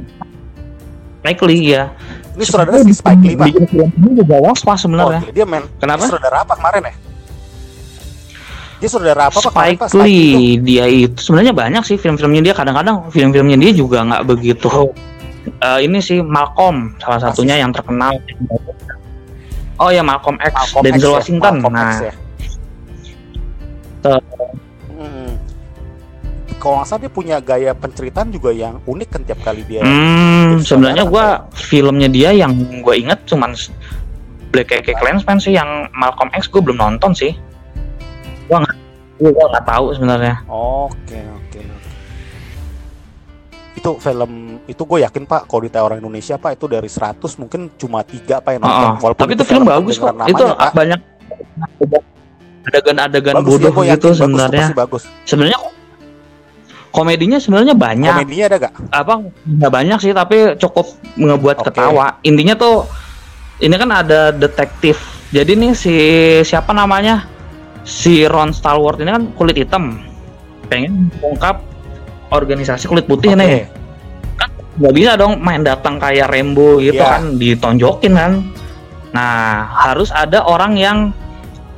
Spike 1.20 1.44
Lee 1.44 1.76
ya. 1.76 1.92
Ini 2.40 2.44
saudara 2.48 2.80
si 2.80 2.96
Spike 2.96 3.20
Lee 3.20 3.36
Pak. 3.36 3.48
Ini 3.52 4.10
juga 4.16 4.36
was-was 4.40 4.72
Oh, 4.72 4.76
sebenarnya. 4.80 5.20
dia 5.30 5.44
main. 5.44 5.68
Kenapa? 5.78 6.08
Dia 6.08 6.16
saudara 6.16 6.38
apa 6.40 6.54
kemarin 6.56 6.82
ya? 6.88 6.94
Dia 8.80 8.88
saudara 8.88 9.22
apa 9.28 9.36
Pak 9.36 9.52
kemarin 9.52 9.68
Spike 9.76 9.80
Pak? 9.84 9.88
Spike 9.92 10.04
Lee 10.08 10.32
itu? 10.56 10.64
Dia 10.64 10.86
itu 10.88 11.20
sebenarnya 11.20 11.52
banyak 11.52 11.84
sih 11.84 11.96
film-filmnya 11.96 12.42
dia 12.42 12.56
kadang-kadang 12.56 13.12
film-filmnya 13.12 13.60
dia 13.60 13.72
juga 13.74 14.04
nggak 14.04 14.24
begitu 14.26 14.70
Eh, 15.60 15.80
ini 15.84 16.00
sih 16.00 16.20
Malcolm 16.22 16.94
salah 17.00 17.20
satunya 17.20 17.58
yang 17.58 17.72
terkenal 17.72 18.12
oh 19.76 19.90
ya 19.90 20.00
Malcolm 20.00 20.36
X 20.38 20.52
Malcolm 20.54 20.84
Denzel 20.86 21.00
X 21.00 21.04
ya, 21.04 21.16
Washington 21.16 21.54
Malcolm 21.58 21.74
nah 21.74 21.90
X 21.90 21.96
ya. 22.00 22.14
Hmm. 26.60 26.64
Kalau 26.68 26.76
nggak 26.84 26.88
salah 26.92 27.02
dia 27.08 27.12
punya 27.16 27.36
gaya 27.40 27.72
penceritaan 27.72 28.28
juga 28.36 28.52
yang 28.52 28.84
unik 28.84 29.08
kan 29.08 29.22
tiap 29.24 29.40
kali 29.48 29.64
dia. 29.64 29.80
hmm, 29.80 30.60
sebenarnya 30.60 31.08
gua 31.08 31.48
filmnya 31.56 32.12
dia 32.12 32.36
yang 32.36 32.52
gue 32.84 32.96
inget 33.00 33.24
cuman 33.24 33.56
Black 34.52 34.68
KK 34.68 35.00
Klansman 35.00 35.40
sih 35.40 35.56
yang 35.56 35.88
Malcolm 35.96 36.28
X 36.36 36.52
gue 36.52 36.60
belum 36.60 36.76
nonton 36.76 37.16
sih 37.16 37.32
gua 38.52 38.60
nggak 38.60 38.76
gua 39.24 39.46
nggak 39.56 39.66
tahu 39.66 39.86
sebenarnya 39.96 40.36
Oke 40.52 41.16
oke. 41.16 41.62
oke. 41.64 41.88
Itu 43.80 43.96
film 44.04 44.60
itu 44.68 44.82
gue 44.84 45.00
yakin 45.08 45.24
Pak 45.24 45.48
kalau 45.48 45.64
di 45.64 45.72
orang 45.72 46.04
Indonesia 46.04 46.36
Pak 46.36 46.60
itu 46.60 46.68
dari 46.68 46.92
100 46.92 47.24
mungkin 47.40 47.72
cuma 47.80 48.04
tiga 48.04 48.44
Pak 48.44 48.52
yang 48.60 48.64
nonton. 48.68 48.92
Walaupun 49.00 49.22
tapi 49.24 49.32
itu 49.40 49.46
film 49.48 49.64
bagus 49.64 49.96
kok 49.96 50.12
kedengeran 50.12 50.28
itu 50.28 50.44
namanya, 50.44 50.60
Pak. 50.60 50.72
banyak 50.76 51.00
adegan-adegan 52.70 53.34
bodoh 53.42 53.72
ya, 53.82 53.96
gitu 53.96 54.12
sebenarnya 54.12 54.76
bagus. 54.76 55.08
sebenarnya 55.24 55.58
komedinya 56.90 57.38
sebenarnya 57.38 57.74
banyak. 57.78 58.14
Komedinya 58.14 58.46
ada 58.50 58.58
gak? 58.68 58.74
apa? 58.90 59.14
Nggak 59.46 59.72
banyak 59.72 59.98
sih 60.02 60.14
tapi 60.14 60.38
cukup 60.58 60.86
ngebuat 61.16 61.58
Oke. 61.62 61.66
ketawa. 61.72 62.18
Intinya 62.26 62.56
tuh 62.58 62.86
ini 63.62 63.76
kan 63.76 63.90
ada 63.92 64.34
detektif. 64.34 65.00
Jadi 65.30 65.54
nih 65.54 65.72
si 65.78 65.96
siapa 66.42 66.74
namanya? 66.74 67.30
Si 67.86 68.26
Ron 68.26 68.54
Stallworth 68.54 69.02
ini 69.02 69.10
kan 69.14 69.24
kulit 69.38 69.58
hitam. 69.58 70.02
Pengen 70.70 71.10
mengungkap 71.22 71.62
organisasi 72.30 72.86
kulit 72.90 73.06
putih 73.06 73.34
Oke. 73.34 73.40
nih. 73.42 73.66
Nggak 74.80 74.94
bisa 74.96 75.12
dong 75.20 75.44
main 75.44 75.62
datang 75.62 76.00
kayak 76.00 76.32
Rembo 76.32 76.80
gitu 76.80 77.02
Iya. 77.02 77.20
kan 77.20 77.24
ditonjokin 77.36 78.14
kan. 78.16 78.32
Nah 79.12 79.68
harus 79.74 80.10
ada 80.14 80.46
orang 80.46 80.78
yang 80.78 80.98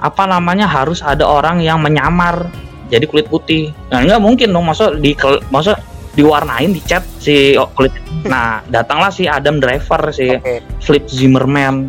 apa 0.01 0.25
namanya 0.25 0.65
harus 0.65 1.05
ada 1.05 1.25
orang 1.25 1.61
yang 1.61 1.77
menyamar 1.81 2.49
jadi 2.91 3.05
kulit 3.07 3.31
putih 3.31 3.71
nah 3.87 4.03
nggak 4.03 4.19
mungkin 4.19 4.51
dong 4.51 4.67
masa 4.67 4.91
di 4.93 5.15
masa 5.47 5.79
diwarnain 6.11 6.75
dicat 6.75 7.07
si 7.17 7.55
kulit 7.73 7.95
nah 8.27 8.59
datanglah 8.67 9.07
si 9.07 9.25
Adam 9.25 9.63
Driver 9.63 10.11
si 10.11 10.27
Oke. 10.27 10.59
Flip 10.83 11.07
Zimmerman 11.07 11.87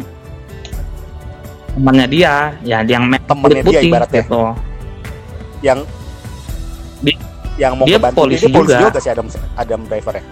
temannya 1.74 2.06
dia 2.06 2.54
ya 2.62 2.84
yang 2.84 3.08
me- 3.08 3.18
kulit 3.18 3.26
Temennya 3.26 3.58
dia 3.58 3.66
putih 3.66 3.88
ibaratnya. 3.90 4.22
gitu 4.22 4.42
Yang 5.62 5.78
Di- 7.02 7.20
yang 7.58 7.72
mau 7.74 7.86
dia 7.86 7.96
kebantu 7.98 8.18
polisi 8.18 8.44
dia 8.46 8.54
polisi 8.54 8.74
juga. 8.74 8.78
juga 8.86 9.00
si 9.00 9.08
Adam 9.10 9.26
Adam 9.56 9.80
Driver 9.86 10.14
ya. 10.14 10.24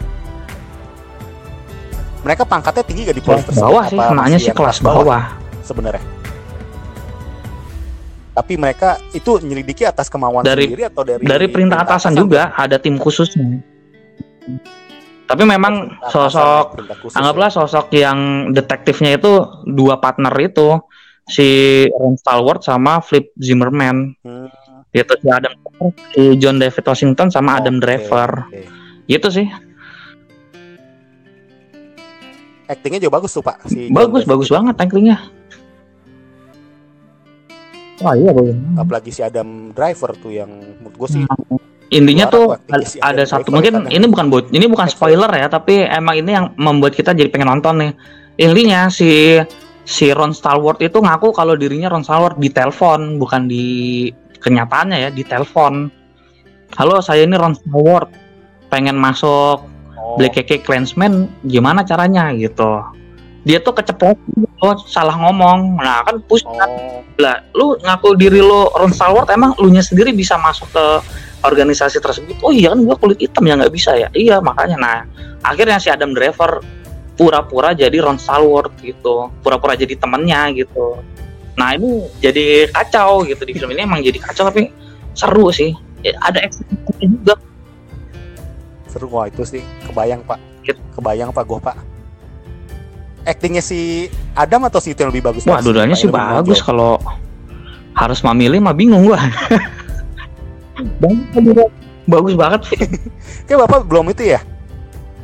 Mereka 2.21 2.43
pangkatnya 2.45 2.85
tinggi 2.85 3.03
gak 3.09 3.16
di 3.16 3.25
polisi 3.25 3.51
bawah 3.57 3.85
sih 3.89 3.97
sih 4.39 4.53
kelas 4.53 4.79
bawah 4.85 5.23
sebenarnya. 5.64 6.05
Tapi 8.41 8.57
mereka 8.57 8.97
itu 9.12 9.36
nyelidiki 9.45 9.84
atas 9.84 10.09
kemauan 10.09 10.41
Dari- 10.41 10.64
sendiri 10.64 10.88
atau 10.88 11.05
dari 11.05 11.20
dari 11.20 11.47
perintah 11.53 11.84
atasan 11.84 12.16
juga 12.16 12.57
ada 12.57 12.80
tim 12.80 12.97
khususnya 12.97 13.61
tapi 15.30 15.47
memang 15.47 15.95
Perintah 15.95 16.11
sosok 16.11 16.64
atasan, 16.74 16.97
khusus 16.99 17.14
anggaplah 17.14 17.51
sosok 17.55 17.86
yang 17.95 18.51
detektifnya 18.51 19.14
itu 19.14 19.47
dua 19.62 20.03
partner 20.03 20.34
itu 20.43 20.82
si 21.30 21.86
Ron 21.95 22.18
Stallworth 22.18 22.66
sama 22.66 22.99
Flip 22.99 23.30
Zimmerman 23.38 24.18
ya. 24.26 24.26
Hmm. 24.26 24.49
Gitu 24.91 25.12
si 25.22 25.26
Adam 25.30 25.53
si 26.11 26.22
John 26.43 26.59
David 26.59 26.82
Washington 26.82 27.30
sama 27.30 27.62
Adam 27.62 27.78
Oke, 27.78 27.82
Driver. 27.86 28.30
oke. 28.51 28.61
Gitu 29.07 29.28
sih. 29.30 29.47
Actingnya 32.66 32.99
juga 32.99 33.22
bagus 33.22 33.30
tuh 33.30 33.43
pak. 33.47 33.70
Si 33.70 33.86
John 33.86 33.95
bagus, 33.95 34.26
David. 34.26 34.34
bagus 34.34 34.49
banget 34.51 34.74
actingnya. 34.82 35.16
Wah, 38.01 38.16
iya 38.16 38.32
bagus. 38.32 38.57
Apalagi 38.80 39.11
si 39.12 39.20
Adam 39.20 39.76
Driver 39.76 40.16
tuh 40.16 40.32
yang 40.32 40.51
menurut 40.80 40.96
gue 40.96 41.09
sih 41.20 41.22
Intinya 41.90 42.30
Suara 42.30 42.62
tuh 42.62 42.86
si 42.86 42.96
ada 43.03 43.26
satu 43.26 43.51
Driver 43.51 43.82
mungkin 43.82 43.90
ini 43.90 44.07
bukan 44.07 44.26
buat 44.30 44.46
ini 44.55 44.66
bukan 44.70 44.86
spoiler 44.86 45.30
ya, 45.34 45.51
tapi 45.51 45.84
emang 45.84 46.22
ini 46.22 46.30
yang 46.32 46.46
membuat 46.55 46.94
kita 46.94 47.11
jadi 47.12 47.28
pengen 47.28 47.51
nonton 47.51 47.82
nih. 47.82 47.92
Intinya 48.38 48.86
si 48.88 49.42
si 49.82 50.14
Ron 50.14 50.30
Stallworth 50.30 50.78
itu 50.80 51.03
ngaku 51.03 51.34
kalau 51.34 51.59
dirinya 51.59 51.90
Ron 51.90 52.07
Stallworth 52.07 52.38
di 52.38 52.46
telepon, 52.48 53.18
bukan 53.18 53.51
di 53.51 54.07
kenyataannya 54.38 54.96
ya, 55.03 55.11
di 55.11 55.26
telepon. 55.26 55.90
Halo, 56.78 57.03
saya 57.03 57.26
ini 57.26 57.34
Ron 57.34 57.59
Stallworth, 57.59 58.14
pengen 58.70 58.94
masuk 58.94 59.66
oh, 59.98 60.14
Black 60.14 60.38
KK 60.38 60.62
Clansman, 60.62 61.26
gimana 61.42 61.82
caranya 61.82 62.30
gitu. 62.38 62.86
Dia 63.41 63.57
tuh 63.64 63.72
keceplosan 63.72 64.20
gitu, 64.36 64.68
salah 64.84 65.16
ngomong. 65.16 65.80
Nah, 65.80 66.05
kan 66.05 66.20
pusing 66.28 66.53
kan? 66.61 66.68
Oh, 66.68 67.01
lah 67.16 67.41
lu 67.57 67.76
ngaku 67.80 68.16
diri 68.16 68.41
lu 68.41 68.68
Ron 68.72 68.93
Stallworth 68.93 69.32
emang 69.32 69.57
lu 69.57 69.72
nya 69.72 69.80
sendiri 69.80 70.12
bisa 70.12 70.36
masuk 70.36 70.68
ke 70.72 70.84
organisasi 71.41 72.05
tersebut? 72.05 72.36
Oh 72.45 72.53
iya 72.53 72.76
kan 72.76 72.84
gua 72.84 72.97
kulit 73.01 73.16
hitam 73.16 73.49
ya 73.49 73.57
nggak 73.57 73.72
bisa 73.72 73.97
ya? 73.97 74.09
Iya 74.12 74.45
makanya. 74.45 74.76
Nah 74.76 74.97
akhirnya 75.41 75.80
si 75.80 75.88
Adam 75.88 76.12
Driver 76.12 76.61
pura-pura 77.16 77.72
jadi 77.72 77.97
Ron 78.01 78.20
Stallworth 78.20 78.76
gitu. 78.84 79.32
Pura-pura 79.41 79.72
jadi 79.72 79.97
temennya 79.97 80.53
gitu. 80.53 81.01
Nah 81.57 81.76
ini 81.76 82.09
jadi 82.20 82.68
kacau 82.68 83.24
gitu 83.24 83.41
di 83.49 83.57
film 83.57 83.72
ini. 83.72 83.88
Emang 83.88 84.05
jadi 84.05 84.20
kacau 84.20 84.53
tapi 84.53 84.68
seru 85.16 85.49
sih. 85.49 85.72
Ya, 86.01 86.16
ada 86.24 86.41
eksekusinya 86.45 87.09
juga. 87.09 87.34
Seru 88.88 89.09
wah 89.12 89.28
itu 89.28 89.45
sih. 89.45 89.64
Kebayang 89.88 90.24
pak. 90.24 90.41
Gitu. 90.64 90.80
Kebayang 90.97 91.32
pak 91.32 91.45
gue 91.45 91.61
pak. 91.61 91.76
Actingnya 93.29 93.61
si 93.61 94.09
Adam 94.33 94.64
atau 94.64 94.81
si 94.81 94.97
itu 94.97 95.05
yang 95.05 95.12
lebih 95.12 95.29
bagus? 95.29 95.45
wah 95.45 95.61
dua-duanya 95.61 95.97
sih 95.97 96.09
bagus 96.09 96.64
kalau 96.64 96.97
harus 97.95 98.21
memilih 98.25 98.62
mah 98.62 98.73
bingung 98.73 99.05
gua 99.05 99.21
bagus 102.11 102.35
banget 102.35 102.61
sih 102.66 102.79
Kayak 103.47 103.66
bapak 103.66 103.87
belum 103.87 104.07
itu 104.14 104.35
ya? 104.35 104.41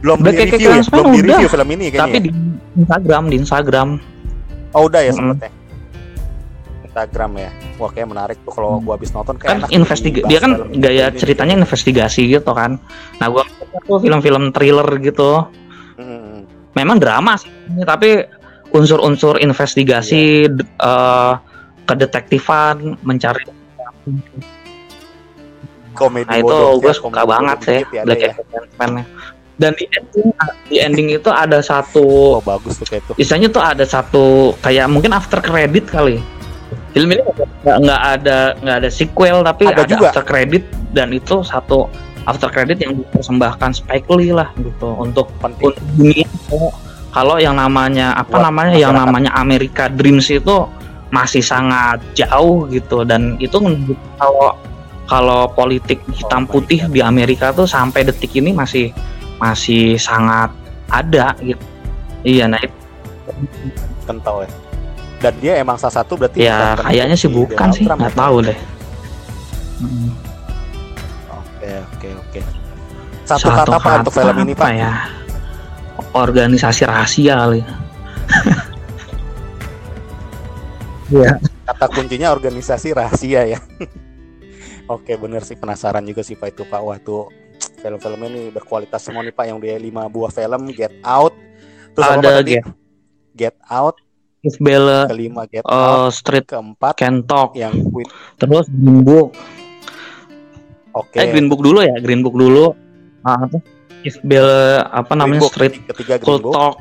Belum 0.03 0.19
di 0.23 0.31
review 0.35 0.71
ya? 0.71 0.83
Belum 0.87 1.07
di 1.15 1.21
review 1.25 1.49
film 1.49 1.69
ini 1.73 1.85
kayaknya. 1.91 2.03
tapi 2.07 2.19
ya? 2.19 2.25
di 2.27 2.31
Instagram 2.77 3.23
di 3.31 3.37
Instagram 3.41 3.89
Oh 4.77 4.91
udah 4.91 5.01
ya 5.01 5.13
sempetnya. 5.15 5.51
Instagram 6.85 7.31
ya. 7.41 7.51
Wah 7.81 7.91
kayak 7.93 8.09
menarik 8.13 8.37
tuh 8.45 8.53
kalau 8.53 8.81
gua 8.81 9.01
habis 9.01 9.13
nonton 9.13 9.41
kayak 9.41 9.51
kan 9.53 9.59
enak 9.65 9.71
investigasi 9.73 10.29
dia 10.29 10.39
kan 10.41 10.53
gaya 10.77 11.07
ini. 11.09 11.17
ceritanya 11.17 11.55
investigasi 11.65 12.21
gitu 12.29 12.53
kan 12.53 12.81
nah 13.21 13.29
gua 13.33 13.45
tuh 13.87 14.01
film-film 14.01 14.53
thriller 14.53 14.89
gitu. 15.01 15.49
Memang 16.73 17.01
drama 17.01 17.35
sih 17.35 17.51
tapi 17.83 18.25
unsur-unsur 18.71 19.39
investigasi 19.39 20.51
d- 20.51 20.63
eh, 20.63 21.33
kedetektifan 21.87 22.99
mencari 23.03 23.47
Komedi 25.97 26.29
nah 26.29 26.37
itu 26.37 26.57
gue 26.85 26.93
ya, 26.93 26.95
suka 26.95 27.23
banget 27.25 27.59
sih 27.65 27.81
ya, 27.89 28.03
Black 28.05 28.21
ya. 28.21 28.33
Dan 29.57 29.73
di 29.73 29.89
ending 29.89 30.29
di 30.69 30.77
ending 30.77 31.09
itu 31.17 31.33
ada 31.33 31.65
satu 31.65 32.37
Oh 32.37 32.45
bagus 32.45 32.77
tuh 32.77 32.85
kayak 32.85 33.09
tuh. 33.09 33.15
istilahnya 33.17 33.49
tuh 33.49 33.65
ada 33.65 33.85
satu 33.89 34.53
kayak 34.61 34.85
mungkin 34.93 35.17
after 35.17 35.41
credit 35.41 35.89
kali 35.89 36.21
film 36.93 37.09
ini 37.17 37.25
nggak 37.65 38.01
ada 38.21 38.53
nggak 38.61 38.77
ada 38.85 38.91
sequel 38.93 39.41
tapi 39.41 39.65
Ada 39.65 39.81
ada, 39.81 39.89
juga. 39.89 40.07
after 40.13 40.25
credit 40.29 40.69
dan 40.93 41.09
itu 41.17 41.41
satu 41.41 41.89
after 42.27 42.51
credit 42.51 42.79
yang 42.79 42.93
dipersembahkan 42.95 43.71
Spike 43.73 44.07
Lee 44.11 44.31
lah 44.31 44.51
gitu 44.59 44.93
untuk 44.95 45.31
Penting. 45.39 45.71
untuk 45.71 45.85
dunia 45.95 46.27
kalau 47.11 47.41
yang 47.41 47.57
namanya 47.57 48.13
apa 48.13 48.37
Buat 48.37 48.45
namanya 48.45 48.73
yang 48.75 48.93
masyarakat. 48.93 49.07
namanya 49.09 49.31
America 49.35 49.85
Dreams 49.89 50.29
itu 50.29 50.57
masih 51.09 51.41
sangat 51.41 52.03
jauh 52.13 52.67
gitu 52.69 53.07
dan 53.07 53.39
itu 53.39 53.57
kalau 54.19 54.53
kalau 55.07 55.41
politik 55.49 56.03
hitam 56.13 56.45
putih 56.45 56.83
Amerika. 56.83 56.93
di 56.93 57.01
Amerika 57.01 57.47
tuh 57.55 57.65
sampai 57.65 58.03
detik 58.03 58.35
ini 58.35 58.51
masih 58.51 58.91
masih 59.39 59.95
sangat 59.97 60.51
ada 60.91 61.33
gitu 61.41 61.63
iya 62.21 62.51
nah 62.51 62.59
itu 62.59 62.75
kental 64.03 64.43
ya. 64.43 64.51
Dan 65.17 65.33
dia 65.41 65.53
emang 65.57 65.81
salah 65.81 66.05
satu 66.05 66.13
berarti 66.15 66.45
ya 66.45 66.77
kayaknya 66.77 67.17
sih 67.17 67.31
bukan 67.31 67.73
sih 67.73 67.87
nggak 67.87 68.13
ya? 68.13 68.19
tahu 68.19 68.37
deh 68.45 68.59
Hmm, 69.77 70.09
Oke 71.85 72.09
oke 72.17 72.41
oke. 72.41 72.41
Satu, 73.27 73.51
satu 73.51 73.75
kata 73.75 73.77
pak 73.83 73.93
untuk 74.07 74.15
film 74.15 74.37
ini 74.47 74.55
pak. 74.55 74.71
ya 74.77 74.93
organisasi 76.15 76.83
rahasia 76.87 77.35
kali 77.43 77.61
Iya. 81.07 81.39
Kata 81.67 81.87
kuncinya 81.91 82.35
organisasi 82.35 82.91
rahasia 82.91 83.47
ya. 83.47 83.59
oke 84.95 85.13
bener 85.19 85.43
sih 85.47 85.55
penasaran 85.55 86.03
juga 86.03 86.27
sih 86.27 86.35
pak 86.35 86.55
itu 86.55 86.63
pak. 86.67 86.83
Wah 86.83 86.99
tuh 86.99 87.31
film-film 87.79 88.21
ini 88.27 88.51
berkualitas 88.51 89.07
semua 89.07 89.23
nih 89.23 89.31
pak 89.35 89.47
yang 89.47 89.59
dia 89.63 89.79
lima 89.79 90.11
buah 90.11 90.35
film 90.35 90.67
Get 90.75 90.95
Out. 91.07 91.35
Terus 91.95 92.07
ada? 92.11 92.43
Get, 92.43 92.67
Get 93.39 93.57
Out 93.71 94.03
If 94.47 94.63
Bella 94.63 95.11
kelima 95.11 95.43
Get 95.51 95.67
Out 95.67 96.07
uh, 96.07 96.09
Street 96.15 96.47
keempat 96.47 96.95
Talk 97.27 97.59
yang 97.59 97.75
Queen. 97.91 98.07
terus 98.39 98.71
Green 98.71 99.35
Oke. 100.97 101.21
eh 101.21 101.29
Green 101.29 101.47
Book 101.47 101.61
dulu 101.61 101.85
ya 101.85 101.93
Green 102.01 102.25
Book 102.25 102.33
dulu 102.35 102.73
ah, 103.23 103.37
apa? 103.37 103.61
If 104.01 104.17
Bella 104.23 104.89
apa 104.89 105.13
Green 105.13 105.21
namanya 105.21 105.41
Book, 105.45 105.53
Street 105.53 105.75
ketiga 105.87 106.17
Green 106.17 106.25
Cool 106.25 106.41
Book. 106.41 106.55
Talk 106.55 106.77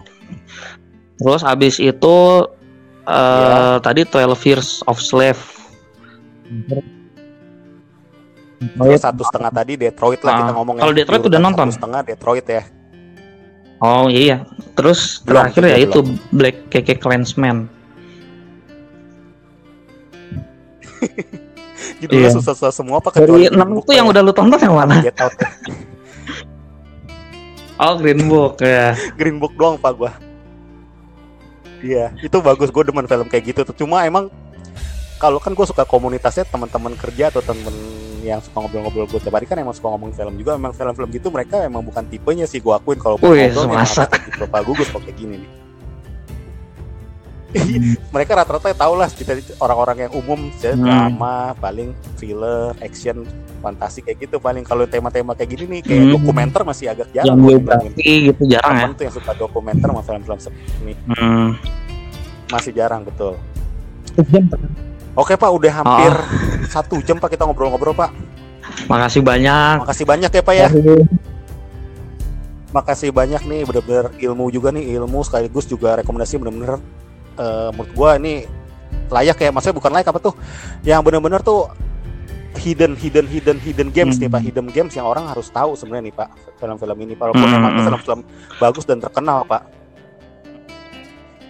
terus 1.15 1.41
abis 1.43 1.75
itu 1.77 2.15
eh 3.05 3.75
tadi 3.79 4.01
12 4.03 4.15
Years 4.45 4.69
of 4.85 4.97
Slave 4.97 5.39
Terus 8.65 8.97
satu 8.97 9.21
setengah 9.21 9.51
tadi 9.51 9.73
Detroit 9.77 10.21
lah 10.23 10.33
kita 10.39 10.49
Ah, 10.49 10.55
ngomong 10.57 10.75
kalau 10.79 10.93
Detroit 10.95 11.21
udah 11.21 11.37
nonton? 11.37 11.67
Satu 11.69 11.77
setengah 11.85 12.01
Detroit 12.01 12.45
ya. 12.47 12.63
Oh 13.77 14.07
iya, 14.07 14.47
terus 14.73 15.19
Belum, 15.21 15.45
terakhir 15.45 15.63
ya 15.67 15.75
belum. 15.75 15.85
itu 15.85 15.99
Black 16.31 16.55
KK 16.71 16.89
Clansman. 16.97 17.67
Judulnya 22.05 22.29
Iya. 22.29 22.37
susah-susah 22.37 22.71
semua 22.71 22.97
apa 22.97 23.09
kecuali 23.09 23.43
Dari 23.43 23.57
enam 23.57 23.69
itu 23.75 23.91
yang 23.91 24.05
ya? 24.05 24.11
udah 24.13 24.21
lu 24.21 24.31
tonton 24.31 24.59
yang 24.59 24.75
mana? 24.75 24.95
Get 25.01 25.17
Out 25.17 25.33
ya. 25.35 25.49
Oh 27.75 27.93
Green 27.97 28.21
Book 28.25 28.61
ya. 28.61 28.95
Green 29.13 29.35
Book 29.35 29.51
doang 29.53 29.75
pak 29.75 29.91
gua. 29.93 30.11
Iya, 31.81 32.15
itu 32.17 32.37
bagus. 32.39 32.69
Gue 32.69 32.81
demen 32.81 33.05
film 33.05 33.27
kayak 33.27 33.43
gitu. 33.45 33.61
Cuma 33.75 34.01
emang 34.01 34.31
kalau 35.15 35.37
kan 35.37 35.51
gue 35.51 35.65
suka 35.65 35.83
komunitasnya 35.83 36.45
teman-teman 36.45 36.95
kerja 36.95 37.29
atau 37.29 37.41
temen 37.41 37.73
yang 38.19 38.41
suka 38.41 38.57
ngobrol-ngobrol 38.57 39.05
gue 39.05 39.21
tiap 39.21 39.37
hari 39.37 39.45
kan 39.45 39.53
emang 39.55 39.75
suka 39.75 39.91
ngomongin 39.91 40.15
film 40.15 40.33
juga. 40.35 40.55
Emang 40.55 40.71
film-film 40.71 41.09
gitu 41.11 41.27
mereka 41.29 41.61
emang 41.61 41.83
bukan 41.83 42.07
tipenya 42.07 42.47
sih 42.47 42.57
gue 42.57 42.73
akuin 42.73 42.97
kalau 42.97 43.19
Wih, 43.19 43.51
ngobrol 43.51 43.69
emang 43.69 43.85
masa? 43.85 44.07
tipe 44.07 44.45
Pak 44.45 44.61
Gugus 44.63 44.87
kok 44.87 45.03
kayak 45.03 45.13
gini 45.13 45.35
nih. 45.43 45.49
mereka 48.13 48.31
rata-rata 48.35 48.71
tahu 48.71 48.93
lah 48.95 49.07
kita 49.07 49.31
orang-orang 49.57 49.97
yang 50.05 50.13
umum 50.13 50.39
saya 50.53 50.73
Hmm. 50.73 50.83
drama 50.83 51.35
paling 51.55 51.89
thriller 52.15 52.75
action 52.79 53.23
fantasi 53.59 53.99
kayak 53.99 54.17
gitu 54.21 54.37
paling 54.37 54.61
kalau 54.61 54.85
tema-tema 54.85 55.31
kayak 55.31 55.49
gini 55.51 55.63
nih 55.69 55.81
kayak 55.81 56.01
Hmm. 56.01 56.13
dokumenter 56.13 56.61
masih 56.63 56.85
agak 56.87 57.07
Yang 57.09 57.15
jarang 57.15 57.35
ngomongin. 57.35 57.59
biografi 57.61 57.93
gitu 58.25 58.41
jarang 58.45 58.71
ya. 58.71 58.81
temen 58.81 58.93
tuh 58.93 59.03
yang 59.03 59.15
suka 59.15 59.31
dokumenter 59.33 59.87
sama 59.87 60.01
film-film 60.01 60.39
seperti 60.39 60.71
ini 60.81 60.93
Hmm. 61.09 61.49
masih 62.47 62.71
jarang 62.71 63.01
betul 63.01 63.33
oke 65.13 65.33
pak 65.33 65.49
udah 65.49 65.73
hampir 65.73 66.13
satu 66.73 66.99
jam 67.01 67.17
pak 67.17 67.29
kita 67.29 67.43
ngobrol-ngobrol 67.43 67.93
pak 67.93 68.11
Makasih 68.85 69.21
banyak. 69.21 69.81
makasih 69.81 70.05
banyak 70.05 70.29
ya 70.29 70.41
pak 70.41 70.55
ya 70.55 70.67
makasih 72.71 73.09
banyak 73.09 73.39
nih 73.41 73.63
bener-bener 73.63 74.11
ilmu 74.19 74.51
juga 74.51 74.67
nih 74.69 74.83
ilmu 74.93 75.23
sekaligus 75.23 75.63
juga 75.63 75.95
rekomendasi 75.95 76.35
bener-bener 76.35 76.75
eh, 77.35 77.69
menurut 77.75 77.91
gua 77.93 78.17
ini 78.17 78.43
layak 79.11 79.37
ya. 79.37 79.49
Maksudnya 79.53 79.75
bukan 79.77 79.91
layak 79.93 80.07
apa 80.09 80.19
tuh? 80.19 80.33
Yang 80.81 81.01
bener-bener 81.05 81.39
tuh 81.39 81.69
hidden 82.55 82.95
hidden 82.95 83.27
hidden 83.27 83.57
hidden 83.59 83.89
games 83.91 84.15
nih 84.15 84.31
Hmm. 84.31 84.39
pak 84.39 84.41
hidden 84.47 84.67
games 84.71 84.93
yang 84.95 85.05
orang 85.05 85.27
harus 85.27 85.51
tahu 85.51 85.75
sebenarnya 85.75 86.09
nih 86.09 86.15
pak. 86.15 86.29
Film-film 86.57 86.97
ini 87.03 87.13
walaupun 87.13 87.43
Hmm. 87.43 87.57
emang 87.59 87.73
film-film 87.83 88.19
bagus 88.57 88.87
dan 88.87 88.97
terkenal 89.03 89.43
pak. 89.43 89.67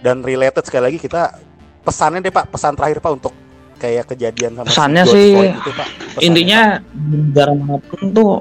Dan 0.02 0.20
related 0.22 0.62
sekali 0.62 0.92
lagi 0.92 0.98
kita 1.00 1.38
pesannya 1.82 2.20
deh 2.20 2.30
pak. 2.30 2.50
Pesan 2.50 2.74
terakhir 2.74 3.00
pak 3.00 3.12
untuk 3.14 3.32
kayak 3.76 4.08
kejadian 4.08 4.56
sama 4.56 4.66
si 4.66 4.70
Pesannya 4.72 5.02
George 5.04 5.16
sih, 5.16 5.32
itu, 5.52 5.70
Pak. 5.72 5.88
Pesannya, 5.88 6.24
Intinya 6.24 6.60
di 6.90 7.16
negara 7.20 7.52
mana 7.52 7.76
pun 7.78 8.00
tuh 8.08 8.32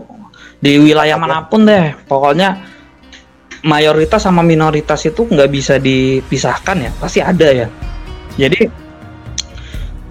di 0.57 0.71
wilayah 0.79 1.17
mana 1.19 1.37
pun 1.43 1.61
deh, 1.67 1.91
pokoknya 2.07 2.49
mayoritas 3.65 4.21
sama 4.21 4.45
minoritas 4.45 5.01
itu 5.03 5.25
nggak 5.25 5.49
bisa 5.49 5.81
dipisahkan 5.81 6.77
ya, 6.79 6.91
pasti 6.95 7.19
ada 7.19 7.49
ya. 7.49 7.67
Jadi 8.37 8.69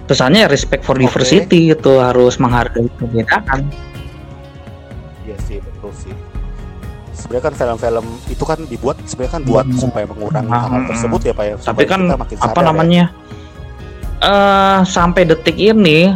pesannya 0.04 0.44
respect 0.46 0.82
for 0.82 0.98
Oke. 0.98 1.06
diversity 1.06 1.72
gitu 1.72 1.96
harus 1.96 2.36
menghargai 2.36 2.90
perbedaan 2.92 3.64
Iya 5.24 5.36
sih 5.48 5.56
betul 5.56 5.88
sih. 5.96 6.12
Sebenarnya 7.16 7.44
kan 7.48 7.54
film-film 7.56 8.04
itu 8.28 8.44
kan 8.44 8.58
dibuat 8.68 9.00
sebenarnya 9.08 9.32
kan 9.40 9.42
buat 9.48 9.64
Hmm. 9.64 9.80
supaya 9.80 10.04
mengurangi 10.04 10.50
Hmm. 10.52 10.68
hal 10.68 10.82
tersebut 10.84 11.20
ya 11.24 11.32
pak 11.32 11.44
ya. 11.46 11.54
tapi 11.56 11.64
supaya 11.64 11.86
kan 11.88 12.00
kita 12.04 12.16
makin 12.20 12.36
apa 12.36 12.60
ya. 12.60 12.64
namanya 12.68 13.04
eh 14.20 14.78
sampai 14.84 15.22
detik 15.24 15.56
ini 15.56 16.12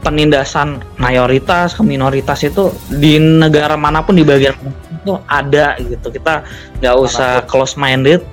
penindasan 0.00 0.84
mayoritas 0.96 1.72
ke 1.72 1.80
minoritas 1.80 2.44
itu 2.44 2.68
di 2.86 3.16
negara 3.16 3.74
mana 3.74 4.04
pun 4.04 4.12
di 4.12 4.22
bagian 4.22 4.52
itu 5.06 5.14
ada 5.30 5.78
gitu. 5.78 6.10
Kita 6.10 6.42
nggak 6.82 6.96
usah 6.98 7.46
close 7.46 7.78
minded 7.78 8.26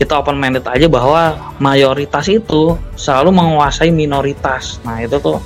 kita 0.00 0.16
open 0.16 0.40
minded 0.40 0.64
aja 0.64 0.88
bahwa 0.88 1.36
mayoritas 1.60 2.24
itu 2.32 2.72
selalu 2.96 3.36
menguasai 3.36 3.92
minoritas. 3.92 4.80
Nah 4.80 5.04
itu 5.04 5.20
tuh 5.20 5.36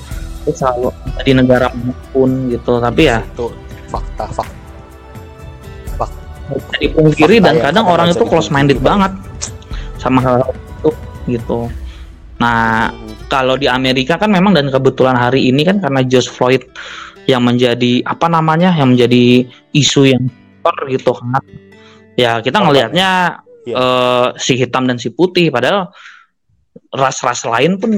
itu 0.46 0.54
selalu 0.54 0.94
di 1.26 1.34
negara 1.34 1.66
mana 1.74 1.90
pun 2.14 2.46
gitu. 2.54 2.78
Tapi 2.78 3.10
ya 3.10 3.18
itu 3.18 3.50
fakta 3.90 4.30
fakta 4.30 4.54
bisa 6.54 6.76
dipungkiri 6.78 7.42
Fakta 7.42 7.46
dan 7.50 7.54
ya, 7.58 7.62
kadang 7.66 7.86
orang 7.90 8.06
itu 8.14 8.24
close 8.30 8.54
minded 8.54 8.78
banget 8.78 9.10
sama 9.98 10.22
hal 10.22 10.54
itu 10.54 10.90
gitu. 11.34 11.66
Nah 12.38 12.94
kalau 13.26 13.58
di 13.58 13.66
Amerika 13.66 14.22
kan 14.22 14.30
memang 14.30 14.54
dan 14.54 14.70
kebetulan 14.70 15.18
hari 15.18 15.50
ini 15.50 15.66
kan 15.66 15.82
karena 15.82 16.06
George 16.06 16.30
Floyd 16.30 16.62
yang 17.26 17.42
menjadi 17.42 18.06
apa 18.06 18.30
namanya 18.30 18.70
yang 18.70 18.94
menjadi 18.94 19.50
isu 19.74 20.14
yang 20.14 20.22
gitu 20.88 21.12
kan 21.12 21.42
ya 22.16 22.40
kita 22.40 22.62
ngelihatnya 22.62 23.40
Iya. 23.64 23.76
eh, 23.80 24.28
si 24.36 24.60
hitam 24.60 24.84
dan 24.84 25.00
si 25.00 25.08
putih 25.08 25.48
padahal 25.48 25.88
ras-ras 26.92 27.48
lain 27.48 27.80
pun 27.80 27.96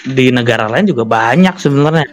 di 0.00 0.32
negara 0.32 0.72
lain 0.72 0.88
juga 0.88 1.04
banyak 1.04 1.52
sebenarnya 1.60 2.08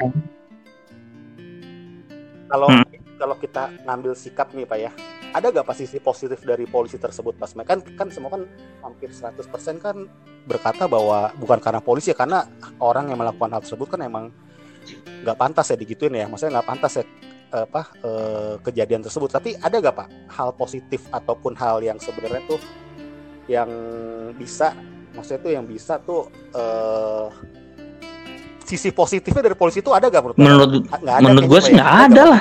Kalau 2.47 2.68
Hmm. 2.72 2.84
kalau 3.20 3.36
kita 3.39 3.72
ngambil 3.84 4.15
sikap 4.15 4.51
nih 4.55 4.63
Pak 4.63 4.80
ya, 4.80 4.91
ada 5.36 5.51
gak 5.51 5.68
pasti 5.68 5.84
sisi 5.84 5.99
positif 5.99 6.43
dari 6.47 6.63
polisi 6.63 6.95
tersebut 6.95 7.36
Mas? 7.36 7.51
Kan 7.51 7.84
kan 7.99 8.07
semua 8.07 8.32
kan 8.32 8.47
hampir 8.84 9.11
100% 9.11 9.84
kan 9.84 10.07
berkata 10.47 10.88
bahwa 10.88 11.36
bukan 11.36 11.59
karena 11.59 11.84
polisi 11.84 12.15
ya, 12.15 12.15
karena 12.15 12.47
orang 12.80 13.11
yang 13.11 13.20
melakukan 13.20 13.51
hal 13.51 13.61
tersebut 13.63 13.88
kan 13.91 13.99
emang 13.99 14.32
nggak 15.28 15.36
pantas 15.36 15.68
ya 15.72 15.76
digituin 15.76 16.15
ya, 16.15 16.28
maksudnya 16.32 16.59
nggak 16.59 16.68
pantas 16.72 16.93
ya 16.99 17.03
apa 17.52 17.82
eh, 18.04 18.54
kejadian 18.64 19.02
tersebut. 19.04 19.30
Tapi 19.32 19.56
ada 19.60 19.80
gak 19.80 19.95
Pak 19.95 20.08
hal 20.34 20.50
positif 20.56 21.04
ataupun 21.10 21.56
hal 21.56 21.80
yang 21.80 21.98
sebenarnya 21.98 22.43
tuh 22.48 22.60
yang 23.48 23.70
bisa, 24.36 24.76
maksudnya 25.16 25.39
tuh 25.39 25.52
yang 25.56 25.66
bisa 25.66 26.00
tuh 26.04 26.28
eh, 26.52 27.28
sisi 28.68 28.91
positifnya 28.91 29.48
dari 29.48 29.56
polisi 29.56 29.80
itu 29.80 29.95
ada 29.95 30.12
gak 30.12 30.20
menurut 30.20 30.38
menurut 30.38 30.70
Nggak 30.91 31.16
ada 31.16 31.24
menurut 31.24 31.45
gue 31.48 31.60
sih 31.64 31.72
ya? 31.72 31.78
nggak 31.80 31.91
Ada 32.12 32.24
lah? 32.28 32.39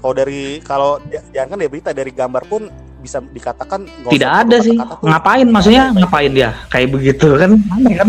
Kalau 0.00 0.14
dari 0.16 0.42
kalau 0.64 0.90
jangan 1.32 1.48
kan 1.52 1.58
dari 1.60 1.70
berita 1.70 1.90
dari 1.92 2.12
gambar 2.12 2.42
pun 2.48 2.62
bisa 3.00 3.24
dikatakan 3.32 3.88
tidak 4.12 4.44
ada 4.44 4.56
sih 4.60 4.76
ngapain 4.76 5.48
maksudnya 5.48 5.88
ngapain 5.96 6.32
dia 6.36 6.52
kayak 6.68 6.92
begitu 6.92 7.32
kan 7.40 7.56
aneh 7.72 7.96
kan 7.96 8.08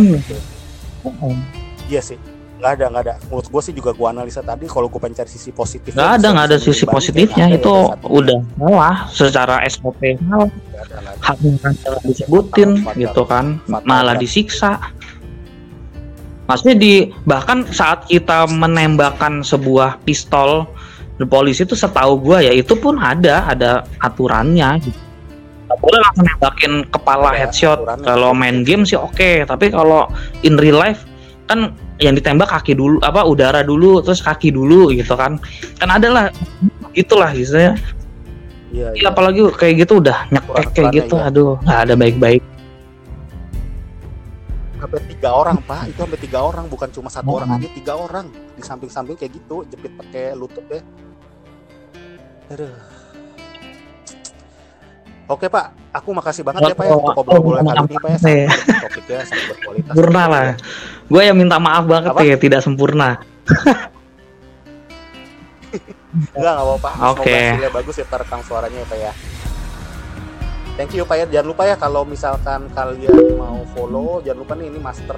Iya 1.90 2.02
sih. 2.04 2.18
Nggak 2.62 2.78
ada, 2.78 2.86
nggak 2.93 3.03
ada. 3.09 3.16
Menurut 3.26 3.47
gue 3.49 3.62
sih 3.66 3.74
juga 3.74 3.89
gue 3.97 4.05
analisa 4.05 4.45
tadi 4.45 4.70
kalau 4.70 4.86
gue 4.86 5.01
pencari 5.01 5.26
sisi 5.26 5.49
positif. 5.49 5.97
nggak 5.97 6.12
ada 6.22 6.28
nggak 6.30 6.47
ada 6.53 6.57
sisi 6.62 6.86
positifnya. 6.86 7.49
itu 7.49 7.74
udah 8.05 8.39
salah. 8.62 8.95
Secara 9.09 9.66
SOP 9.66 10.22
salah. 10.22 10.49
Disebutin 12.05 12.86
Fatal, 12.86 13.01
gitu 13.01 13.22
kan. 13.26 13.57
Fatal, 13.66 13.89
malah 13.89 14.14
ya. 14.14 14.22
disiksa. 14.22 14.78
Maksudnya 16.45 16.78
di 16.78 17.09
bahkan 17.26 17.66
saat 17.66 18.05
kita 18.05 18.45
menembakkan 18.45 19.41
sebuah 19.41 19.97
pistol 20.05 20.70
polisi 21.26 21.66
itu 21.66 21.74
setahu 21.74 22.22
gua 22.22 22.45
ya 22.45 22.53
itu 22.53 22.78
pun 22.78 23.01
ada 23.01 23.49
ada 23.49 23.89
aturannya 24.05 24.86
gitu. 24.86 24.99
Boleh 25.82 25.97
langsung 26.03 26.26
nembakin 26.30 26.74
kepala 26.93 27.34
headshot. 27.34 27.82
kalau 28.05 28.38
main 28.38 28.62
game 28.62 28.86
sih 28.86 28.99
oke 28.99 29.49
tapi 29.49 29.74
kalau 29.74 30.05
in 30.45 30.62
real 30.62 30.78
life 30.78 31.09
kan 31.49 31.74
yang 32.02 32.18
ditembak 32.18 32.49
kaki 32.49 32.74
dulu 32.74 32.97
apa 33.06 33.22
udara 33.24 33.62
dulu 33.62 34.02
terus 34.02 34.20
kaki 34.20 34.49
dulu 34.49 34.89
gitu 34.91 35.14
kan 35.14 35.38
kan 35.78 35.89
ada 35.89 36.08
lah 36.10 36.26
gitulah 36.91 37.30
istilahnya 37.32 37.78
Iya, 38.72 38.95
iya. 38.95 39.12
apalagi 39.12 39.43
kayak 39.60 39.84
gitu 39.84 39.99
udah 39.99 40.32
nyekek 40.32 40.47
kayak 40.47 40.64
Aturan-aturannya, 40.64 40.95
gitu 40.95 41.16
iya. 41.20 41.28
aduh 41.28 41.52
nggak 41.60 41.80
ada 41.84 41.93
baik-baik 41.99 42.41
Sampai 44.82 44.99
tiga 45.14 45.30
orang 45.30 45.58
pak, 45.62 45.82
itu 45.93 45.99
sampai 46.02 46.20
tiga 46.26 46.39
orang 46.41 46.66
bukan 46.66 46.89
cuma 46.89 47.06
satu 47.06 47.30
Oh. 47.30 47.38
orang 47.38 47.54
aja, 47.54 47.70
tiga 47.70 47.93
orang 47.93 48.26
di 48.58 48.66
samping-samping 48.66 49.14
kayak 49.14 49.38
gitu, 49.38 49.62
jepit 49.70 49.93
pakai 49.93 50.34
lutut 50.34 50.66
ya. 50.74 50.82
Aduh. 52.49 52.74
Oke 55.32 55.48
pak, 55.48 55.72
aku 55.96 56.12
makasih 56.12 56.44
banget 56.44 56.60
ya 56.68 56.76
pak 56.76 56.92
ya 56.92 56.96
untuk 57.00 57.16
ngobrol-ngobrol 57.16 57.64
kali 57.64 57.88
ini 57.88 57.96
pak 57.96 58.10
ya. 58.12 58.18
Iya. 58.20 58.48
Sangat 58.52 58.84
topiknya 58.84 59.24
sangat 59.24 59.46
berkualitas. 59.56 59.92
sempurna 59.96 60.24
lah 60.28 60.48
gue 61.08 61.22
yang 61.24 61.38
minta 61.40 61.58
maaf 61.60 61.84
banget 61.88 62.12
Apa? 62.12 62.22
ya 62.28 62.36
tidak 62.36 62.60
sempurna 62.60 63.10
Enggak, 66.36 66.36
enggak 66.36 66.56
apa-apa. 66.68 66.90
Oke. 67.16 67.32
hasilnya 67.32 67.72
bagus 67.72 67.96
ya 67.96 68.06
terekam 68.12 68.44
suaranya 68.44 68.84
ya 68.84 68.88
Pak 68.92 68.98
ya. 69.00 69.12
Thank 70.76 70.92
you 71.00 71.08
Pak 71.08 71.16
ya. 71.16 71.26
Jangan 71.32 71.48
lupa 71.48 71.64
ya 71.64 71.76
kalau 71.80 72.04
misalkan 72.04 72.68
kalian 72.76 73.16
mau 73.40 73.64
follow, 73.72 74.20
jangan 74.20 74.44
lupa 74.44 74.54
nih 74.60 74.68
ini 74.68 74.80
master. 74.84 75.16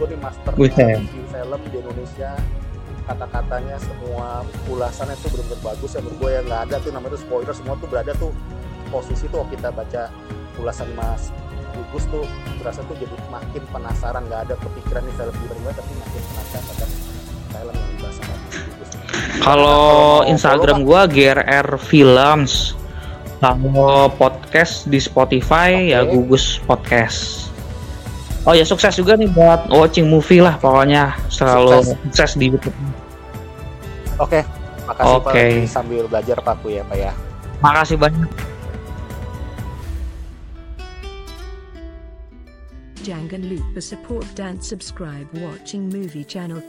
Gue 0.00 0.06
nih 0.08 0.16
master 0.16 0.52
review 0.56 0.96
film 1.28 1.60
di 1.68 1.76
Indonesia. 1.76 2.32
Kata-katanya 3.04 3.76
semua 3.76 4.40
ulasannya 4.64 5.20
tuh 5.20 5.28
benar-benar 5.34 5.60
bagus 5.60 5.90
ya 5.92 6.00
menurut 6.00 6.16
gue 6.16 6.30
ya 6.32 6.40
nggak 6.48 6.60
ada 6.64 6.76
tuh 6.80 6.90
namanya 6.96 7.12
tuh 7.12 7.20
spoiler 7.20 7.52
semua 7.52 7.74
tuh 7.76 7.88
berada 7.92 8.12
tuh 8.16 8.32
posisi 8.90 9.30
tuh 9.30 9.46
kita 9.48 9.70
baca 9.70 10.10
ulasan 10.58 10.90
Mas 10.98 11.30
Gugus 11.70 12.04
tuh 12.10 12.26
berasa 12.60 12.82
tuh 12.84 12.98
jadi 12.98 13.14
makin 13.30 13.62
penasaran 13.70 14.26
nggak 14.26 14.50
ada 14.50 14.54
kepikiran 14.58 15.02
nih 15.06 15.14
film 15.16 15.34
gimana 15.38 15.74
tapi 15.78 15.92
makin 15.96 16.22
penasaran 16.34 16.64
pada 16.66 16.84
film 16.90 17.72
yang 17.72 17.88
dibahas 17.96 18.16
sama 18.18 18.34
Gugus. 18.50 18.90
kalau 19.40 19.82
mau 20.20 20.28
Instagram 20.28 20.78
gue 20.84 21.00
GRR 21.14 21.68
Films 21.78 22.74
kalau 23.40 24.12
podcast 24.12 24.84
di 24.90 25.00
Spotify 25.00 25.96
ya 25.96 26.04
Oke. 26.04 26.12
gugus 26.12 26.60
podcast 26.68 27.48
oh 28.44 28.52
ya 28.52 28.68
sukses 28.68 28.92
juga 29.00 29.16
nih 29.16 29.32
buat 29.32 29.72
watching 29.72 30.10
movie 30.10 30.44
lah 30.44 30.60
pokoknya 30.60 31.16
selalu 31.32 31.80
Sukses. 31.80 31.96
sukses 32.04 32.30
di 32.36 32.46
YouTube 32.52 32.76
Oke, 34.20 34.44
makasih 34.84 35.16
Pak 35.24 35.32
Oke. 35.32 35.44
Ini 35.64 35.64
sambil 35.64 36.04
belajar 36.04 36.36
Pak 36.44 36.60
ya 36.68 36.84
Pak 36.84 36.96
ya. 37.00 37.12
makasih 37.64 37.96
banyak 37.96 38.28
Jangan 43.00 43.48
lupa 43.48 43.80
support 43.80 44.28
dan 44.36 44.60
subscribe 44.60 45.24
watching 45.40 45.88
movie 45.88 46.24
channel. 46.24 46.60